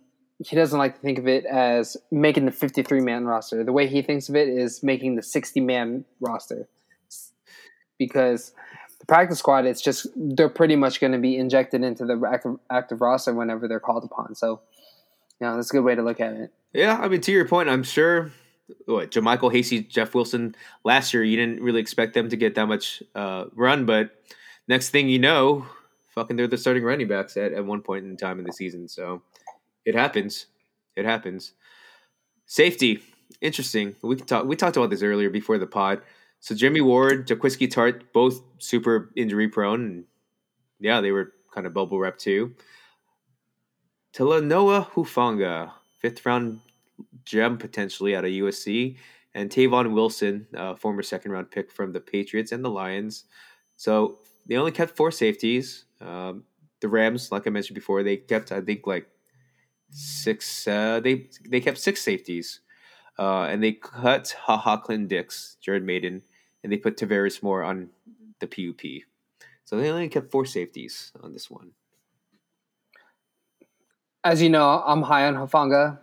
he 0.45 0.55
doesn't 0.55 0.79
like 0.79 0.95
to 0.97 1.01
think 1.01 1.19
of 1.19 1.27
it 1.27 1.47
as 1.47 1.97
making 2.11 2.45
the 2.45 2.53
53 2.53 3.01
man 3.01 3.25
roster. 3.25 3.65
The 3.65 3.73
way 3.73 3.87
he 3.87 4.03
thinks 4.03 4.29
of 4.29 4.37
it 4.37 4.49
is 4.49 4.83
making 4.83 5.17
the 5.17 5.23
60 5.23 5.61
man 5.61 6.05
roster. 6.21 6.69
Because 7.99 8.53
the 9.01 9.07
practice 9.07 9.39
squad, 9.39 9.65
it's 9.67 9.81
just 9.81 10.07
they're 10.15 10.49
pretty 10.49 10.77
much 10.77 11.01
going 11.01 11.13
to 11.13 11.19
be 11.19 11.37
injected 11.37 11.83
into 11.83 12.05
the 12.05 12.21
active, 12.33 12.57
active 12.71 13.01
roster 13.01 13.35
whenever 13.35 13.67
they're 13.67 13.81
called 13.81 14.05
upon. 14.05 14.35
So, 14.37 14.61
know, 15.47 15.57
that's 15.57 15.71
a 15.71 15.73
good 15.73 15.85
way 15.85 15.95
to 15.95 16.03
look 16.03 16.21
at 16.21 16.35
it. 16.35 16.53
yeah. 16.73 16.99
I 17.01 17.09
mean, 17.09 17.21
to 17.23 17.33
your 17.33 17.47
point, 17.47 17.69
I'm 17.69 17.83
sure. 17.83 18.33
What 18.85 19.11
JaMycal 19.11 19.51
Hasty, 19.51 19.81
Jeff 19.81 20.15
Wilson 20.15 20.55
last 20.85 21.15
year, 21.15 21.25
you 21.25 21.37
didn't 21.37 21.63
really 21.63 21.81
expect 21.81 22.13
them 22.13 22.29
to 22.29 22.37
get 22.37 22.55
that 22.57 22.67
much 22.67 23.03
uh, 23.15 23.47
run, 23.55 23.87
but 23.87 24.11
next 24.67 24.91
thing 24.91 25.09
you 25.09 25.19
know, 25.19 25.65
fucking 26.15 26.37
they're 26.37 26.47
the 26.47 26.59
starting 26.59 26.83
running 26.83 27.09
backs 27.09 27.37
at, 27.39 27.53
at 27.53 27.65
one 27.65 27.81
point 27.81 28.05
in 28.05 28.17
time 28.17 28.39
in 28.39 28.45
the 28.45 28.53
season. 28.53 28.87
So 28.87 29.23
it 29.87 29.95
happens. 29.95 30.47
It 30.97 31.07
happens. 31.07 31.55
Safety, 32.45 33.01
interesting. 33.41 33.97
We 34.03 34.17
can 34.17 34.27
talk. 34.27 34.45
We 34.45 34.57
talked 34.57 34.77
about 34.77 34.91
this 34.91 35.03
earlier 35.03 35.31
before 35.31 35.57
the 35.57 35.67
pod. 35.67 36.03
So 36.41 36.55
Jimmy 36.55 36.81
Ward, 36.81 37.27
Jaquiski 37.27 37.69
Tartt, 37.69 38.03
both 38.13 38.43
super 38.59 39.11
injury 39.17 39.49
prone. 39.49 39.81
And 39.81 40.05
yeah, 40.79 41.01
they 41.01 41.11
were 41.11 41.33
kind 41.55 41.67
of 41.67 41.75
bubble 41.75 41.99
rep 41.99 42.19
too. 42.19 42.55
Talanoa 44.13 44.91
Hufanga, 44.91 45.73
fifth 45.99 46.25
round 46.25 46.61
gem 47.25 47.59
potentially 47.59 48.17
out 48.17 48.25
of 48.25 48.31
USC, 48.31 48.97
and 49.35 49.51
Tavon 49.51 49.93
Wilson, 49.93 50.47
uh, 50.57 50.75
former 50.75 51.03
second 51.03 51.33
round 51.33 51.51
pick 51.51 51.71
from 51.71 51.93
the 51.93 52.01
Patriots 52.01 52.53
and 52.53 52.65
the 52.65 52.71
Lions. 52.71 53.25
So 53.77 54.19
they 54.47 54.57
only 54.57 54.73
kept 54.73 54.97
four 54.97 55.11
safeties. 55.11 55.85
Um, 56.01 56.45
the 56.81 56.89
Rams, 56.89 57.31
like 57.31 57.47
I 57.47 57.51
mentioned 57.51 57.75
before, 57.75 58.03
they 58.03 58.17
kept 58.17 58.51
I 58.53 58.61
think 58.61 58.87
like 58.87 59.09
six. 59.91 60.67
Uh, 60.67 61.01
they 61.01 61.29
they 61.49 61.61
kept 61.61 61.79
six 61.79 62.03
safeties, 62.03 62.61
uh, 63.19 63.43
and 63.43 63.63
they 63.63 63.73
cut 63.73 64.35
Ha 64.43 64.57
Ha 64.57 64.77
Clinton 64.79 65.09
Dix, 65.09 65.57
Jared 65.61 65.85
Mayden, 65.85 66.23
and 66.63 66.73
they 66.73 66.77
put 66.77 66.97
Tarvarius 66.97 67.43
Moore 67.43 67.63
on 67.63 67.91
the 68.41 68.47
PUP. 68.47 69.05
So 69.65 69.77
they 69.77 69.91
only 69.91 70.09
kept 70.09 70.31
four 70.31 70.47
safeties 70.47 71.13
on 71.23 71.33
this 71.33 71.51
one. 71.51 71.73
As 74.29 74.43
you 74.43 74.51
know, 74.51 74.83
I'm 74.85 75.01
high 75.01 75.27
on 75.27 75.37
Hufanga. 75.37 75.99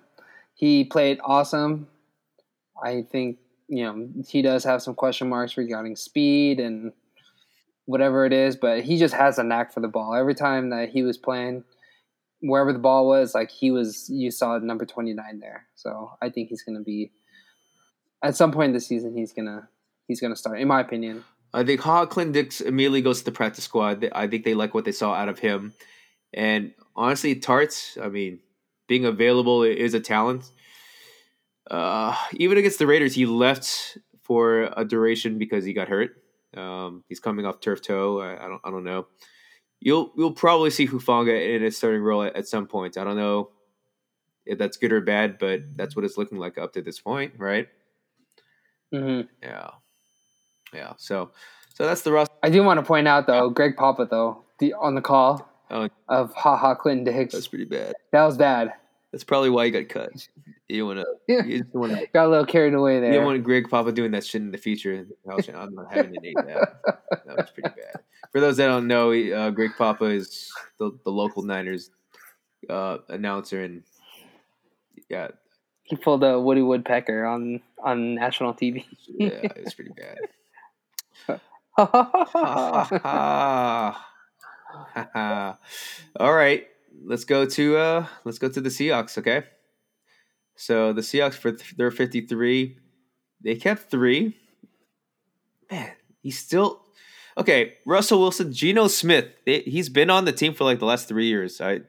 He 0.55 0.84
played 0.84 1.19
awesome. 1.23 1.88
I 2.84 3.03
think 3.03 3.38
you 3.67 3.84
know 3.84 4.09
he 4.28 4.41
does 4.41 4.63
have 4.63 4.82
some 4.82 4.95
question 4.95 5.30
marks 5.30 5.57
regarding 5.57 5.95
speed 5.95 6.59
and 6.59 6.91
whatever 7.86 8.26
it 8.26 8.34
is, 8.34 8.55
but 8.55 8.82
he 8.82 8.97
just 8.97 9.13
has 9.13 9.38
a 9.38 9.43
knack 9.43 9.71
for 9.71 9.80
the 9.80 9.88
ball. 9.88 10.15
Every 10.15 10.34
time 10.34 10.71
that 10.71 10.89
he 10.89 11.03
was 11.03 11.19
playing, 11.19 11.65
wherever 12.39 12.73
the 12.73 12.80
ball 12.80 13.07
was, 13.07 13.36
like 13.36 13.51
he 13.51 13.69
was, 13.69 14.09
you 14.09 14.32
saw 14.32 14.57
number 14.57 14.88
29 14.88 15.39
there. 15.39 15.67
So 15.76 16.09
I 16.19 16.32
think 16.32 16.49
he's 16.49 16.63
going 16.63 16.80
to 16.80 16.84
be, 16.84 17.11
at 18.23 18.36
some 18.36 18.51
point 18.51 18.69
in 18.69 18.73
the 18.73 18.80
season, 18.80 19.15
he's 19.15 19.34
to, 19.34 19.67
he's 20.07 20.19
to 20.19 20.36
start, 20.36 20.59
in 20.59 20.67
my 20.67 20.82
opinion. 20.82 21.23
I 21.53 21.63
think 21.63 21.80
Ha 21.82 22.07
Clinton 22.07 22.34
Dix 22.34 22.59
immediately 22.59 23.03
goes 23.03 23.19
to 23.19 23.26
the 23.26 23.32
practice 23.32 23.65
squad. 23.65 24.09
I 24.13 24.28
think 24.28 24.45
they 24.45 24.55
like 24.55 24.73
what 24.73 24.84
they 24.84 24.91
saw 24.91 25.13
out 25.13 25.30
of 25.30 25.38
him. 25.38 25.76
And 26.36 26.73
honestly, 26.95 27.33
Tarts, 27.36 27.97
I 27.99 28.09
mean, 28.09 28.39
being 28.88 29.05
available 29.05 29.63
is 29.63 29.93
a 29.93 29.99
talent. 29.99 30.51
Uh, 31.71 32.15
even 32.33 32.57
against 32.57 32.77
the 32.77 32.86
Raiders, 32.86 33.15
he 33.15 33.25
left 33.25 33.97
for 34.21 34.69
a 34.75 34.83
duration 34.86 35.39
because 35.39 35.65
he 35.65 35.73
got 35.73 35.88
hurt. 35.88 36.21
Um, 36.55 37.03
he's 37.07 37.19
coming 37.19 37.45
off 37.45 37.61
turf 37.61 37.81
toe. 37.81 38.19
I, 38.19 38.45
I, 38.45 38.47
don't. 38.47 38.61
I 38.65 38.69
don't 38.69 38.83
know. 38.83 39.07
You'll 39.79 40.11
you'll 40.15 40.33
probably 40.33 40.69
see 40.69 40.88
Hufanga 40.88 41.55
in 41.55 41.63
a 41.63 41.71
starting 41.71 42.01
role 42.01 42.23
at, 42.23 42.36
at, 42.36 42.47
some 42.47 42.65
point. 42.67 42.97
I 42.97 43.03
don't 43.03 43.17
know 43.17 43.49
if 44.45 44.57
that's 44.57 44.77
good 44.77 44.93
or 44.93 45.01
bad, 45.01 45.38
but 45.38 45.75
that's 45.75 45.95
what 45.95 46.05
it's 46.05 46.17
looking 46.17 46.38
like 46.38 46.57
up 46.57 46.73
to 46.73 46.81
this 46.81 46.99
point, 46.99 47.33
right? 47.38 47.67
Mm-hmm. 48.93 49.27
Yeah, 49.43 49.69
yeah. 50.73 50.93
So 50.97 51.31
so 51.73 51.86
that's 51.86 52.03
the 52.03 52.13
rust. 52.13 52.31
I 52.41 52.49
do 52.49 52.63
want 52.63 52.79
to 52.79 52.86
point 52.86 53.07
out 53.07 53.27
though, 53.27 53.49
Greg 53.49 53.75
Papa 53.75 54.07
though 54.09 54.45
the 54.59 54.73
on 54.73 54.95
the 54.95 55.01
call 55.01 55.55
oh, 55.72 55.89
of 56.09 56.34
Ha 56.34 56.57
Ha 56.57 56.76
Clinton 56.76 57.13
Dix. 57.13 57.34
That's 57.34 57.47
pretty 57.47 57.66
bad. 57.66 57.93
That 58.11 58.24
was 58.24 58.38
bad. 58.38 58.74
That's 59.11 59.24
probably 59.24 59.49
why 59.49 59.66
he 59.66 59.72
got 59.72 59.88
cut. 59.88 60.28
You 60.68 60.88
want 60.88 60.99
to, 60.99 61.43
you 61.47 61.63
want 61.74 61.93
to 61.93 62.07
got 62.13 62.26
a 62.26 62.30
little 62.30 62.45
carried 62.45 62.74
away 62.74 62.99
there. 62.99 63.11
You 63.11 63.20
don't 63.20 63.26
want 63.26 63.43
Greg 63.43 63.70
Papa 63.70 63.91
doing 63.91 64.11
that 64.11 64.26
shit 64.26 64.41
in 64.41 64.51
the 64.51 64.57
future. 64.57 65.05
I'm 65.30 65.74
not 65.74 65.93
having 65.93 66.13
to 66.13 66.20
name 66.20 66.34
that. 66.36 66.82
That 67.26 67.38
was 67.38 67.49
pretty 67.51 67.70
bad. 67.70 68.01
For 68.32 68.41
those 68.41 68.57
that 68.57 68.68
don't 68.68 68.88
know, 68.88 69.13
uh, 69.13 69.51
Greg 69.51 69.72
Papa 69.78 70.05
is 70.05 70.51
the, 70.80 70.91
the 71.05 71.11
local 71.11 71.43
Niners 71.43 71.91
uh, 72.70 72.97
announcer, 73.07 73.63
and 73.63 73.84
yeah, 75.07 75.30
he 75.84 75.95
pulled 75.95 76.24
a 76.24 76.38
Woody 76.38 76.61
Woodpecker 76.61 77.26
on 77.26 77.61
on 77.84 78.16
national 78.16 78.53
TV. 78.53 78.86
yeah, 79.07 79.47
it's 79.55 79.76
pretty 79.76 79.91
bad. 79.91 80.18
All 86.19 86.34
right 86.34 86.67
let's 87.03 87.23
go 87.23 87.45
to 87.45 87.78
uh 87.78 88.05
let's 88.23 88.39
go 88.39 88.49
to 88.49 88.61
the 88.61 88.69
Seahawks, 88.69 89.17
okay? 89.17 89.43
So 90.55 90.93
the 90.93 91.01
Seahawks 91.01 91.34
for 91.34 91.51
th- 91.51 91.76
their 91.76 91.91
53, 91.91 92.78
they 93.41 93.55
kept 93.55 93.91
3. 93.91 94.36
Man, 95.71 95.91
he's 96.21 96.39
still 96.39 96.82
Okay, 97.38 97.73
Russell 97.86 98.21
Wilson, 98.21 98.53
Geno 98.53 98.88
Smith. 98.88 99.26
They, 99.45 99.59
he's 99.59 99.89
been 99.89 100.09
on 100.09 100.23
the 100.23 100.32
team 100.32 100.53
for 100.53 100.63
like 100.63 100.80
the 100.80 100.86
last 100.86 101.09
3 101.09 101.26
years. 101.26 101.59
I 101.59 101.82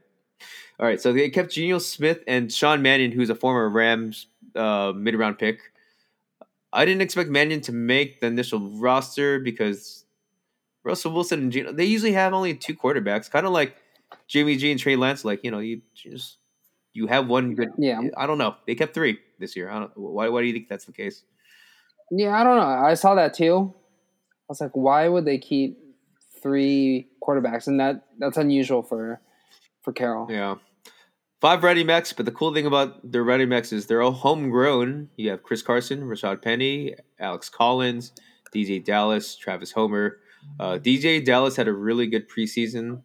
All 0.79 0.87
right, 0.87 1.01
so 1.01 1.13
they 1.13 1.31
kept 1.31 1.53
Geno 1.53 1.79
Smith 1.79 2.23
and 2.27 2.53
Sean 2.53 2.83
Mannion 2.83 3.13
who's 3.13 3.31
a 3.31 3.35
former 3.35 3.69
Rams 3.69 4.27
uh, 4.55 4.93
mid-round 4.95 5.39
pick. 5.39 5.61
I 6.73 6.85
didn't 6.85 7.03
expect 7.03 7.31
Mannion 7.31 7.61
to 7.63 7.73
make 7.73 8.21
the 8.21 8.27
initial 8.27 8.61
roster 8.79 9.39
because 9.39 10.06
Russell 10.87 11.13
Wilson 11.13 11.41
and 11.41 11.53
Geno, 11.53 11.73
they 11.73 11.85
usually 11.85 12.13
have 12.13 12.33
only 12.33 12.55
two 12.55 12.75
quarterbacks, 12.75 13.29
kind 13.29 13.45
of 13.45 13.53
like 13.53 13.77
Jimmy 14.29 14.57
G 14.57 14.71
and 14.71 14.79
Trey 14.79 14.95
Lance, 14.95 15.25
like 15.25 15.41
you 15.43 15.51
know, 15.51 15.59
you 15.59 15.83
just 15.95 16.39
you 16.93 17.09
have 17.09 17.27
one 17.27 17.55
good. 17.57 17.71
Yeah, 17.77 18.01
I 18.17 18.27
don't 18.27 18.39
know. 18.39 18.55
They 18.67 18.77
kept 18.77 18.95
three 18.95 19.19
this 19.41 19.57
year. 19.57 19.69
I 19.69 19.81
don't. 19.81 19.91
Why? 19.97 20.29
Why 20.29 20.41
do 20.41 20.47
you 20.47 20.53
think 20.53 20.69
that's 20.69 20.85
the 20.85 20.93
case? 20.93 21.25
Yeah, 22.13 22.41
I 22.41 22.45
don't 22.45 22.57
know. 22.57 22.63
I 22.63 22.95
saw 22.95 23.17
that 23.17 23.35
too. 23.35 23.75
I 23.75 24.47
was 24.49 24.61
like, 24.61 24.71
why 24.75 25.09
would 25.09 25.25
they 25.25 25.39
keep 25.39 25.77
three 26.41 27.09
quarterbacks? 27.21 27.67
And 27.67 27.81
that 27.81 28.05
that's 28.19 28.37
unusual 28.37 28.85
for 28.85 29.21
for 29.83 29.93
Carroll. 29.93 30.29
Yeah. 30.31 30.55
Five 31.41 31.63
ready 31.65 31.85
mechs, 31.85 32.13
but 32.13 32.25
the 32.25 32.33
cool 32.33 32.55
thing 32.55 32.65
about 32.65 33.13
their 33.13 33.23
ready 33.23 33.45
mechs 33.45 33.73
is 33.73 33.87
they're 33.87 34.01
all 34.01 34.13
homegrown. 34.13 35.11
You 35.17 35.31
have 35.31 35.43
Chris 35.43 35.61
Carson, 35.61 36.03
Rashaad 36.03 36.41
Penny, 36.41 36.95
Alex 37.21 37.51
Collins, 37.51 38.13
DeeJay 38.55 38.83
Dallas, 38.85 39.37
Travis 39.37 39.73
Homer. 39.73 40.19
Uh, 40.59 40.79
DeeJay 40.79 41.25
Dallas 41.25 41.57
had 41.57 41.69
a 41.69 41.73
really 41.73 42.07
good 42.07 42.29
preseason. 42.29 43.03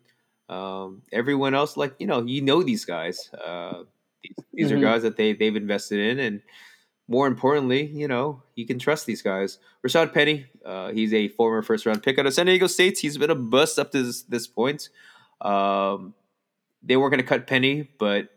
Um, 0.50 1.02
everyone 1.12 1.54
else, 1.54 1.78
like 1.78 1.96
you 2.00 2.08
know, 2.08 2.24
you 2.24 2.42
know 2.42 2.64
these 2.64 2.86
guys. 2.86 3.30
Uh, 3.34 3.84
these, 4.24 4.36
these 4.54 4.68
mm-hmm. 4.68 4.78
are 4.78 4.82
guys 4.82 5.02
that 5.04 5.18
they 5.18 5.34
they've 5.34 5.56
invested 5.56 6.00
in, 6.00 6.20
and 6.20 6.42
more 7.08 7.28
importantly, 7.28 7.86
you 7.88 8.08
know, 8.08 8.42
you 8.56 8.66
can 8.66 8.80
trust 8.80 9.06
these 9.06 9.22
guys. 9.22 9.58
Rashaad 9.86 10.14
Penny, 10.14 10.46
uh, 10.66 10.92
he's 10.92 11.14
a 11.14 11.28
former 11.30 11.62
first 11.62 11.86
round 11.86 12.02
pick 12.04 12.18
out 12.18 12.26
of 12.26 12.34
San 12.34 12.46
Diego 12.46 12.68
State. 12.68 13.00
He's 13.00 13.18
been 13.18 13.30
a 13.30 13.36
bust 13.36 13.78
up 13.78 13.92
to 13.92 14.02
this, 14.02 14.22
this 14.24 14.48
point. 14.48 14.90
Um, 15.42 16.14
they 16.82 16.96
weren't 16.96 17.12
going 17.12 17.22
to 17.22 17.28
cut 17.28 17.48
Penny, 17.48 17.90
but 18.00 18.30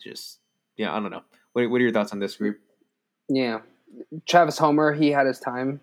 just 0.00 0.38
yeah, 0.76 0.94
I 0.94 1.00
don't 1.00 1.10
know. 1.10 1.22
What, 1.54 1.70
what 1.70 1.80
are 1.80 1.84
your 1.84 1.92
thoughts 1.92 2.12
on 2.12 2.20
this 2.20 2.36
group? 2.36 2.60
Yeah, 3.28 3.60
Travis 4.26 4.58
Homer, 4.58 4.92
he 4.92 5.10
had 5.10 5.26
his 5.26 5.40
time. 5.40 5.80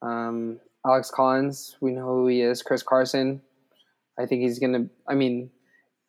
Um, 0.00 0.60
Alex 0.86 1.10
Collins, 1.10 1.76
we 1.80 1.92
know 1.92 2.04
who 2.04 2.26
he 2.26 2.42
is. 2.42 2.62
Chris 2.62 2.82
Carson, 2.82 3.40
I 4.18 4.26
think 4.26 4.42
he's 4.42 4.58
gonna. 4.58 4.86
I 5.08 5.14
mean, 5.14 5.50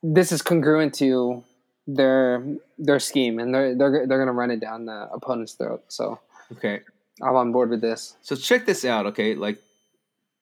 this 0.03 0.31
is 0.31 0.41
congruent 0.41 0.93
to 0.95 1.43
their 1.87 2.45
their 2.77 2.99
scheme, 2.99 3.39
and 3.39 3.53
they're 3.53 3.75
they're 3.75 4.05
they're 4.07 4.19
gonna 4.19 4.33
run 4.33 4.51
it 4.51 4.59
down 4.59 4.85
the 4.85 5.07
opponent's 5.13 5.53
throat. 5.53 5.83
So 5.87 6.19
okay, 6.53 6.81
I'm 7.21 7.35
on 7.35 7.51
board 7.51 7.69
with 7.69 7.81
this. 7.81 8.17
So 8.21 8.35
check 8.35 8.65
this 8.65 8.83
out. 8.85 9.05
Okay, 9.07 9.35
like 9.35 9.59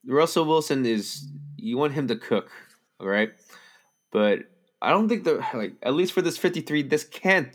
Russell 0.06 0.46
Wilson 0.46 0.86
is 0.86 1.28
you 1.58 1.78
want 1.78 1.94
him 1.94 2.08
to 2.08 2.16
cook, 2.16 2.50
all 3.00 3.08
right, 3.08 3.32
but 4.12 4.40
I 4.82 4.90
don't 4.90 5.08
think 5.08 5.24
the 5.24 5.46
like 5.54 5.74
at 5.84 5.94
least 5.94 6.14
for 6.14 6.22
this 6.22 6.38
53, 6.38 6.84
this 6.84 7.04
can't 7.04 7.50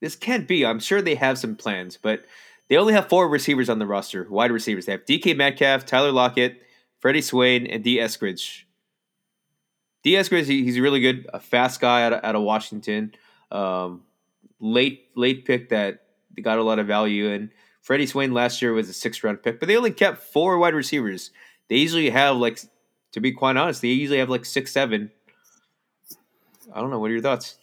this 0.00 0.16
can't 0.16 0.48
be. 0.48 0.66
I'm 0.66 0.80
sure 0.80 1.00
they 1.00 1.14
have 1.14 1.38
some 1.38 1.56
plans, 1.56 1.96
but 1.96 2.24
they 2.68 2.76
only 2.76 2.94
have 2.94 3.08
four 3.08 3.28
receivers 3.28 3.68
on 3.68 3.78
the 3.78 3.86
roster, 3.86 4.26
wide 4.30 4.50
receivers. 4.50 4.86
They 4.86 4.92
have 4.92 5.04
DK 5.04 5.36
Metcalf, 5.36 5.84
Tyler 5.84 6.12
Lockett, 6.12 6.62
Freddie 7.00 7.20
Swain, 7.20 7.66
and 7.66 7.82
D. 7.82 7.98
Eskridge. 7.98 8.62
Dee 10.02 10.12
Eskridge, 10.12 10.46
he's 10.46 10.76
a 10.76 10.82
really 10.82 11.00
good, 11.00 11.28
a 11.32 11.38
fast 11.38 11.80
guy 11.80 12.04
out 12.04 12.12
of, 12.12 12.24
out 12.24 12.34
of 12.34 12.42
Washington. 12.42 13.14
Um, 13.50 14.02
late 14.60 15.08
late 15.14 15.44
pick 15.44 15.68
that 15.68 16.02
got 16.40 16.58
a 16.58 16.62
lot 16.62 16.78
of 16.78 16.86
value. 16.86 17.30
And 17.30 17.50
Freddie 17.82 18.06
Swain 18.06 18.32
last 18.32 18.62
year 18.62 18.72
was 18.72 18.88
a 18.88 18.92
six 18.92 19.22
round 19.22 19.42
pick, 19.42 19.60
but 19.60 19.68
they 19.68 19.76
only 19.76 19.90
kept 19.90 20.22
four 20.22 20.58
wide 20.58 20.74
receivers. 20.74 21.30
They 21.68 21.76
usually 21.76 22.10
have 22.10 22.36
like, 22.36 22.60
to 23.12 23.20
be 23.20 23.32
quite 23.32 23.56
honest, 23.56 23.82
they 23.82 23.88
usually 23.88 24.18
have 24.18 24.30
like 24.30 24.44
six, 24.44 24.72
seven. 24.72 25.10
I 26.72 26.80
don't 26.80 26.90
know. 26.90 26.98
What 26.98 27.10
are 27.10 27.14
your 27.14 27.22
thoughts? 27.22 27.58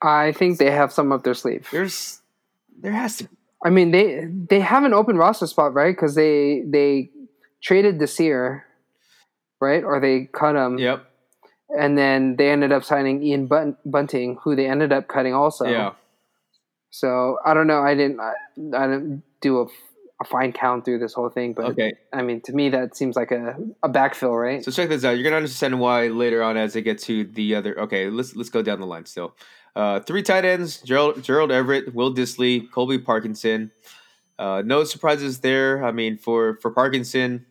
I 0.00 0.32
think 0.32 0.58
they 0.58 0.70
have 0.70 0.92
some 0.92 1.10
up 1.10 1.24
their 1.24 1.34
sleeve. 1.34 1.68
There's, 1.72 2.20
there 2.78 2.92
has 2.92 3.16
to. 3.18 3.28
I 3.64 3.70
mean, 3.70 3.90
they 3.90 4.26
they 4.50 4.60
have 4.60 4.84
an 4.84 4.92
open 4.92 5.16
roster 5.16 5.46
spot, 5.46 5.74
right? 5.74 5.94
Because 5.94 6.14
they 6.14 6.62
they 6.66 7.10
traded 7.62 7.98
Desir, 7.98 8.64
right? 9.60 9.82
Or 9.82 10.00
they 10.00 10.28
cut 10.32 10.56
him. 10.56 10.78
Yep. 10.78 11.04
And 11.76 11.98
then 11.98 12.36
they 12.36 12.50
ended 12.50 12.70
up 12.70 12.84
signing 12.84 13.22
Ian 13.22 13.48
Bunting, 13.84 14.38
who 14.42 14.54
they 14.54 14.68
ended 14.68 14.92
up 14.92 15.08
cutting 15.08 15.34
also. 15.34 15.66
Yeah. 15.66 15.92
So 16.90 17.38
I 17.44 17.54
don't 17.54 17.66
know. 17.66 17.82
I 17.82 17.94
didn't. 17.94 18.20
I, 18.20 18.32
I 18.76 18.86
didn't 18.86 19.22
do 19.40 19.60
a, 19.60 19.66
a 20.20 20.24
fine 20.24 20.52
count 20.52 20.84
through 20.84 21.00
this 21.00 21.12
whole 21.12 21.28
thing, 21.28 21.52
but 21.54 21.66
okay. 21.72 21.94
I 22.12 22.22
mean, 22.22 22.40
to 22.42 22.52
me, 22.52 22.68
that 22.70 22.96
seems 22.96 23.16
like 23.16 23.32
a, 23.32 23.56
a 23.82 23.88
backfill, 23.88 24.40
right? 24.40 24.64
So 24.64 24.70
check 24.70 24.88
this 24.88 25.04
out. 25.04 25.10
You're 25.10 25.24
gonna 25.24 25.36
understand 25.36 25.80
why 25.80 26.06
later 26.08 26.42
on 26.42 26.56
as 26.56 26.74
they 26.74 26.82
get 26.82 26.98
to 27.00 27.24
the 27.24 27.56
other. 27.56 27.78
Okay, 27.80 28.08
let's 28.10 28.36
let's 28.36 28.48
go 28.48 28.62
down 28.62 28.80
the 28.80 28.86
line 28.86 29.06
still. 29.06 29.34
Uh, 29.76 30.00
three 30.00 30.22
tight 30.22 30.44
ends: 30.44 30.80
Gerald, 30.80 31.22
Gerald 31.22 31.52
Everett, 31.52 31.94
Will 31.94 32.12
Dissly, 32.12 32.68
Colby 32.70 32.98
Parkinson. 32.98 33.70
Uh, 34.38 34.62
no 34.64 34.82
surprises 34.84 35.40
there. 35.40 35.84
I 35.84 35.92
mean, 35.92 36.16
for 36.16 36.58
for 36.62 36.72
Parkinson, 36.72 37.46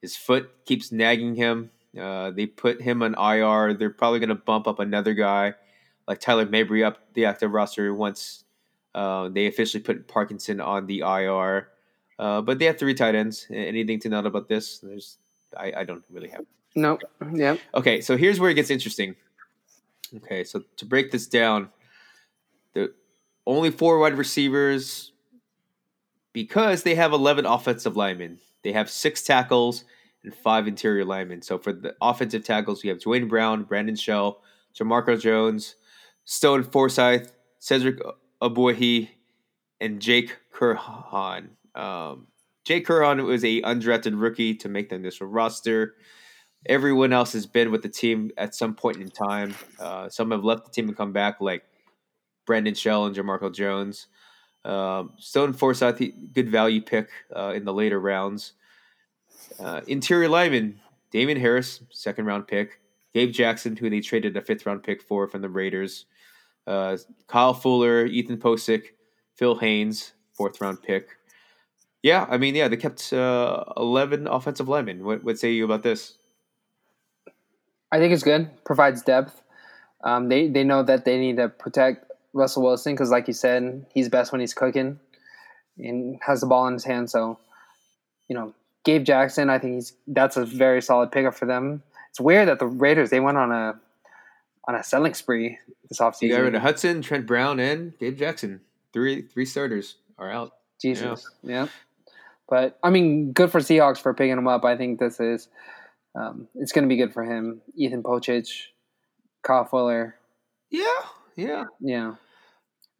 his 0.00 0.14
foot 0.14 0.50
keeps 0.64 0.92
nagging 0.92 1.34
him. 1.34 1.70
Uh, 1.98 2.30
they 2.30 2.46
put 2.46 2.80
him 2.80 3.02
on 3.02 3.14
IR. 3.14 3.74
They're 3.74 3.90
probably 3.90 4.20
going 4.20 4.28
to 4.28 4.36
bump 4.36 4.68
up 4.68 4.78
another 4.78 5.14
guy 5.14 5.54
like 6.06 6.20
Tyler 6.20 6.46
Mabry 6.46 6.82
up 6.84 6.98
the 7.14 7.26
active 7.26 7.52
roster 7.52 7.94
once 7.94 8.44
uh, 8.94 9.28
they 9.28 9.46
officially 9.46 9.82
put 9.82 10.08
Parkinson 10.08 10.60
on 10.60 10.86
the 10.86 11.00
IR. 11.00 11.68
Uh, 12.18 12.40
but 12.40 12.58
they 12.58 12.64
have 12.64 12.78
three 12.78 12.94
tight 12.94 13.14
ends. 13.14 13.46
Anything 13.50 14.00
to 14.00 14.08
note 14.08 14.26
about 14.26 14.48
this? 14.48 14.78
There's, 14.78 15.18
I, 15.56 15.72
I 15.78 15.84
don't 15.84 16.02
really 16.10 16.30
have. 16.30 16.44
Nope. 16.74 17.02
Yeah. 17.32 17.56
Okay, 17.74 18.00
so 18.00 18.16
here's 18.16 18.40
where 18.40 18.50
it 18.50 18.54
gets 18.54 18.70
interesting. 18.70 19.14
Okay, 20.16 20.44
so 20.44 20.62
to 20.76 20.86
break 20.86 21.10
this 21.10 21.26
down, 21.26 21.68
the 22.74 22.92
only 23.46 23.70
four 23.70 23.98
wide 23.98 24.16
receivers 24.16 25.12
because 26.32 26.82
they 26.82 26.94
have 26.94 27.12
11 27.12 27.46
offensive 27.46 27.96
linemen. 27.96 28.38
They 28.62 28.72
have 28.72 28.90
six 28.90 29.22
tackles 29.22 29.84
and 30.22 30.34
five 30.34 30.66
interior 30.66 31.04
linemen. 31.04 31.42
So 31.42 31.58
for 31.58 31.72
the 31.72 31.94
offensive 32.00 32.44
tackles, 32.44 32.82
we 32.82 32.88
have 32.88 33.00
Duane 33.00 33.28
Brown, 33.28 33.64
Brandon 33.64 33.96
Shell, 33.96 34.40
Jamarco 34.74 35.20
Jones, 35.20 35.76
Stone 36.24 36.64
Forsythe, 36.64 37.28
Cedric 37.58 38.00
Ogbuehi, 38.42 39.08
and 39.80 40.00
Jake 40.00 40.36
Curhan. 40.54 41.48
Um, 41.74 42.26
Jake 42.64 42.86
Curhan 42.86 43.24
was 43.24 43.44
a 43.44 43.62
undrafted 43.62 44.20
rookie 44.20 44.54
to 44.56 44.68
make 44.68 44.90
the 44.90 44.96
initial 44.96 45.26
roster. 45.26 45.94
Everyone 46.66 47.12
else 47.12 47.32
has 47.32 47.46
been 47.46 47.70
with 47.70 47.82
the 47.82 47.88
team 47.88 48.30
at 48.36 48.54
some 48.54 48.74
point 48.74 48.96
in 48.96 49.10
time. 49.10 49.54
Uh, 49.78 50.08
some 50.08 50.30
have 50.32 50.44
left 50.44 50.64
the 50.64 50.70
team 50.70 50.88
and 50.88 50.96
come 50.96 51.12
back, 51.12 51.40
like 51.40 51.64
Brandon 52.46 52.74
Shell 52.74 53.06
and 53.06 53.16
Jamarco 53.16 53.52
Jones. 53.52 54.08
Um, 54.64 55.12
Stone 55.18 55.52
Forsythe, 55.52 56.02
good 56.32 56.50
value 56.50 56.82
pick 56.82 57.08
uh, 57.34 57.52
in 57.54 57.64
the 57.64 57.72
later 57.72 58.00
rounds. 58.00 58.54
Uh, 59.58 59.80
interior 59.86 60.28
lineman, 60.28 60.80
Damien 61.10 61.38
Harris, 61.38 61.80
second 61.90 62.26
round 62.26 62.46
pick. 62.46 62.80
Gabe 63.14 63.32
Jackson, 63.32 63.76
who 63.76 63.88
they 63.88 64.00
traded 64.00 64.36
a 64.36 64.42
fifth 64.42 64.66
round 64.66 64.82
pick 64.82 65.00
for 65.02 65.26
from 65.26 65.42
the 65.42 65.48
Raiders. 65.48 66.06
Uh, 66.66 66.98
Kyle 67.26 67.54
Fuller, 67.54 68.04
Ethan 68.04 68.36
Pocic, 68.36 68.88
Phil 69.36 69.56
Haynes, 69.56 70.12
fourth 70.34 70.60
round 70.60 70.82
pick. 70.82 71.08
Yeah, 72.02 72.26
I 72.28 72.36
mean, 72.36 72.54
yeah, 72.54 72.68
they 72.68 72.76
kept 72.76 73.12
uh, 73.12 73.64
11 73.76 74.28
offensive 74.28 74.68
linemen. 74.68 75.04
What, 75.04 75.24
what 75.24 75.38
say 75.38 75.52
you 75.52 75.64
about 75.64 75.82
this? 75.82 76.17
I 77.90 77.98
think 77.98 78.12
it's 78.12 78.22
good. 78.22 78.50
Provides 78.64 79.02
depth. 79.02 79.42
Um, 80.04 80.28
they 80.28 80.48
they 80.48 80.64
know 80.64 80.82
that 80.82 81.04
they 81.04 81.18
need 81.18 81.36
to 81.36 81.48
protect 81.48 82.10
Russell 82.32 82.62
Wilson 82.62 82.94
because, 82.94 83.10
like 83.10 83.26
you 83.26 83.34
said, 83.34 83.86
he's 83.92 84.08
best 84.08 84.32
when 84.32 84.40
he's 84.40 84.54
cooking 84.54 84.98
and 85.78 86.18
has 86.22 86.40
the 86.40 86.46
ball 86.46 86.66
in 86.66 86.74
his 86.74 86.84
hand. 86.84 87.10
So, 87.10 87.38
you 88.28 88.36
know, 88.36 88.54
Gabe 88.84 89.04
Jackson, 89.04 89.50
I 89.50 89.58
think 89.58 89.74
he's 89.74 89.92
that's 90.06 90.36
a 90.36 90.44
very 90.44 90.82
solid 90.82 91.10
pickup 91.10 91.34
for 91.34 91.46
them. 91.46 91.82
It's 92.10 92.20
weird 92.20 92.48
that 92.48 92.58
the 92.58 92.66
Raiders 92.66 93.10
they 93.10 93.20
went 93.20 93.38
on 93.38 93.52
a 93.52 93.78
on 94.66 94.74
a 94.74 94.82
selling 94.82 95.14
spree 95.14 95.58
this 95.88 95.98
offseason. 95.98 96.22
You 96.22 96.36
got 96.36 96.42
rid 96.42 96.54
of 96.54 96.62
Hudson, 96.62 97.02
Trent 97.02 97.26
Brown, 97.26 97.58
and 97.58 97.98
Gabe 97.98 98.16
Jackson. 98.16 98.60
Three 98.92 99.22
three 99.22 99.46
starters 99.46 99.96
are 100.18 100.30
out. 100.30 100.52
Jesus, 100.80 101.28
yeah. 101.42 101.50
yeah. 101.50 101.68
But 102.48 102.78
I 102.82 102.90
mean, 102.90 103.32
good 103.32 103.50
for 103.50 103.60
Seahawks 103.60 103.98
for 103.98 104.14
picking 104.14 104.38
him 104.38 104.48
up. 104.48 104.64
I 104.64 104.76
think 104.76 105.00
this 105.00 105.20
is 105.20 105.48
um, 106.18 106.48
it's 106.54 106.72
going 106.72 106.82
to 106.84 106.88
be 106.88 106.96
good 106.96 107.12
for 107.12 107.24
him. 107.24 107.60
Ethan 107.76 108.02
Pocic, 108.02 108.48
Kyle 109.42 109.64
Fuller. 109.64 110.16
Yeah, 110.70 110.84
yeah, 111.36 111.64
yeah. 111.80 112.14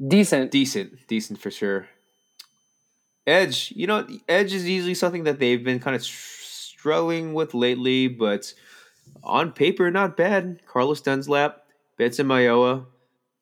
Decent, 0.06 0.50
decent, 0.50 1.06
decent 1.08 1.40
for 1.40 1.50
sure. 1.50 1.88
Edge, 3.26 3.72
you 3.74 3.86
know, 3.86 4.06
Edge 4.28 4.54
is 4.54 4.68
usually 4.68 4.94
something 4.94 5.24
that 5.24 5.38
they've 5.38 5.62
been 5.62 5.80
kind 5.80 5.96
of 5.96 6.02
struggling 6.02 7.34
with 7.34 7.52
lately, 7.52 8.08
but 8.08 8.54
on 9.24 9.52
paper, 9.52 9.90
not 9.90 10.16
bad. 10.16 10.60
Carlos 10.66 11.00
Dunlap, 11.00 11.64
Benson 11.98 12.26
Mayowa, 12.26 12.86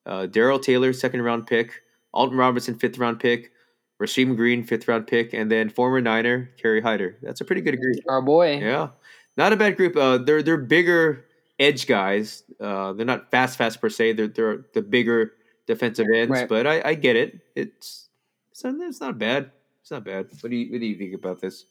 uh, 0.06 0.26
Darrell 0.26 0.58
Taylor, 0.58 0.92
second 0.92 1.22
round 1.22 1.46
pick, 1.46 1.82
Alton 2.12 2.38
Robinson, 2.38 2.78
fifth 2.78 2.98
round 2.98 3.20
pick, 3.20 3.52
Rasheem 4.00 4.34
Green, 4.36 4.64
fifth 4.64 4.88
round 4.88 5.06
pick, 5.06 5.34
and 5.34 5.50
then 5.50 5.68
former 5.68 6.00
Niner 6.00 6.50
Kerry 6.60 6.80
Hyder. 6.80 7.18
That's 7.22 7.40
a 7.42 7.44
pretty 7.44 7.60
good 7.60 7.78
group. 7.78 7.98
Our 8.08 8.22
boy. 8.22 8.58
Yeah, 8.58 8.88
not 9.36 9.52
a 9.52 9.56
bad 9.56 9.76
group. 9.76 9.96
Uh, 9.96 10.18
they're 10.18 10.42
they're 10.42 10.56
bigger 10.56 11.24
edge 11.58 11.86
guys. 11.86 12.42
Uh, 12.60 12.92
they're 12.92 13.06
not 13.06 13.30
fast 13.30 13.58
fast 13.58 13.80
per 13.80 13.88
se. 13.88 14.12
They're 14.12 14.28
they're 14.28 14.64
the 14.74 14.82
bigger 14.82 15.32
defensive 15.66 16.06
ends. 16.14 16.30
Right. 16.30 16.48
But 16.48 16.66
I, 16.66 16.82
I 16.84 16.94
get 16.94 17.16
it. 17.16 17.40
It's 17.54 18.08
it's 18.50 18.64
not, 18.64 18.74
it's 18.80 19.00
not 19.00 19.18
bad. 19.18 19.50
It's 19.82 19.90
not 19.90 20.04
bad. 20.04 20.28
What 20.40 20.50
do 20.50 20.56
you 20.56 20.72
what 20.72 20.80
do 20.80 20.86
you 20.86 20.96
think 20.96 21.14
about 21.14 21.40
this? 21.40 21.66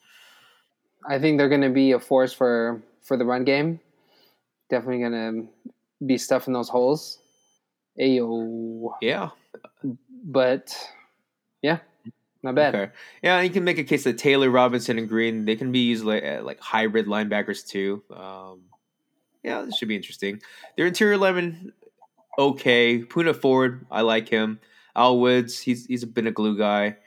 I 1.07 1.19
think 1.19 1.37
they're 1.37 1.49
going 1.49 1.61
to 1.61 1.69
be 1.69 1.91
a 1.91 1.99
force 1.99 2.33
for 2.33 2.81
for 3.01 3.17
the 3.17 3.25
run 3.25 3.43
game. 3.43 3.79
Definitely 4.69 4.99
going 4.99 5.11
to 5.11 6.05
be 6.05 6.17
stuffing 6.17 6.53
those 6.53 6.69
holes. 6.69 7.19
Ayo. 7.99 8.93
Yeah. 9.01 9.29
But 10.23 10.75
yeah, 11.61 11.79
not 12.45 12.55
bad. 12.55 12.75
Okay. 12.75 12.91
Yeah, 13.21 13.41
you 13.41 13.49
can 13.49 13.63
make 13.63 13.77
a 13.77 13.83
case 13.83 14.03
that 14.05 14.17
Taylor 14.17 14.49
Robinson 14.49 14.97
and 14.97 15.09
Green 15.09 15.45
they 15.45 15.55
can 15.55 15.71
be 15.71 15.79
used 15.79 16.05
like 16.05 16.23
like 16.43 16.59
hybrid 16.59 17.07
linebackers 17.07 17.67
too. 17.67 18.03
Um, 18.15 18.61
yeah, 19.43 19.63
this 19.63 19.77
should 19.77 19.87
be 19.87 19.95
interesting. 19.95 20.41
Their 20.77 20.87
interior 20.87 21.17
lineman, 21.17 21.73
okay. 22.39 23.01
Poona 23.01 23.35
Ford, 23.35 23.85
I 23.91 24.01
like 24.01 24.29
him. 24.29 24.59
Al 24.95 25.19
Woods, 25.19 25.59
he's 25.59 25.85
he's 25.85 26.05
been 26.05 26.27
a 26.27 26.31
glue 26.31 26.57
guy. 26.57 26.97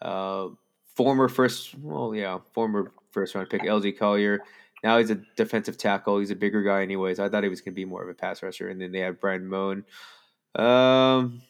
Uh, 0.00 0.48
former 0.94 1.28
first, 1.28 1.74
well, 1.78 2.14
yeah, 2.14 2.38
former 2.52 2.92
first 3.10 3.34
round 3.34 3.50
pick 3.50 3.62
LJ 3.62 3.98
Collier. 3.98 4.40
Now 4.82 4.98
he's 4.98 5.10
a 5.10 5.20
defensive 5.36 5.78
tackle. 5.78 6.18
He's 6.18 6.30
a 6.30 6.36
bigger 6.36 6.62
guy, 6.62 6.82
anyways. 6.82 7.18
I 7.18 7.30
thought 7.30 7.42
he 7.42 7.48
was 7.48 7.62
going 7.62 7.72
to 7.72 7.76
be 7.76 7.86
more 7.86 8.02
of 8.02 8.08
a 8.10 8.14
pass 8.14 8.42
rusher. 8.42 8.68
And 8.68 8.78
then 8.78 8.92
they 8.92 9.00
have 9.00 9.18
Bryan 9.18 9.46
Mone. 9.46 9.84
Um, 10.54 11.40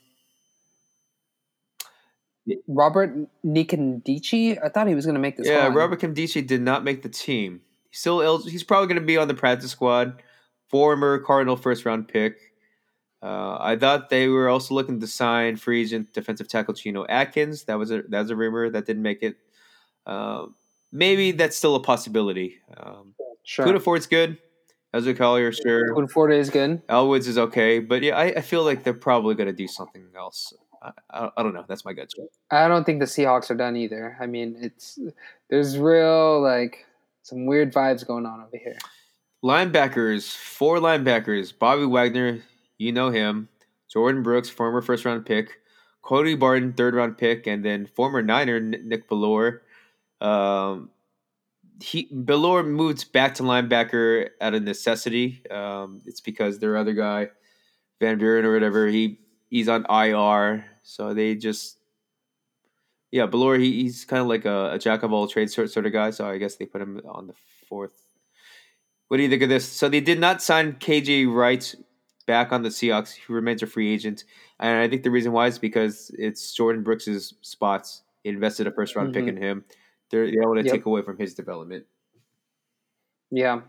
Robert 2.67 3.15
Nkemdiche. 3.45 4.59
I 4.63 4.69
thought 4.69 4.87
he 4.87 4.95
was 4.95 5.07
going 5.07 5.15
to 5.15 5.21
make 5.21 5.37
this. 5.37 5.47
Yeah, 5.47 5.69
Robert 5.69 6.01
Nkemdiche 6.01 6.47
did 6.47 6.61
not 6.61 6.85
make 6.85 7.03
the 7.03 7.09
team. 7.09 7.61
He's 7.91 8.01
still 8.01 8.23
eligible. 8.23 8.51
He's 8.51 8.65
probably 8.65 8.89
going 8.89 9.01
to 9.01 9.07
be 9.07 9.17
on 9.17 9.29
the 9.29 9.35
practice 9.35 9.71
squad. 9.71 10.23
Former 10.69 11.19
Cardinal 11.19 11.57
first 11.57 11.85
round 11.85 12.09
pick. 12.09 12.37
Uh, 13.23 13.57
I 13.59 13.77
thought 13.77 14.11
they 14.11 14.29
were 14.29 14.51
also 14.51 14.75
looking 14.75 15.01
to 15.01 15.07
sign 15.07 15.57
free 15.57 15.81
agent 15.81 16.13
defensive 16.13 16.49
tackle 16.49 16.75
Geno 16.75 17.07
Atkins. 17.09 17.65
That 17.65 17.79
was 17.79 17.91
a 17.91 18.03
that 18.09 18.21
was 18.21 18.31
a 18.31 18.37
rumor 18.37 18.69
that 18.69 18.85
didn't 18.85 19.03
make 19.03 19.23
it. 19.23 19.37
Uh, 20.05 20.47
maybe 20.93 21.33
that's 21.33 21.57
still 21.57 21.75
a 21.75 21.81
possibility. 21.83 22.57
Um, 22.77 23.15
sure. 23.45 23.65
Poona 23.67 23.81
Ford's 23.81 24.07
good. 24.07 24.37
Ezra 24.93 25.15
Collier, 25.15 25.53
sure. 25.53 25.95
Poona 25.95 26.11
Ford 26.11 26.33
is 26.33 26.51
good. 26.51 26.83
Al 26.89 27.09
Woods 27.09 27.27
is 27.27 27.37
okay, 27.37 27.81
but 27.81 28.03
yeah, 28.03 28.17
I, 28.17 28.25
I 28.27 28.41
feel 28.43 28.63
like 28.63 28.85
they're 28.85 28.95
probably 28.95 29.35
going 29.35 29.49
to 29.49 29.53
do 29.53 29.67
something 29.67 30.05
else. 30.17 30.53
I, 31.11 31.31
I, 31.37 31.43
don't 31.43 31.55
know. 31.55 31.65
That's 31.67 31.85
my 31.85 31.93
gut. 31.93 32.13
I 32.51 32.69
don't 32.69 32.85
think 32.85 33.01
the 33.01 33.07
Seahawks 33.07 33.51
are 33.51 33.55
done 33.55 33.77
either. 33.77 34.17
I 34.21 34.27
mean, 34.27 34.57
it's 34.61 34.99
there's 35.49 35.79
real 35.79 36.43
like 36.43 36.85
some 37.23 37.47
weird 37.47 37.73
vibes 37.73 38.07
going 38.07 38.27
on 38.27 38.41
over 38.41 38.57
here. 38.57 38.77
Linebackers, 39.43 40.35
four 40.35 40.79
linebackers. 40.79 41.57
Bobby 41.57 41.87
Wagner, 41.87 42.43
you 42.79 42.93
know 42.93 43.11
him. 43.11 43.49
Jordyn 43.95 44.23
Brooks, 44.23 44.49
former 44.49 44.83
first 44.83 45.05
round 45.05 45.25
pick. 45.25 45.61
Cody 46.03 46.35
Barton, 46.35 46.73
third 46.75 46.95
round 46.95 47.17
pick, 47.17 47.47
and 47.47 47.65
then 47.65 47.87
former 47.87 48.23
Niner 48.23 48.61
Nick 48.61 49.09
Bellore. 49.09 49.61
Um, 50.21 50.91
he 51.81 52.09
Bellore 52.13 52.67
moved 52.67 53.11
back 53.13 53.35
to 53.37 53.43
linebacker 53.43 54.29
out 54.41 54.55
of 54.55 54.63
necessity. 54.63 55.43
Um, 55.51 56.03
it's 56.05 56.21
because 56.21 56.59
their 56.59 56.77
other 56.77 56.93
guy, 56.93 57.29
Van 58.01 58.19
Buren 58.19 58.45
or 58.45 58.53
whatever, 58.53 58.87
he 58.87 59.19
he's 59.55 59.69
on 59.69 59.87
IR. 59.89 60.65
So 60.83 61.15
they 61.15 61.37
just, 61.37 61.79
yeah, 63.13 63.29
Bellore, 63.29 63.61
he, 63.61 63.85
he's 63.85 64.05
kind 64.05 64.21
of 64.21 64.27
like 64.27 64.45
a, 64.45 64.73
a, 64.73 64.79
jack 64.81 65.05
of 65.05 65.13
all 65.13 65.29
trades 65.29 65.55
sort, 65.55 65.71
sort 65.71 65.87
of 65.87 65.93
guy. 65.93 66.11
So 66.11 66.27
I 66.27 66.39
guess 66.39 66.57
they 66.57 66.67
put 66.67 66.83
him 66.83 67.01
on 67.09 67.29
the 67.29 67.35
fourth. 67.69 67.93
What 69.07 69.19
do 69.19 69.23
you 69.23 69.29
think 69.29 69.43
of 69.43 69.49
this? 69.49 69.67
So 69.67 69.89
they 69.89 70.01
did 70.01 70.19
not 70.19 70.43
sign 70.43 70.73
KJ 70.73 71.33
Wright 71.33 71.73
back 72.27 72.51
on 72.51 72.65
the 72.65 72.69
Seahawks. 72.69 73.13
He 73.13 73.33
remains 73.33 73.63
a 73.63 73.69
free 73.69 73.95
agent. 73.95 74.25
And 74.59 74.81
I 74.81 74.89
think 74.89 75.05
the 75.05 75.13
reason 75.13 75.31
why 75.31 75.47
is 75.47 75.61
because 75.61 76.11
it's 76.19 76.59
Jordyn 76.59 76.83
Brooks's 76.83 77.35
spots. 77.43 78.03
Invested 78.25 78.67
a 78.67 78.73
first 78.73 78.97
round 78.97 79.15
mm-hmm. 79.15 79.27
pick 79.27 79.37
in 79.37 79.41
him. 79.41 79.65
They're, 80.11 80.29
they're 80.31 80.43
able 80.43 80.57
to 80.57 80.65
yep. 80.65 80.73
take 80.73 80.87
away 80.87 81.03
from 81.03 81.17
his 81.17 81.35
development. 81.35 81.85
Yeah. 83.31 83.61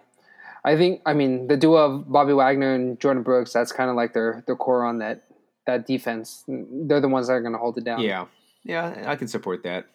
I 0.63 0.77
think, 0.77 1.01
I 1.05 1.13
mean, 1.13 1.47
the 1.47 1.57
duo 1.57 1.77
of 1.77 2.11
Bobby 2.11 2.33
Wagner 2.33 2.73
and 2.73 2.99
Jordyn 2.99 3.23
Brooks, 3.23 3.53
that's 3.53 3.71
kind 3.71 3.91
of 3.91 3.95
like 3.95 4.13
their, 4.13 4.43
their 4.47 4.55
core 4.55 4.83
on 4.83 4.97
that 4.99 5.24
that 5.65 5.85
defense. 5.85 6.43
They're 6.47 7.01
the 7.01 7.07
ones 7.07 7.27
that 7.27 7.33
are 7.33 7.41
going 7.41 7.53
to 7.53 7.59
hold 7.59 7.77
it 7.77 7.83
down. 7.83 8.01
Yeah, 8.01 8.25
yeah, 8.63 9.03
I 9.07 9.15
can 9.15 9.27
support 9.27 9.63
that. 9.63 9.87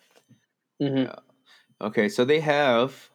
Mm-hmm. 0.81 1.13
okay, 1.87 2.09
so 2.09 2.25
they 2.25 2.41
have. 2.41 3.11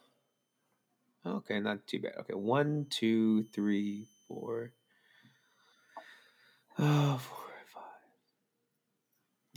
Okay, 1.26 1.60
not 1.60 1.88
too 1.88 2.00
bad. 2.00 2.14
Okay, 2.20 2.36
one, 2.36 2.86
two, 2.90 3.44
three, 3.46 4.06
four. 4.28 4.72
Oh, 6.78 7.18
four, 7.18 7.38
five. 7.74 7.84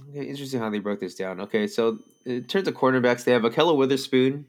Okay, 0.09 0.25
interesting 0.27 0.61
how 0.61 0.71
they 0.71 0.79
broke 0.79 1.01
this 1.01 1.15
down. 1.15 1.41
Okay, 1.41 1.67
so 1.67 1.99
in 2.25 2.45
terms 2.45 2.69
of 2.69 2.75
cornerbacks, 2.75 3.25
they 3.25 3.33
have 3.33 3.43
Ahkello 3.43 3.77
Witherspoon, 3.77 4.47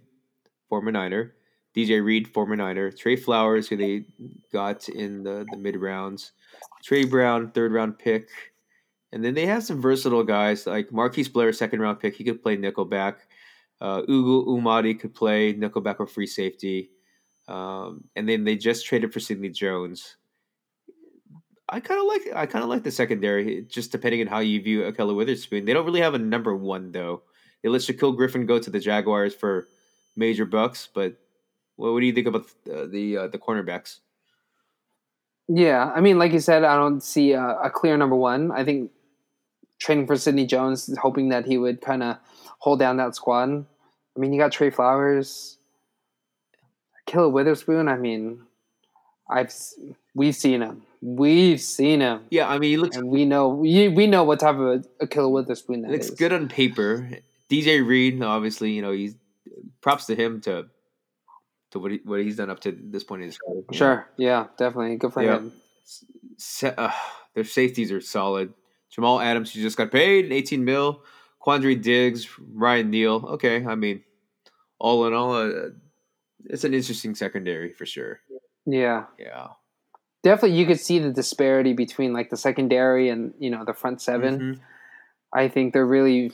former 0.69 0.91
Niner, 0.91 1.33
DJ 1.75 2.03
Reed, 2.03 2.27
former 2.27 2.55
Niner, 2.55 2.91
Tre 2.91 3.15
Flowers, 3.15 3.67
who 3.67 3.75
they 3.75 4.05
got 4.53 4.87
in 4.87 5.23
the, 5.23 5.45
the 5.51 5.57
mid 5.57 5.75
rounds, 5.75 6.31
Tre 6.83 7.05
Brown, 7.05 7.51
third 7.51 7.71
round 7.71 7.97
pick, 7.99 8.29
and 9.11 9.23
then 9.23 9.33
they 9.33 9.45
have 9.45 9.63
some 9.63 9.81
versatile 9.81 10.23
guys 10.23 10.67
like 10.67 10.91
Marquise 10.91 11.29
Blair, 11.29 11.51
second 11.53 11.79
round 11.81 11.99
pick. 11.99 12.15
He 12.15 12.23
could 12.23 12.41
play 12.41 12.57
nickelback. 12.57 13.15
Uh, 13.81 14.01
Ugo 14.09 14.51
Amadi 14.51 14.93
could 14.99 15.13
play 15.13 15.53
nickelback 15.53 15.99
or 15.99 16.07
free 16.07 16.27
safety. 16.27 16.91
Um, 17.47 18.03
and 18.15 18.29
then 18.29 18.43
they 18.43 18.55
just 18.55 18.85
traded 18.85 19.11
for 19.11 19.19
Sidney 19.19 19.49
Jones. 19.49 20.17
I 21.67 21.79
kind 21.79 21.99
of 21.99 22.07
like 22.07 22.35
I 22.35 22.45
kind 22.45 22.63
of 22.63 22.69
like 22.69 22.83
the 22.83 22.91
secondary, 22.91 23.63
just 23.63 23.91
depending 23.91 24.21
on 24.21 24.27
how 24.27 24.39
you 24.39 24.61
view 24.61 24.81
Ahkello 24.81 25.15
Witherspoon. 25.15 25.65
They 25.65 25.73
don't 25.73 25.85
really 25.85 26.01
have 26.01 26.13
a 26.13 26.19
number 26.19 26.55
one 26.55 26.91
though. 26.91 27.23
They 27.61 27.69
let 27.69 27.81
Shaquill 27.81 28.15
Griffin 28.15 28.45
go 28.45 28.59
to 28.59 28.69
the 28.69 28.79
Jaguars 28.79 29.35
for 29.35 29.69
major 30.15 30.45
bucks, 30.45 30.89
but 30.93 31.17
well, 31.77 31.93
what 31.93 31.99
do 31.99 32.05
you 32.05 32.13
think 32.13 32.27
about 32.27 32.47
the 32.65 32.87
the, 32.87 33.17
uh, 33.17 33.27
the 33.27 33.37
cornerbacks? 33.37 33.99
Yeah, 35.51 35.91
I 35.95 35.99
mean, 35.99 36.19
like 36.19 36.31
you 36.31 36.39
said, 36.39 36.63
I 36.63 36.75
don't 36.75 37.01
see 37.01 37.31
a, 37.31 37.43
a 37.63 37.69
clear 37.71 37.97
number 37.97 38.15
one. 38.15 38.51
I 38.51 38.63
think 38.63 38.91
trading 39.79 40.05
for 40.05 40.15
Sidney 40.15 40.45
Jones, 40.45 40.95
hoping 41.01 41.29
that 41.29 41.45
he 41.45 41.57
would 41.57 41.81
kind 41.81 42.03
of 42.03 42.17
hold 42.59 42.79
down 42.79 42.97
that 42.97 43.15
squad. 43.15 43.49
I 43.49 44.19
mean, 44.19 44.31
you 44.31 44.39
got 44.39 44.51
Tre 44.51 44.69
Flowers, 44.69 45.57
Ahkello 47.07 47.31
Witherspoon. 47.31 47.87
I 47.87 47.97
mean, 47.97 48.41
I've 49.29 49.51
we've 50.13 50.35
seen 50.35 50.61
him. 50.61 50.83
We've 51.01 51.59
seen 51.59 52.01
him. 52.01 52.25
Yeah, 52.29 52.47
I 52.47 52.59
mean, 52.59 52.69
he 52.69 52.77
looks, 52.77 52.97
and 52.97 53.07
we 53.09 53.25
know 53.25 53.49
we, 53.49 53.87
we 53.87 54.05
know 54.05 54.23
what 54.23 54.41
type 54.41 54.57
of 54.57 54.85
Ahkello 55.01 55.31
Witherspoon 55.31 55.81
that 55.81 55.91
looks 55.91 56.09
is. 56.09 56.15
good 56.15 56.31
on 56.31 56.47
paper. 56.47 57.09
DJ 57.49 57.83
Reed, 57.83 58.21
obviously, 58.21 58.71
you 58.71 58.83
know, 58.83 58.91
he's 58.91 59.15
props 59.81 60.05
to 60.05 60.15
him 60.15 60.41
to 60.41 60.67
to 61.71 61.79
what 61.79 61.91
he, 61.91 61.99
what 62.03 62.21
he's 62.21 62.37
done 62.37 62.49
up 62.49 62.59
to 62.61 62.71
this 62.71 63.03
point 63.03 63.21
in 63.21 63.27
his 63.27 63.37
career. 63.37 63.63
Sure, 63.71 64.09
yeah, 64.17 64.47
definitely 64.57 64.95
good 64.97 65.13
for 65.13 65.23
Yeah. 65.23 65.37
him. 65.37 65.53
Se- 66.37 66.73
uh, 66.77 66.91
their 67.35 67.43
safeties 67.43 67.91
are 67.91 68.01
solid. 68.01 68.53
Jamal 68.89 69.19
Adams, 69.19 69.53
who 69.53 69.61
just 69.61 69.77
got 69.77 69.91
paid 69.91 70.31
18 70.31 70.63
mil. 70.65 71.03
Quandre 71.45 71.79
Diggs, 71.81 72.27
Ryan 72.53 72.89
Neal. 72.89 73.25
Okay, 73.35 73.65
I 73.65 73.75
mean, 73.75 74.03
all 74.79 75.05
in 75.07 75.13
all, 75.13 75.33
uh, 75.35 75.69
it's 76.45 76.63
an 76.63 76.73
interesting 76.73 77.15
secondary 77.15 77.71
for 77.71 77.85
sure. 77.85 78.19
Yeah, 78.65 79.05
Yeah. 79.17 79.47
definitely. 80.23 80.57
You 80.57 80.65
could 80.65 80.79
see 80.79 80.99
the 80.99 81.11
disparity 81.11 81.73
between 81.73 82.13
like 82.13 82.29
the 82.29 82.37
secondary 82.37 83.09
and 83.09 83.33
you 83.39 83.49
know 83.49 83.63
the 83.63 83.73
front 83.73 84.01
7 84.01 84.39
Mhm. 84.39 84.59
I 85.33 85.47
think 85.47 85.73
they're 85.73 85.85
really. 85.85 86.31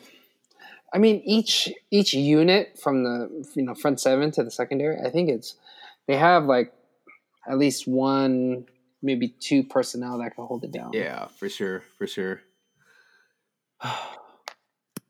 I 0.96 0.98
mean, 0.98 1.22
each 1.26 1.70
each 1.91 2.14
unit 2.14 2.80
from 2.82 3.04
the 3.04 3.46
you 3.54 3.64
know 3.64 3.76
front 3.76 4.00
seven 4.00 4.32
to 4.32 4.46
the 4.46 4.50
secondary, 4.50 4.98
I 5.06 5.10
think 5.10 5.30
it's 5.30 5.56
they 6.08 6.16
have 6.16 6.46
like 6.46 6.72
at 7.46 7.58
least 7.58 7.86
one, 7.86 8.66
maybe 9.02 9.28
two 9.28 9.64
personnel 9.64 10.18
that 10.20 10.36
can 10.36 10.46
hold 10.46 10.64
it 10.64 10.72
down. 10.72 10.91
Yeah, 10.93 11.28
for 11.28 11.50
sure, 11.50 11.84
for 11.98 12.08
sure. 12.08 12.39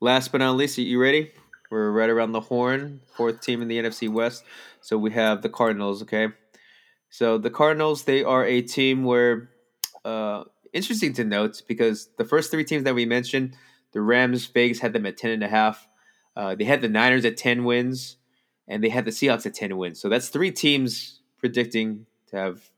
Last 0.00 0.32
but 0.32 0.38
not 0.38 0.56
least, 0.56 0.76
you 0.76 1.00
ready? 1.00 1.30
We're 1.70 1.92
right 1.92 2.10
around 2.10 2.32
the 2.32 2.40
horn, 2.40 3.00
fourth 3.16 3.40
team 3.40 3.62
in 3.62 3.68
the 3.68 3.78
NFC 3.78 4.08
West. 4.08 4.42
So 4.80 4.98
we 4.98 5.12
have 5.12 5.42
the 5.42 5.48
Cardinals. 5.48 6.02
Okay, 6.02 6.30
so 7.10 7.38
the 7.38 7.50
Cardinals 7.50 8.02
they 8.06 8.24
are 8.24 8.44
a 8.44 8.60
team 8.60 9.04
where 9.04 9.50
uh, 10.04 10.42
interesting 10.72 11.12
to 11.12 11.24
note 11.24 11.62
because 11.68 12.08
the 12.18 12.24
first 12.24 12.50
three 12.50 12.64
teams 12.64 12.82
that 12.82 12.96
we 12.96 13.06
mentioned, 13.06 13.54
the 13.96 14.02
Rams, 14.02 14.44
Vegas 14.44 14.80
had 14.80 14.92
them 14.92 15.06
at 15.06 15.16
ten 15.16 15.30
and 15.30 15.42
a 15.42 15.48
half. 15.48 15.88
Uh, 16.36 16.54
they 16.54 16.64
had 16.64 16.82
the 16.82 16.88
Niners 16.88 17.24
at 17.24 17.38
ten 17.38 17.64
wins, 17.64 18.18
and 18.68 18.84
they 18.84 18.90
had 18.90 19.06
the 19.06 19.10
Seahawks 19.10 19.46
at 19.46 19.54
ten 19.54 19.74
wins. 19.78 19.98
So 19.98 20.10
that's 20.10 20.28
three 20.28 20.50
teams 20.50 21.20
predicting 21.38 22.04
to 22.26 22.36
have 22.36 22.70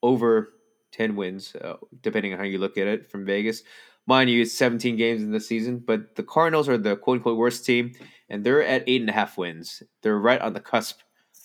over 0.00 0.50
10 0.92 1.16
wins, 1.16 1.56
uh, 1.56 1.74
depending 2.02 2.32
on 2.32 2.38
how 2.38 2.44
you 2.44 2.58
look 2.58 2.78
at 2.78 2.86
it 2.86 3.10
from 3.10 3.26
Vegas. 3.26 3.64
Mind 4.06 4.30
you, 4.30 4.42
it's 4.42 4.52
17 4.52 4.96
games 4.96 5.24
in 5.24 5.32
the 5.32 5.40
season, 5.40 5.78
but 5.78 6.14
the 6.14 6.22
Cardinals 6.22 6.68
are 6.68 6.78
the 6.78 6.94
quote 6.94 7.16
unquote 7.16 7.36
worst 7.36 7.66
team, 7.66 7.90
and 8.28 8.44
they're 8.44 8.62
at 8.62 8.84
eight 8.86 9.00
and 9.00 9.10
a 9.10 9.12
half 9.12 9.36
wins. 9.36 9.82
They're 10.02 10.20
right 10.20 10.40
on 10.40 10.52
the 10.52 10.60
cusp 10.60 11.00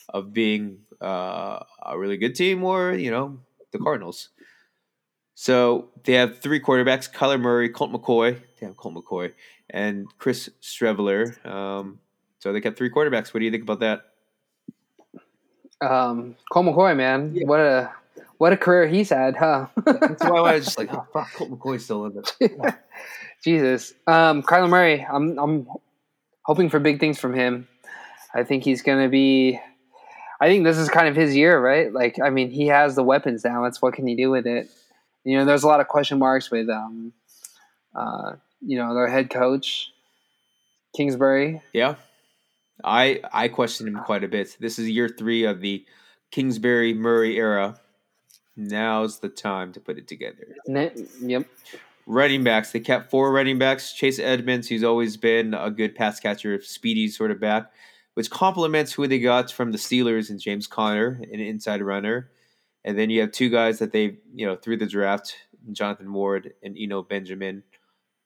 of 0.10 0.34
being 0.34 0.82
uh, 1.02 1.64
a 1.84 1.98
really 1.98 2.18
good 2.18 2.36
team 2.36 2.64
or, 2.64 2.94
you 2.94 3.10
know, 3.10 3.40
the 3.72 3.80
Cardinals. 3.80 4.30
So 5.42 5.88
they 6.04 6.16
have 6.16 6.40
three 6.40 6.60
quarterbacks 6.60 7.10
Kyler 7.10 7.40
Murray, 7.40 7.70
Colt 7.70 7.94
McCoy, 7.94 8.42
damn, 8.60 8.74
Colt 8.74 8.94
McCoy, 8.94 9.32
and 9.70 10.06
Chris 10.18 10.50
Streveler. 10.62 11.46
Um, 11.48 12.00
so 12.40 12.52
they 12.52 12.60
got 12.60 12.76
three 12.76 12.90
quarterbacks. 12.90 13.34
What 13.34 13.40
do 13.40 13.46
you 13.46 13.52
think 13.52 13.64
about 13.64 13.80
that? 13.80 14.02
Um, 15.80 16.36
Cole 16.52 16.66
McCoy, 16.66 16.94
man, 16.98 17.34
Yeah. 17.34 17.48
what 17.48 17.62
a 17.62 17.90
what 18.38 18.52
a 18.52 18.58
career 18.58 18.86
he's 18.86 19.12
had, 19.12 19.38
huh? 19.38 19.68
That's 19.86 20.22
why 20.26 20.40
I 20.40 20.56
was 20.56 20.66
just 20.66 20.78
like, 20.78 20.90
oh, 20.94 21.08
fuck, 21.14 21.32
Colt 21.34 21.52
McCoy's 21.52 21.86
still 21.86 22.08
in 22.08 22.22
it. 22.42 22.76
Jesus, 23.42 23.94
um, 24.08 24.44
Kyler 24.44 24.68
Murray, 24.70 25.08
I'm 25.10 25.40
I'm 25.40 25.68
hoping 26.44 26.70
for 26.70 26.80
big 26.80 27.00
things 27.00 27.18
from 27.18 27.34
him. 27.34 27.66
I 28.34 28.44
think 28.44 28.66
he's 28.66 28.82
going 28.82 29.02
to 29.02 29.10
be. 29.10 29.58
I 30.42 30.48
think 30.50 30.66
this 30.66 30.78
is 30.78 30.90
kind 30.90 31.08
of 31.08 31.16
his 31.16 31.34
year, 31.34 31.62
right? 31.62 31.94
Like, 31.94 32.20
I 32.22 32.30
mean, 32.30 32.52
he 32.52 32.68
has 32.68 32.96
the 32.96 33.04
weapons 33.04 33.46
now. 33.46 33.64
It's 33.64 33.82
what 33.82 33.94
can 33.94 34.06
he 34.06 34.16
do 34.18 34.30
with 34.32 34.46
it? 34.46 34.70
You 35.30 35.38
know, 35.38 35.46
there's 35.46 35.62
a 35.62 35.68
lot 35.68 35.80
of 35.80 35.88
question 35.88 36.18
marks 36.18 36.50
with, 36.50 36.70
um, 36.70 37.14
uh, 37.96 38.32
you 38.62 38.80
know, 38.80 38.96
their 38.96 39.08
head 39.08 39.30
coach, 39.30 39.92
Kingsbury. 40.98 41.62
Yeah, 41.72 41.98
I 42.84 43.22
I 43.32 43.48
question 43.48 43.88
him 43.88 44.00
quite 44.00 44.24
a 44.24 44.28
bit. 44.28 44.58
This 44.60 44.80
is 44.80 44.90
year 44.90 45.08
three 45.08 45.44
of 45.44 45.62
the 45.62 45.86
Kingsbury 46.32 46.96
Murray 46.96 47.38
era. 47.38 47.80
Now's 48.58 49.20
the 49.20 49.30
time 49.30 49.72
to 49.74 49.80
put 49.80 50.00
it 50.00 50.08
together. 50.08 50.56
Yep. 51.22 51.46
Running 52.08 52.44
backs, 52.44 52.72
they 52.72 52.80
kept 52.80 53.12
four 53.12 53.32
running 53.32 53.60
backs. 53.60 53.94
Chase 53.94 54.18
Edmonds, 54.18 54.68
who's 54.68 54.84
always 54.84 55.16
been 55.16 55.54
a 55.54 55.70
good 55.70 55.94
pass 55.94 56.20
catcher, 56.20 56.60
speedy 56.64 57.08
sort 57.08 57.30
of 57.30 57.40
back, 57.40 57.72
which 58.16 58.32
complements 58.32 58.94
who 58.94 59.06
they 59.06 59.20
got 59.20 59.52
from 59.52 59.74
the 59.74 59.78
Steelers 59.78 60.32
and 60.32 60.40
James 60.40 60.66
Conner, 60.66 61.22
an 61.32 61.40
inside 61.40 61.84
runner. 61.84 62.32
And 62.86 62.98
then 62.98 63.10
you 63.10 63.22
have 63.22 63.32
two 63.32 63.50
guys 63.50 63.80
that 63.80 63.92
they, 63.92 64.18
you 64.34 64.46
know, 64.46 64.56
through 64.56 64.78
the 64.78 64.86
draft, 64.86 65.36
Jonathan 65.72 66.12
Ward 66.14 66.54
and 66.64 66.78
Eno 66.80 67.04
Benjamin. 67.04 67.64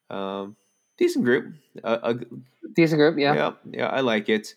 Um, 0.10 0.56
decent 0.98 1.26
group. 1.26 1.54
A, 1.84 1.94
a, 1.94 2.16
Decent 2.76 3.00
group, 3.00 3.18
yeah. 3.18 3.34
yeah, 3.34 3.52
yeah, 3.72 3.88
I 3.88 4.02
like 4.02 4.30
it. 4.30 4.56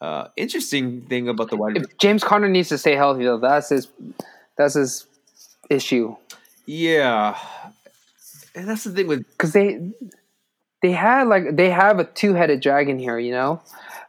Uh, 0.00 0.28
interesting 0.36 1.02
thing 1.02 1.28
about 1.28 1.50
the 1.50 1.56
wide 1.56 1.76
If 1.76 1.98
James 1.98 2.22
Conner 2.22 2.48
needs 2.48 2.68
to 2.68 2.78
stay 2.78 2.94
healthy, 2.94 3.24
though, 3.24 3.38
that's 3.38 3.70
his 3.70 3.88
that's 4.58 4.74
his 4.74 5.06
issue. 5.70 6.14
yeah, 6.66 7.36
and 8.54 8.68
that's 8.68 8.84
the 8.84 8.90
thing 8.90 9.06
with 9.06 9.26
because 9.30 9.52
they 9.52 9.90
they 10.82 10.92
had 10.92 11.26
like 11.28 11.56
they 11.56 11.70
have 11.70 11.98
a 11.98 12.04
two-headed 12.04 12.60
dragon 12.60 12.98
here, 12.98 13.18
you 13.18 13.32
know, 13.32 13.62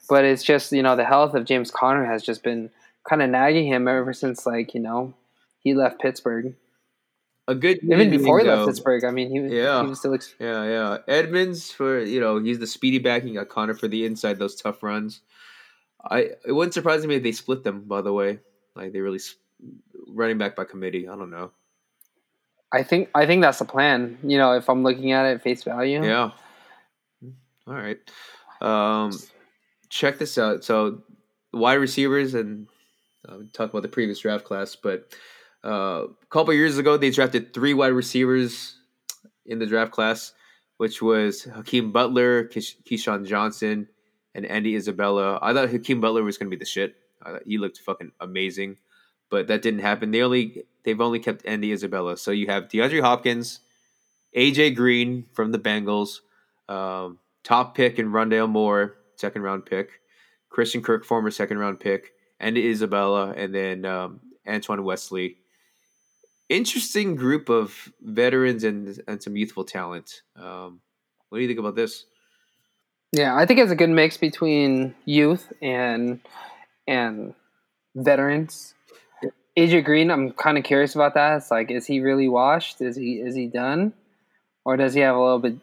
but 0.10 0.26
it's 0.26 0.44
just 0.44 0.72
you 0.72 0.84
know 0.84 0.96
the 0.96 1.06
health 1.06 1.34
of 1.34 1.46
James 1.46 1.72
Conner 1.72 2.06
has 2.06 2.22
just 2.22 2.44
been 2.44 2.70
kind 3.10 3.22
of 3.22 3.30
nagging 3.30 3.66
him 3.66 3.88
ever 3.88 4.14
since 4.14 4.46
like 4.46 4.74
you 4.74 4.82
know 4.82 5.14
he 5.60 5.74
left 5.74 6.00
Pittsburgh. 6.02 6.56
a 7.48 7.56
good 7.56 7.80
Even 7.84 8.10
before 8.10 8.40
he 8.40 8.46
left 8.48 8.68
Pittsburgh, 8.68 9.04
I 9.06 9.12
mean 9.12 9.30
he 9.30 9.40
was 9.40 9.52
Yeah. 9.52 9.82
he 9.84 9.88
was 9.90 10.00
still 10.00 10.14
ex- 10.14 10.36
Yeah, 10.40 10.64
yeah. 10.66 10.98
Edmonds 11.08 11.72
for 11.72 12.00
you 12.00 12.20
know 12.20 12.40
he's 12.40 12.60
the 12.60 12.68
speedy 12.68 13.00
back. 13.00 13.24
You 13.24 13.34
got 13.34 13.50
Conner 13.50 13.74
for 13.74 13.88
the 13.88 14.06
inside, 14.06 14.38
those 14.40 14.56
tough 14.56 14.84
runs. 14.84 15.22
I 16.04 16.32
it 16.46 16.52
wouldn't 16.52 16.74
surprise 16.74 17.06
me 17.06 17.16
if 17.16 17.24
they 17.24 17.32
split 17.32 17.64
them. 17.64 17.82
By 17.82 18.02
the 18.02 18.14
way, 18.14 18.40
like 18.76 18.92
they 18.94 19.00
really 19.02 19.20
running 20.08 20.38
back 20.38 20.56
by 20.56 20.64
committee. 20.66 21.08
I 21.08 21.16
don't 21.16 21.30
know. 21.32 21.52
I 22.72 22.84
think 22.84 23.10
I 23.16 23.26
think 23.26 23.42
that's 23.42 23.60
the 23.60 23.66
plan. 23.66 24.18
You 24.24 24.38
know, 24.38 24.54
if 24.54 24.70
I'm 24.70 24.84
looking 24.84 25.12
at 25.14 25.26
it 25.26 25.42
face 25.42 25.64
value, 25.64 26.04
Yeah. 26.04 26.32
All 27.68 27.74
right. 27.74 28.00
Um, 28.62 29.12
check 29.90 30.18
this 30.20 30.38
out. 30.38 30.64
So, 30.64 31.02
wide 31.54 31.76
receivers, 31.76 32.34
and 32.34 32.68
uh, 33.28 33.38
we 33.40 33.48
talked 33.48 33.72
about 33.74 33.82
the 33.84 33.90
previous 33.90 34.20
draft 34.20 34.46
class, 34.46 34.76
but 34.76 35.14
uh, 35.68 36.06
a 36.10 36.26
couple 36.30 36.54
years 36.54 36.78
ago, 36.78 36.96
they 36.98 37.12
drafted 37.12 37.54
three 37.54 37.74
wide 37.74 37.88
receivers 37.88 38.78
in 39.46 39.60
the 39.60 39.66
draft 39.66 39.92
class, 39.92 40.34
which 40.78 41.02
was 41.02 41.44
Hakeem 41.44 41.92
Butler, 41.92 42.46
Keys- 42.46 42.76
KeeSean 42.90 43.26
Johnson, 43.26 43.88
and 44.34 44.46
Andy 44.46 44.76
Isabella. 44.76 45.40
I 45.42 45.54
thought 45.54 45.70
Hakeem 45.70 46.00
Butler 46.00 46.24
was 46.24 46.38
going 46.38 46.50
to 46.50 46.56
be 46.56 46.60
the 46.60 46.66
shit. 46.66 46.96
He 47.46 47.58
looked 47.58 47.80
fucking 47.80 48.12
amazing, 48.22 48.78
but 49.30 49.48
that 49.48 49.62
didn't 49.62 49.82
happen. 49.82 50.12
They 50.12 50.22
only 50.22 50.64
they've 50.86 51.02
only 51.02 51.20
kept 51.20 51.46
Andy 51.46 51.74
Isabella. 51.74 52.16
So 52.16 52.32
you 52.32 52.48
have 52.48 52.70
DeAndre 52.70 53.02
Hopkins, 53.02 53.60
AJ 54.36 54.76
Green 54.76 55.26
from 55.34 55.52
the 55.52 55.60
Bengals, 55.60 56.20
um, 56.70 57.20
top 57.44 57.76
pick 57.76 58.00
in 58.00 58.12
Rondale 58.12 58.48
Moore, 58.48 58.96
second 59.18 59.42
round 59.42 59.66
pick, 59.66 60.00
Christian 60.50 60.82
Kirk, 60.82 61.04
former 61.04 61.32
second 61.32 61.58
round 61.58 61.82
pick, 61.82 62.14
and 62.40 62.58
Isabella, 62.58 63.34
and 63.36 63.54
then 63.54 63.84
um, 63.84 64.22
Antoine 64.48 64.84
Wesley. 64.84 65.38
Interesting 66.50 67.16
group 67.16 67.50
of 67.50 67.92
veterans 68.02 68.64
and 68.64 69.02
and 69.08 69.22
some 69.22 69.36
youthful 69.36 69.66
talent. 69.66 70.22
Um, 70.36 70.82
what 71.30 71.40
do 71.40 71.42
you 71.42 71.48
think 71.48 71.60
about 71.60 71.76
this? 71.76 72.06
yeah, 73.12 73.36
I 73.36 73.46
think 73.46 73.60
it's 73.60 73.72
a 73.72 73.76
good 73.76 73.90
mix 73.90 74.18
between 74.18 74.96
youth 75.06 75.52
and 75.62 76.20
and 76.88 77.34
veterans. 77.96 78.74
AJ 79.58 79.86
Green, 79.86 80.12
I'm 80.12 80.32
kind 80.34 80.58
of 80.58 80.64
curious 80.64 80.94
about 80.94 81.16
that. 81.16 81.38
It's 81.38 81.50
like, 81.50 81.72
is 81.72 81.86
he 81.86 82.00
really 82.00 82.28
washed? 82.28 82.82
Is 82.82 82.96
he 82.96 83.14
is 83.14 83.36
he 83.36 83.48
done, 83.48 83.94
or 84.66 84.78
does 84.78 84.94
he 84.94 85.02
have 85.02 85.16
a 85.16 85.20
little 85.20 85.40
bit 85.40 85.56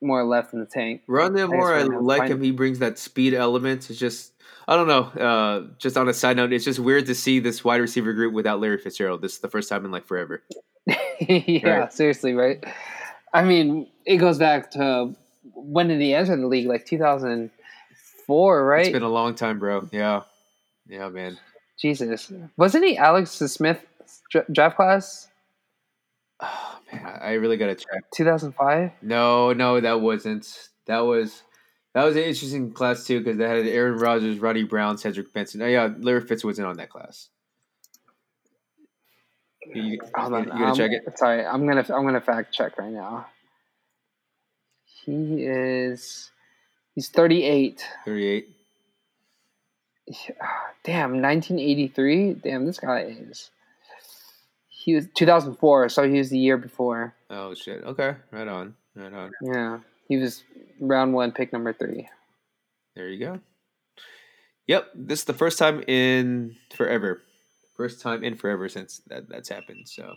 more 0.00 0.24
left 0.24 0.52
in 0.52 0.60
the 0.60 0.66
tank? 0.66 1.02
Guess 1.50 1.56
Moore, 1.56 1.74
I 1.74 1.84
we're 1.84 2.00
like 2.00 2.28
him. 2.28 2.42
He 2.42 2.50
brings 2.50 2.78
that 2.78 2.98
speed 2.98 3.34
element. 3.34 3.90
It's 3.90 3.98
just, 3.98 4.31
I 4.68 4.76
don't 4.76 4.86
know. 4.88 5.02
Uh, 5.20 5.66
just 5.78 5.96
on 5.96 6.08
a 6.08 6.14
side 6.14 6.36
note, 6.36 6.52
it's 6.52 6.64
just 6.64 6.78
weird 6.78 7.06
to 7.06 7.14
see 7.14 7.40
this 7.40 7.64
wide 7.64 7.80
receiver 7.80 8.12
group 8.12 8.32
without 8.32 8.60
Larry 8.60 8.78
Fitzgerald. 8.78 9.22
This 9.22 9.32
is 9.34 9.38
the 9.40 9.48
first 9.48 9.68
time 9.68 9.84
in 9.84 9.90
like 9.90 10.06
forever. 10.06 10.42
yeah, 11.20 11.68
Right. 11.68 11.92
seriously, 11.92 12.34
right? 12.34 12.62
I 13.34 13.42
mean, 13.42 13.88
it 14.06 14.18
goes 14.18 14.38
back 14.38 14.70
to 14.72 15.14
when 15.54 15.88
did 15.88 16.00
he 16.00 16.14
enter 16.14 16.36
the 16.36 16.46
league? 16.46 16.66
Like 16.68 16.86
2004, 16.86 18.64
right? 18.66 18.80
It's 18.80 18.92
been 18.92 19.02
a 19.02 19.08
long 19.08 19.34
time, 19.34 19.58
bro. 19.58 19.88
Yeah, 19.92 20.22
yeah, 20.86 21.08
man. 21.08 21.38
Jesus, 21.80 22.30
wasn't 22.56 22.84
he 22.84 22.96
Alex 22.96 23.30
Smith 23.32 23.84
draft 24.52 24.76
class 24.76 25.28
Oh, 26.40 26.78
man, 26.92 27.06
I 27.20 27.32
really 27.34 27.56
gotta 27.56 27.74
check. 27.76 28.02
2005? 28.14 28.90
No, 29.02 29.52
no, 29.52 29.80
that 29.80 30.00
wasn't. 30.00 30.68
That 30.86 31.00
was 31.00 31.42
that 31.94 32.04
was 32.04 32.16
an 32.16 32.22
interesting 32.22 32.72
class 32.72 33.06
too 33.06 33.18
because 33.18 33.36
they 33.36 33.48
had 33.48 33.66
Aaron 33.66 33.98
Rodgers, 33.98 34.38
Roddy 34.38 34.64
Brown, 34.64 34.96
Cedric 34.96 35.32
Benson. 35.32 35.62
Oh 35.62 35.66
yeah, 35.66 35.90
Larry 35.98 36.22
Fitz 36.22 36.44
wasn't 36.44 36.68
on 36.68 36.76
that 36.78 36.90
class. 36.90 37.28
You, 39.74 39.82
you, 39.82 39.98
Hold 40.14 40.34
on, 40.34 40.44
you 40.44 40.50
gonna 40.50 40.66
um, 40.66 40.76
check 40.76 40.90
it? 40.90 41.18
Sorry, 41.18 41.44
I'm 41.44 41.66
gonna 41.66 41.84
I'm 41.94 42.04
gonna 42.04 42.20
fact 42.20 42.52
check 42.52 42.78
right 42.78 42.92
now. 42.92 43.26
He 44.84 45.44
is 45.44 46.30
he's 46.94 47.08
38. 47.08 47.84
Thirty-eight. 48.04 48.48
Damn, 50.84 51.20
1983. 51.22 52.34
Damn, 52.34 52.66
this 52.66 52.78
guy 52.78 53.02
is. 53.02 53.50
He 54.68 54.96
was 54.96 55.06
2004, 55.14 55.88
so 55.90 56.08
he 56.08 56.18
was 56.18 56.30
the 56.30 56.38
year 56.38 56.56
before. 56.56 57.14
Oh 57.30 57.54
shit. 57.54 57.84
Okay, 57.84 58.16
right 58.32 58.48
on, 58.48 58.74
right 58.96 59.12
on. 59.12 59.30
Yeah, 59.42 59.78
he 60.08 60.16
was 60.16 60.42
round 60.82 61.14
one, 61.14 61.32
pick 61.32 61.52
number 61.52 61.72
three. 61.72 62.08
There 62.94 63.08
you 63.08 63.18
go. 63.18 63.40
Yep, 64.66 64.90
this 64.94 65.20
is 65.20 65.24
the 65.24 65.32
first 65.32 65.58
time 65.58 65.82
in 65.86 66.56
forever. 66.74 67.22
First 67.76 68.00
time 68.00 68.22
in 68.22 68.36
forever 68.36 68.68
since 68.68 69.00
that 69.06 69.28
that's 69.28 69.48
happened. 69.48 69.88
So, 69.88 70.14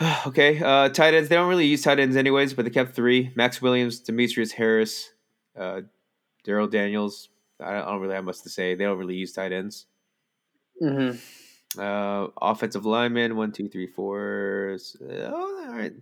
okay, 0.26 0.60
uh, 0.62 0.88
tight 0.90 1.14
ends. 1.14 1.28
They 1.28 1.36
don't 1.36 1.48
really 1.48 1.66
use 1.66 1.82
tight 1.82 1.98
ends 1.98 2.16
anyways, 2.16 2.54
but 2.54 2.64
they 2.64 2.70
kept 2.70 2.94
three: 2.94 3.32
Maxx 3.34 3.62
Williams, 3.62 4.00
Demetrius 4.00 4.52
Harris, 4.52 5.10
uh, 5.58 5.80
Darrell 6.44 6.68
Daniels. 6.68 7.28
I 7.60 7.72
don't, 7.72 7.82
I 7.82 7.90
don't 7.90 8.00
really 8.00 8.14
have 8.14 8.24
much 8.24 8.42
to 8.42 8.50
say. 8.50 8.74
They 8.74 8.84
don't 8.84 8.98
really 8.98 9.16
use 9.16 9.32
tight 9.32 9.52
ends. 9.52 9.86
Mm-hmm. 10.82 11.80
Uh, 11.80 12.28
offensive 12.40 12.84
lineman, 12.84 13.36
one, 13.36 13.50
two, 13.52 13.68
three, 13.68 13.86
four. 13.86 14.76
Oh, 15.00 15.66
all 15.66 15.74
right, 15.74 15.92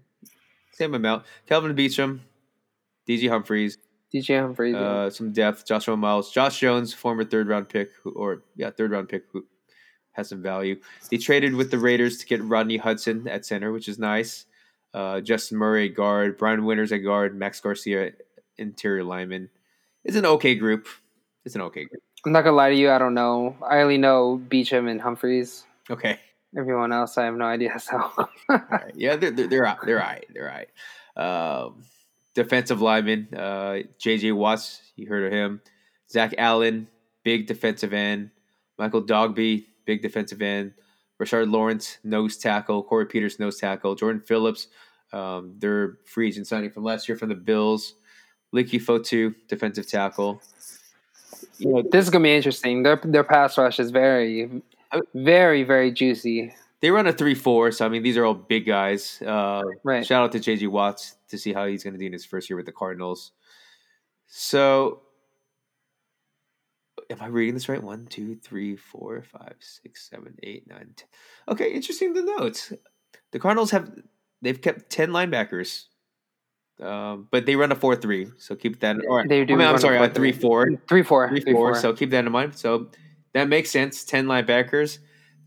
same 0.72 0.94
amount. 0.94 1.24
Kelvin 1.46 1.76
Beachum, 1.76 2.20
DG 3.10 3.28
Humphries, 3.28 3.78
DJ 4.14 4.40
Humphries. 4.40 4.74
uh, 4.74 5.10
some 5.10 5.32
depth. 5.32 5.66
Joshua 5.66 5.96
Miles, 5.96 6.30
Josh 6.30 6.60
Jones, 6.60 6.94
former 6.94 7.24
third 7.24 7.48
round 7.48 7.68
pick, 7.68 7.90
who, 8.02 8.12
or 8.12 8.44
yeah, 8.56 8.70
third 8.70 8.92
round 8.92 9.08
pick 9.08 9.24
who 9.32 9.44
has 10.12 10.28
some 10.28 10.42
value. 10.42 10.78
They 11.10 11.16
traded 11.16 11.54
with 11.54 11.70
the 11.70 11.78
Raiders 11.78 12.18
to 12.18 12.26
get 12.26 12.42
Rodney 12.42 12.76
Hudson 12.76 13.26
at 13.28 13.44
center, 13.44 13.72
which 13.72 13.88
is 13.88 13.98
nice. 13.98 14.46
Uh, 14.94 15.20
Justin 15.20 15.58
Murray 15.58 15.88
at 15.88 15.94
guard, 15.94 16.36
Brian 16.36 16.64
Winters 16.64 16.92
at 16.92 16.98
guard, 16.98 17.36
Max 17.36 17.60
Garcia 17.60 18.12
interior 18.58 19.04
lineman. 19.04 19.48
It's 20.04 20.16
an 20.16 20.26
okay 20.26 20.54
group. 20.54 20.86
It's 21.44 21.54
an 21.54 21.62
okay 21.62 21.84
group. 21.84 22.02
I'm 22.24 22.32
not 22.32 22.42
gonna 22.42 22.56
lie 22.56 22.70
to 22.70 22.76
you. 22.76 22.90
I 22.90 22.98
don't 22.98 23.14
know. 23.14 23.56
I 23.68 23.80
only 23.80 23.98
know 23.98 24.40
Beachum 24.48 24.90
and 24.90 25.00
Humphries. 25.00 25.64
Okay. 25.88 26.18
Everyone 26.56 26.92
else, 26.92 27.16
I 27.16 27.24
have 27.24 27.34
no 27.34 27.44
idea. 27.44 27.78
So 27.78 28.28
right. 28.48 28.92
Yeah, 28.94 29.16
they're 29.16 29.30
they're 29.30 29.46
they're 29.46 29.66
out. 29.66 29.86
They're 29.86 30.00
all 30.00 30.08
right. 30.08 30.26
They're 30.32 30.50
all 30.50 30.56
right. 30.56 31.64
Um, 31.64 31.84
defensive 32.34 32.80
lineman, 32.80 33.32
uh, 33.34 33.78
J.J. 33.98 34.32
Watts. 34.32 34.80
You 34.96 35.08
heard 35.08 35.24
of 35.24 35.32
him. 35.32 35.60
Zach 36.10 36.34
Allen, 36.38 36.88
big 37.24 37.46
defensive 37.46 37.92
end. 37.92 38.30
Michael 38.78 39.02
Dogbe, 39.02 39.64
big 39.84 40.02
defensive 40.02 40.42
end. 40.42 40.72
Rashard 41.20 41.50
Lawrence, 41.50 41.98
nose 42.02 42.36
tackle. 42.38 42.82
Corey 42.82 43.06
Peters, 43.06 43.38
nose 43.38 43.58
tackle. 43.58 43.94
Jordan 43.94 44.22
Phillips, 44.22 44.68
um, 45.12 45.54
their 45.58 45.98
free 46.06 46.28
agent 46.28 46.46
signing 46.46 46.70
from 46.70 46.84
last 46.84 47.08
year 47.08 47.16
from 47.16 47.28
the 47.28 47.34
Bills. 47.34 47.94
Leki 48.54 48.80
Fotu, 48.80 49.34
defensive 49.48 49.86
tackle. 49.86 50.42
You 51.58 51.74
know, 51.74 51.82
this 51.90 52.04
is 52.04 52.10
gonna 52.10 52.24
be 52.24 52.34
interesting. 52.34 52.82
Their 52.82 53.00
their 53.04 53.24
pass 53.24 53.56
rush 53.56 53.78
is 53.78 53.90
very, 53.90 54.62
very, 55.14 55.62
very 55.62 55.92
juicy. 55.92 56.52
They 56.80 56.90
run 56.90 57.06
a 57.06 57.12
three-four, 57.12 57.72
so 57.72 57.84
I 57.86 57.88
mean 57.88 58.02
these 58.02 58.16
are 58.16 58.24
all 58.24 58.34
big 58.34 58.66
guys. 58.66 59.20
Uh, 59.22 59.62
Right. 59.84 60.04
Shout 60.06 60.22
out 60.24 60.32
to 60.32 60.38
JJ 60.40 60.68
Watts 60.68 61.16
to 61.28 61.38
see 61.38 61.52
how 61.52 61.66
he's 61.66 61.84
going 61.84 61.94
to 61.94 61.98
do 61.98 62.06
in 62.06 62.12
his 62.12 62.24
first 62.24 62.48
year 62.50 62.56
with 62.56 62.66
the 62.66 62.72
Cardinals. 62.72 63.32
So, 64.26 65.02
am 67.10 67.18
I 67.20 67.26
reading 67.26 67.54
this 67.54 67.68
right? 67.68 67.82
One, 67.82 68.06
two, 68.06 68.36
three, 68.36 68.76
four, 68.76 69.22
five, 69.22 69.54
six, 69.58 70.08
seven, 70.08 70.36
eight, 70.42 70.66
nine, 70.68 70.90
ten. 70.96 71.08
Okay, 71.48 71.72
interesting 71.72 72.14
to 72.14 72.22
note. 72.24 72.72
The 73.32 73.38
Cardinals 73.38 73.70
have 73.72 73.90
they've 74.42 74.60
kept 74.60 74.88
ten 74.90 75.10
linebackers, 75.10 75.84
um, 76.80 77.28
but 77.30 77.44
they 77.46 77.56
run 77.56 77.72
a 77.72 77.74
four-three. 77.74 78.28
So 78.38 78.54
keep 78.56 78.80
that. 78.80 78.96
Or, 79.08 79.26
They 79.26 79.44
do 79.44 79.54
I 79.54 79.56
mean, 79.56 79.66
I'm 79.66 79.72
run 79.72 79.78
a 79.78 79.80
sorry, 79.80 79.96
a 79.98 80.08
4-3. 80.08 80.14
three-four 80.14 80.70
Three 80.88 81.02
four. 81.02 81.28
three, 81.28 81.40
Three 81.40 81.52
four. 81.52 81.74
four. 81.74 81.80
So 81.80 81.92
keep 81.92 82.10
that 82.10 82.24
in 82.24 82.32
mind. 82.32 82.54
So 82.56 82.90
that 83.34 83.48
makes 83.48 83.70
sense. 83.70 84.04
Ten 84.04 84.26
linebackers. 84.26 84.98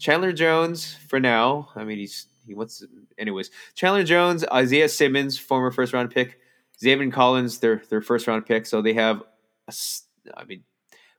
Chandler 0.04 0.34
Jones 0.34 0.96
for 1.08 1.18
now. 1.18 1.70
I 1.78 1.86
mean, 1.86 1.98
he's 1.98 2.28
he 2.46 2.54
wants. 2.54 2.84
Anyways, 3.18 3.52
Chandler 3.74 4.04
Jones, 4.04 4.44
Isaiah 4.52 4.90
Simmons, 4.90 5.40
former 5.40 5.72
first 5.72 5.94
round 5.94 6.12
pick, 6.12 6.40
Zaven 6.84 7.10
Collins, 7.12 7.60
their 7.60 7.82
their 7.90 8.02
first 8.02 8.28
round 8.28 8.46
pick. 8.46 8.66
So 8.66 8.82
they 8.82 8.94
have. 8.94 9.24
A, 9.70 9.74
I 10.36 10.44
mean, 10.44 10.64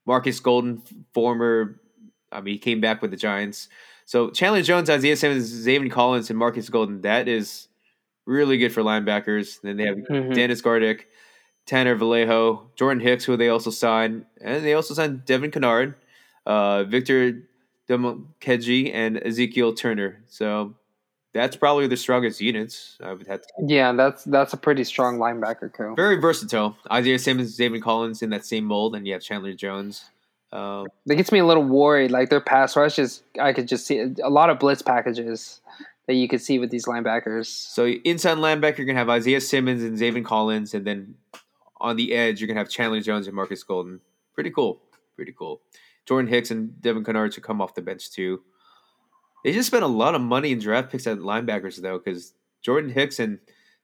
Marcus 0.05 0.39
Golden, 0.39 0.83
former. 1.15 1.81
I 2.31 2.43
mean, 2.43 2.53
he 2.55 2.59
came 2.59 2.83
back 2.83 3.01
with 3.01 3.11
the 3.11 3.17
Giants. 3.17 3.71
So 4.05 4.29
Chandler 4.29 4.61
Jones, 4.61 4.91
Isaiah 4.91 5.17
Simmons, 5.17 5.51
Zaven 5.67 5.91
Collins, 5.91 6.29
and 6.29 6.39
Marcus 6.39 6.69
Golden. 6.69 7.01
That 7.01 7.27
is 7.27 7.69
really 8.27 8.59
good 8.59 8.71
for 8.71 8.83
linebackers. 8.83 9.63
Then 9.63 9.79
they 9.79 9.87
have 9.87 9.97
Mhm. 9.97 10.35
Dennis 10.35 10.61
Gardeck, 10.61 11.07
Tanner 11.65 11.95
Vallejo, 11.95 12.71
Jordan 12.77 13.01
Hicks, 13.01 13.25
who 13.25 13.39
they 13.39 13.49
also 13.49 13.71
signed, 13.71 14.27
and 14.43 14.63
they 14.63 14.75
also 14.75 14.93
signed 14.93 15.25
Devin 15.25 15.53
Kennard, 15.53 15.95
uh, 16.45 16.85
Victor 16.85 17.49
Dimukeje, 17.89 18.93
and 18.95 19.17
Ezekiel 19.25 19.75
Turner. 19.75 20.23
So 20.27 20.75
that's 21.33 21.57
probably 21.57 21.87
the 21.87 21.97
strongest 21.97 22.41
units. 22.41 22.97
I 23.03 23.13
would 23.13 23.27
have 23.27 23.43
to. 23.43 23.49
Yeah, 23.67 23.93
that's 23.93 24.25
that's 24.25 24.53
a 24.53 24.57
pretty 24.57 24.85
strong 24.85 25.19
linebacker 25.19 25.73
crew. 25.73 25.95
Very 25.97 26.17
versatile. 26.17 26.77
Isaiah 26.91 27.19
Simmons, 27.19 27.57
David 27.57 27.83
Collins 27.83 28.23
in 28.23 28.31
that 28.31 28.45
same 28.45 28.65
mold, 28.65 28.95
and 28.95 29.07
you 29.07 29.13
have 29.13 29.23
Chandler 29.23 29.53
Jones. 29.53 30.11
Um, 30.53 30.87
That 31.07 31.17
gets 31.17 31.33
me 31.33 31.41
a 31.41 31.45
little 31.47 31.65
worried. 31.65 32.11
Like 32.13 32.31
their 32.31 32.41
pass 32.41 32.77
rush 32.77 32.99
is, 32.99 33.23
I 33.41 33.53
could 33.53 33.67
just 33.67 33.87
see 33.87 33.99
a 34.23 34.31
lot 34.31 34.51
of 34.51 34.61
blitz 34.61 34.83
packages 34.83 35.61
that 36.07 36.15
you 36.15 36.29
could 36.29 36.41
see 36.41 36.59
with 36.59 36.71
these 36.71 36.85
linebackers. 36.87 37.47
so 37.47 37.87
inside 37.87 38.37
linebacker, 38.39 38.79
you're 38.79 38.87
gonna 38.87 38.99
have 38.99 39.09
Isaiah 39.09 39.41
Simmons 39.41 39.83
and 39.83 39.99
Zaven 39.99 40.25
Collins, 40.25 40.73
and 40.75 40.87
then 40.87 41.15
on 41.81 41.97
the 41.97 42.13
edge, 42.15 42.41
you're 42.41 42.47
gonna 42.47 42.61
have 42.61 42.69
Chandler 42.69 43.01
Jones 43.01 43.27
and 43.27 43.35
Marcus 43.35 43.63
Golden. 43.65 44.01
Pretty 44.35 44.51
cool. 44.51 44.81
Pretty 45.17 45.33
cool. 45.37 45.61
Jordan 46.07 46.31
Hicks 46.31 46.51
and 46.51 46.81
Devin 46.81 47.05
Kennard 47.05 47.35
should 47.35 47.43
come 47.43 47.61
off 47.61 47.75
the 47.75 47.83
bench 47.83 48.11
too. 48.11 48.43
They 49.45 49.53
just 49.53 49.67
spent 49.67 49.85
a 49.85 49.89
lot 49.89 50.15
of 50.15 50.21
money 50.21 50.53
in 50.53 50.59
draft 50.59 50.91
picks 50.91 51.07
at 51.07 51.19
linebackers 51.19 51.81
though, 51.81 51.99
because 51.99 52.35
Jordan 52.63 52.91
Hicks 52.91 53.19
and 53.19 53.39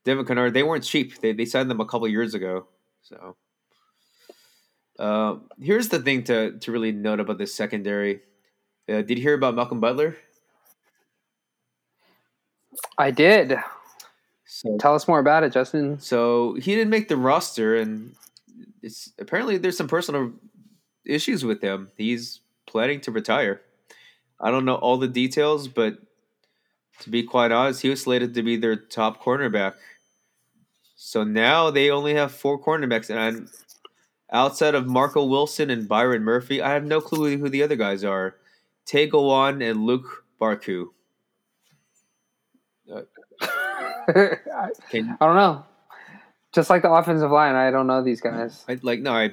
Devin 0.04 0.24
Kennard 0.24 0.54
they 0.54 0.62
weren't 0.62 0.84
cheap. 0.84 1.20
They 1.20 1.32
they 1.32 1.44
signed 1.44 1.70
them 1.70 1.80
a 1.80 1.86
couple 1.86 2.08
years 2.08 2.34
ago. 2.34 2.66
So 3.02 3.36
uh, 4.98 5.36
here's 5.60 5.88
the 5.88 5.98
thing 5.98 6.24
to 6.24 6.58
to 6.58 6.72
really 6.72 6.92
note 6.92 7.20
about 7.20 7.38
this 7.38 7.54
secondary. 7.54 8.20
Uh, 8.88 9.02
did 9.02 9.18
you 9.18 9.22
hear 9.22 9.34
about 9.34 9.54
Malcolm 9.54 9.80
Butler? 9.80 10.16
I 12.98 13.10
did. 13.10 13.56
So 14.44 14.76
Tell 14.78 14.94
us 14.94 15.08
more 15.08 15.20
about 15.20 15.44
it, 15.44 15.52
Justin. 15.52 15.98
So 16.00 16.54
he 16.54 16.74
didn't 16.74 16.90
make 16.90 17.08
the 17.08 17.16
roster, 17.16 17.76
and 17.76 18.14
it's 18.82 19.12
apparently 19.18 19.58
there's 19.58 19.76
some 19.76 19.88
personal 19.88 20.32
issues 21.04 21.44
with 21.44 21.62
him. 21.62 21.90
He's 21.96 22.40
planning 22.66 23.00
to 23.02 23.10
retire. 23.10 23.60
I 24.40 24.50
don't 24.50 24.64
know 24.64 24.76
all 24.76 24.96
the 24.96 25.08
details, 25.08 25.68
but 25.68 25.98
to 27.00 27.10
be 27.10 27.22
quite 27.22 27.52
honest, 27.52 27.82
he 27.82 27.88
was 27.88 28.02
slated 28.02 28.34
to 28.34 28.42
be 28.42 28.56
their 28.56 28.76
top 28.76 29.22
cornerback. 29.22 29.74
So 30.96 31.24
now 31.24 31.70
they 31.70 31.90
only 31.90 32.14
have 32.14 32.32
four 32.32 32.62
cornerbacks, 32.62 33.10
and 33.10 33.18
I'm, 33.18 33.48
outside 34.32 34.74
of 34.74 34.86
Marco 34.86 35.24
Wilson 35.24 35.70
and 35.70 35.88
Byron 35.88 36.22
Murphy, 36.22 36.60
I 36.62 36.70
have 36.70 36.84
no 36.84 37.00
clue 37.00 37.38
who 37.38 37.48
the 37.48 37.62
other 37.62 37.76
guys 37.76 38.04
are. 38.04 38.36
Tay 38.84 39.06
Gowan 39.06 39.62
and 39.62 39.80
Luq 39.80 40.04
Barcoo. 40.40 40.88
I 44.08 44.68
Can 44.90 45.16
don't 45.20 45.36
know. 45.36 45.64
Just 46.52 46.68
like 46.68 46.82
the 46.82 46.90
offensive 46.90 47.30
line, 47.30 47.54
I 47.54 47.70
don't 47.70 47.86
know 47.86 48.02
these 48.02 48.20
guys. 48.20 48.64
I 48.68 48.78
like 48.82 49.00
no, 49.00 49.12
I 49.12 49.30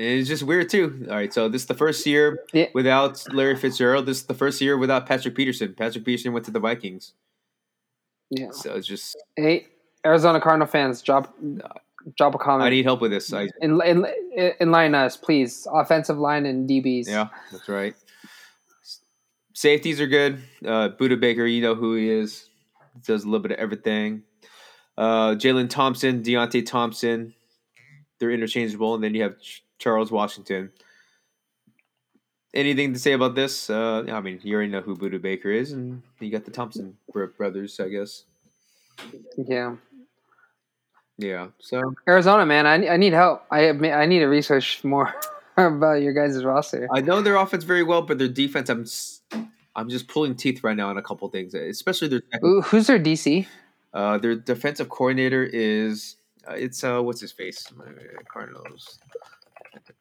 it's 0.00 0.28
just 0.28 0.42
weird 0.42 0.68
too. 0.68 1.06
All 1.08 1.14
right, 1.16 1.32
so 1.32 1.48
this 1.48 1.62
is 1.62 1.66
the 1.68 1.74
first 1.74 2.06
year 2.06 2.44
Yeah. 2.52 2.66
without 2.74 3.22
Larry 3.32 3.56
Fitzgerald. 3.56 4.06
This 4.06 4.18
is 4.18 4.26
the 4.26 4.34
first 4.34 4.60
year 4.60 4.76
without 4.78 5.06
Patrick 5.06 5.34
Peterson. 5.34 5.74
Patrick 5.74 6.04
Peterson 6.04 6.32
went 6.32 6.44
to 6.46 6.50
the 6.50 6.60
Vikings, 6.60 7.12
Yeah. 8.30 8.50
so 8.52 8.74
it's 8.74 8.86
just 8.86 9.16
Hey, 9.36 9.66
Arizona 10.04 10.40
Cardinal 10.40 10.66
fans, 10.66 11.02
drop 11.02 11.34
drop 12.16 12.34
a 12.34 12.38
comment. 12.38 12.66
I 12.66 12.70
need 12.70 12.84
help 12.84 13.02
with 13.02 13.10
this. 13.10 13.30
I, 13.32 13.48
in, 13.60 13.78
in, 13.84 14.06
enlighten 14.60 14.94
us, 14.94 15.16
please. 15.18 15.66
Offensive 15.70 16.16
line 16.18 16.46
and 16.46 16.68
DBs. 16.68 17.06
yeah, 17.08 17.28
that's 17.52 17.68
right. 17.68 17.94
Safeties 19.52 20.00
are 20.00 20.06
good. 20.06 20.42
Uh, 20.64 20.88
Budda 20.88 21.20
Baker, 21.20 21.44
you 21.44 21.60
know 21.60 21.74
who 21.74 21.94
he 21.96 22.08
is. 22.08 22.48
Does 23.04 23.24
a 23.24 23.26
little 23.26 23.40
bit 23.42 23.52
of 23.52 23.58
everything. 23.58 24.22
Uh, 24.96 25.30
Jalen 25.34 25.68
Thompson, 25.70 26.22
Deionte 26.22 26.64
Thompson, 26.66 27.34
they're 28.18 28.30
interchangeable, 28.30 28.94
and 28.94 29.02
then 29.04 29.14
you 29.14 29.22
have 29.22 29.34
Charles 29.80 30.12
Washington. 30.12 30.70
Anything 32.54 32.92
to 32.92 32.98
say 32.98 33.12
about 33.12 33.34
this? 33.34 33.70
Uh, 33.70 34.04
I 34.10 34.20
mean, 34.20 34.40
you 34.42 34.54
already 34.54 34.70
know 34.70 34.80
who 34.80 34.96
Budda 34.96 35.20
Baker 35.22 35.50
is, 35.50 35.72
and 35.72 36.02
you 36.20 36.30
got 36.30 36.44
the 36.44 36.50
Thompson 36.50 36.96
brothers, 37.12 37.80
I 37.80 37.88
guess. 37.88 38.24
Yeah. 39.36 39.76
Yeah. 41.16 41.48
So 41.60 41.94
Arizona, 42.08 42.44
man, 42.46 42.66
I, 42.66 42.94
I 42.94 42.96
need 42.96 43.12
help. 43.12 43.44
I 43.50 43.68
I 43.70 44.06
need 44.06 44.20
to 44.20 44.26
research 44.26 44.82
more 44.84 45.14
about 45.56 46.02
your 46.02 46.12
guys' 46.12 46.42
roster. 46.44 46.88
I 46.92 47.00
know 47.02 47.20
their 47.22 47.36
offense 47.36 47.62
very 47.64 47.82
well, 47.84 48.02
but 48.02 48.18
their 48.18 48.28
defense, 48.28 48.68
I'm 48.68 48.84
I'm 49.76 49.88
just 49.88 50.08
pulling 50.08 50.34
teeth 50.34 50.64
right 50.64 50.76
now 50.76 50.88
on 50.88 50.96
a 50.98 51.02
couple 51.02 51.28
things, 51.28 51.54
especially 51.54 52.08
their 52.08 52.22
Who- 52.40 52.62
Who's 52.62 52.86
their 52.88 52.98
DC? 52.98 53.46
uh, 53.94 54.18
their 54.18 54.34
defensive 54.34 54.88
coordinator 54.88 55.44
is 55.44 56.16
uh, 56.48 56.54
it's 56.54 56.82
uh 56.82 57.00
what's 57.00 57.20
his 57.20 57.32
face 57.32 57.66
Cardinals 58.32 58.98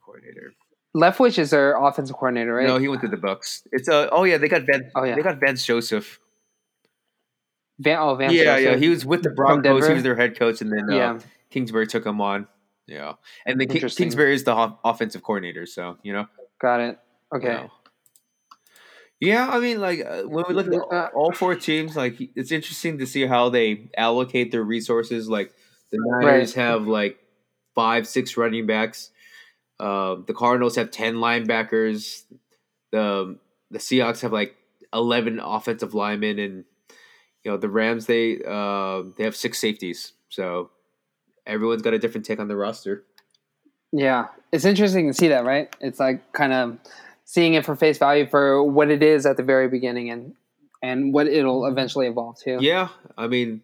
coordinator. 0.03 0.53
Leftwich 0.95 1.37
is 1.37 1.51
their 1.51 1.77
offensive 1.77 2.15
coordinator, 2.15 2.53
right? 2.55 2.65
No, 2.67 2.77
he 2.77 2.87
went 2.87 3.01
to 3.01 3.07
the 3.07 3.17
Bucs. 3.17 3.61
It's 3.71 3.87
uh 3.87 4.07
oh 4.11 4.23
yeah 4.23 4.37
they 4.37 4.47
got 4.47 4.63
Van 4.63 4.89
Oh, 4.95 5.03
yeah. 5.03 5.15
they 5.15 5.21
got 5.21 5.39
Vance 5.39 5.65
Joseph. 5.65 6.19
Van, 7.79 7.97
oh, 7.99 8.15
Van 8.15 8.31
yeah 8.31 8.43
Joseph. 8.43 8.63
yeah 8.71 8.75
he 8.77 8.89
was 8.89 9.05
with 9.05 9.23
the 9.23 9.29
Broncos. 9.29 9.87
He 9.87 9.93
was 9.93 10.03
their 10.03 10.15
head 10.15 10.37
coach, 10.37 10.61
and 10.61 10.71
then 10.71 10.89
uh, 10.91 10.95
yeah. 10.95 11.19
Kingsbury 11.49 11.87
took 11.87 12.05
him 12.05 12.19
on. 12.21 12.47
Yeah, 12.87 13.13
and 13.45 13.61
then 13.61 13.67
Ki- 13.67 13.79
Kingsbury 13.87 14.33
is 14.33 14.43
the 14.43 14.55
ho- 14.55 14.79
offensive 14.83 15.21
coordinator. 15.23 15.65
So 15.65 15.97
you 16.03 16.11
know. 16.13 16.25
Got 16.59 16.81
it. 16.81 16.99
Okay. 17.33 17.47
Yeah. 17.47 17.67
Yeah, 19.21 19.49
I 19.49 19.59
mean, 19.59 19.79
like 19.81 19.99
uh, 19.99 20.23
when 20.23 20.45
we 20.47 20.53
look 20.55 20.67
at 20.67 20.73
Uh, 20.73 21.09
all 21.13 21.31
four 21.33 21.53
teams, 21.55 21.95
like 21.95 22.15
it's 22.35 22.51
interesting 22.51 22.97
to 22.99 23.05
see 23.05 23.25
how 23.25 23.49
they 23.49 23.89
allocate 23.97 24.51
their 24.51 24.63
resources. 24.63 25.29
Like 25.29 25.53
the 25.91 25.99
Right. 25.99 26.25
Niners 26.25 26.53
have 26.55 26.87
like 26.87 27.19
five, 27.75 28.07
six 28.07 28.37
running 28.37 28.65
backs. 28.65 29.11
Uh, 29.79 30.17
the 30.27 30.33
Cardinals 30.33 30.75
have 30.75 30.91
ten 30.91 31.15
linebackers. 31.15 32.23
The 32.91 33.37
the 33.71 33.79
Seahawks 33.79 34.21
have 34.21 34.33
like 34.33 34.55
eleven 34.93 35.39
offensive 35.39 35.93
linemen, 35.93 36.39
and 36.39 36.65
you 37.43 37.51
know 37.51 37.57
the 37.57 37.69
Rams 37.69 38.05
they 38.05 38.41
uh, 38.45 39.03
they 39.17 39.23
have 39.23 39.35
six 39.35 39.59
safeties. 39.59 40.13
So 40.29 40.71
everyone's 41.45 41.81
got 41.81 41.93
a 41.93 41.99
different 41.99 42.25
take 42.25 42.39
on 42.39 42.47
the 42.47 42.55
roster. 42.55 43.03
Yeah, 43.91 44.27
it's 44.51 44.65
interesting 44.65 45.07
to 45.07 45.13
see 45.13 45.29
that, 45.29 45.45
right? 45.45 45.73
It's 45.79 45.99
like 45.99 46.31
kind 46.33 46.53
of 46.53 46.77
seeing 47.25 47.53
it 47.53 47.65
for 47.65 47.75
face 47.75 47.97
value 47.97 48.27
for 48.27 48.63
what 48.63 48.89
it 48.89 49.01
is 49.01 49.25
at 49.25 49.37
the 49.37 49.43
very 49.43 49.67
beginning 49.67 50.09
and 50.09 50.33
and 50.81 51.13
what 51.13 51.27
it'll 51.27 51.65
eventually 51.65 52.07
evolve 52.07 52.39
to. 52.43 52.57
Yeah, 52.59 52.89
I 53.17 53.27
mean, 53.27 53.61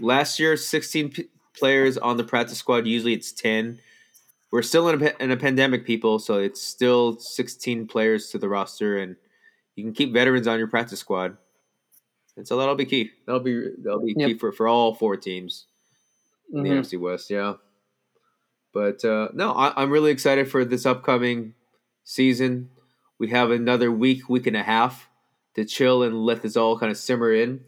last 0.00 0.38
year, 0.38 0.56
16 0.56 1.10
p- 1.10 1.28
players 1.56 1.96
on 1.96 2.16
the 2.16 2.24
practice 2.24 2.58
squad. 2.58 2.86
Usually 2.86 3.12
it's 3.12 3.32
10. 3.32 3.78
We're 4.52 4.62
still 4.62 4.88
in 4.88 5.02
a, 5.02 5.12
in 5.22 5.30
a 5.32 5.36
pandemic, 5.36 5.84
people, 5.84 6.18
so 6.18 6.38
it's 6.38 6.62
still 6.62 7.18
16 7.18 7.86
players 7.88 8.30
to 8.30 8.38
the 8.38 8.48
roster, 8.48 8.98
and 8.98 9.16
you 9.74 9.84
can 9.84 9.92
keep 9.92 10.12
veterans 10.12 10.46
on 10.46 10.58
your 10.58 10.68
practice 10.68 11.00
squad. 11.00 11.36
And 12.36 12.46
so 12.46 12.56
that'll 12.56 12.74
be 12.76 12.84
key. 12.84 13.10
That'll 13.26 13.40
be 13.40 13.70
that'll 13.82 14.04
be 14.04 14.14
key 14.14 14.38
for, 14.38 14.52
for 14.52 14.68
all 14.68 14.94
four 14.94 15.16
teams 15.16 15.66
in 16.52 16.62
the 16.62 16.70
Mhm. 16.70 16.80
NFC 16.80 16.98
West. 17.00 17.28
Yeah, 17.30 17.54
but 18.72 19.04
uh, 19.04 19.28
no, 19.34 19.52
I, 19.52 19.72
I'm 19.82 19.90
really 19.90 20.10
excited 20.12 20.50
for 20.50 20.64
this 20.64 20.86
upcoming 20.86 21.54
season. 22.04 22.70
We 23.18 23.28
have 23.30 23.50
another 23.50 23.90
week, 23.90 24.28
week 24.28 24.46
and 24.46 24.56
a 24.56 24.62
half 24.62 25.08
to 25.54 25.64
chill 25.64 26.02
and 26.02 26.24
let 26.24 26.42
this 26.42 26.56
all 26.56 26.78
kind 26.78 26.92
of 26.92 26.98
simmer 26.98 27.32
in. 27.32 27.60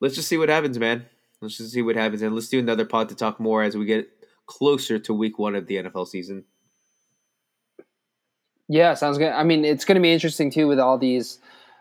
Let's 0.00 0.14
just 0.14 0.28
see 0.28 0.38
what 0.38 0.48
happens, 0.48 0.78
man. 0.78 1.04
Let's 1.40 1.58
just 1.58 1.72
see 1.72 1.82
what 1.82 1.96
happens, 1.96 2.22
and 2.22 2.34
let's 2.34 2.48
do 2.48 2.58
another 2.58 2.86
pod 2.86 3.10
to 3.10 3.14
talk 3.14 3.38
more 3.38 3.62
as 3.62 3.76
we 3.76 3.84
get 3.84 4.08
closer 4.48 4.98
to 4.98 5.14
week 5.14 5.38
one 5.38 5.54
of 5.54 5.68
the 5.68 5.76
NFL 5.76 6.08
season. 6.08 6.44
Yeah, 8.68 8.94
sounds 8.94 9.16
good. 9.16 9.30
I 9.30 9.44
mean, 9.44 9.64
it's 9.64 9.84
going 9.84 9.94
to 9.94 10.02
be 10.02 10.12
interesting 10.12 10.50
too 10.50 10.66
with 10.66 10.80
all 10.80 10.98
these, 10.98 11.38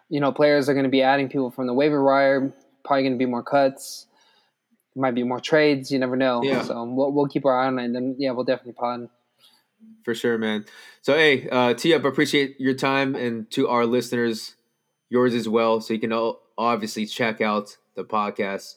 you 0.09 0.20
know, 0.20 0.32
players 0.32 0.70
are 0.70 0.74
going 0.74 0.86
to 0.86 0.89
be 0.89 1.01
adding 1.01 1.28
people 1.28 1.49
from 1.49 1.65
the 1.65 1.74
waiver 1.74 2.03
wire. 2.03 2.53
Probably 2.86 3.03
going 3.03 3.13
to 3.13 3.18
be 3.18 3.26
more 3.26 3.43
cuts. 3.43 4.05
Might 4.95 5.15
be 5.15 5.24
more 5.24 5.39
trades. 5.39 5.91
You 5.91 5.99
never 5.99 6.15
know. 6.15 6.43
Yeah. 6.43 6.61
So 6.61 6.84
we'll, 6.84 7.11
we'll 7.11 7.28
keep 7.28 7.45
our 7.45 7.59
eye 7.59 7.68
on 7.68 7.80
it. 7.80 7.86
And 7.86 7.95
then 7.95 8.15
yeah, 8.20 8.32
we'll 8.32 8.45
definitely 8.45 8.74
pod. 8.74 9.09
For 10.03 10.15
sure, 10.15 10.38
man. 10.38 10.65
So, 11.01 11.13
hey, 11.13 11.49
uh, 11.49 11.74
T 11.74 11.93
Up, 11.93 12.03
appreciate 12.03 12.59
your 12.59 12.74
time, 12.74 13.13
and 13.13 13.49
to 13.51 13.68
our 13.68 13.86
listeners, 13.86 14.55
yours 15.09 15.34
as 15.34 15.47
well. 15.47 15.82
So 15.82 15.93
you 15.93 15.99
can 15.99 16.13
all 16.13 16.41
obviously 16.57 17.05
check 17.05 17.41
out 17.41 17.78
the 17.95 18.03
podcast 18.03 18.76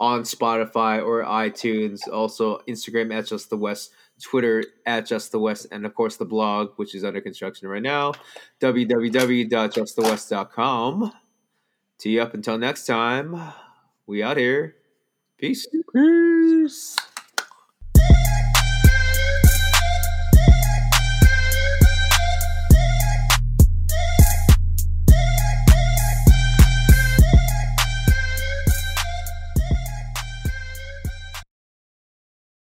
on 0.00 0.22
Spotify 0.22 1.04
or 1.04 1.22
iTunes. 1.24 2.00
Also, 2.12 2.58
Instagram 2.68 3.14
at 3.14 3.26
Just 3.26 3.48
the 3.50 3.56
West, 3.56 3.92
Twitter 4.20 4.64
at 4.86 5.06
Just 5.06 5.30
the 5.32 5.38
West, 5.38 5.66
and 5.70 5.86
of 5.86 5.94
course 5.94 6.16
the 6.16 6.24
blog, 6.24 6.72
which 6.76 6.94
is 6.94 7.04
under 7.04 7.20
construction 7.20 7.68
right 7.68 7.82
now, 7.82 8.12
www.justthewest.com. 8.60 11.12
T 11.98 12.20
Up, 12.20 12.34
until 12.34 12.58
next 12.58 12.86
time, 12.86 13.52
we 14.06 14.22
out 14.22 14.36
here. 14.36 14.76
Peace. 15.38 15.66
Peace. 15.94 16.96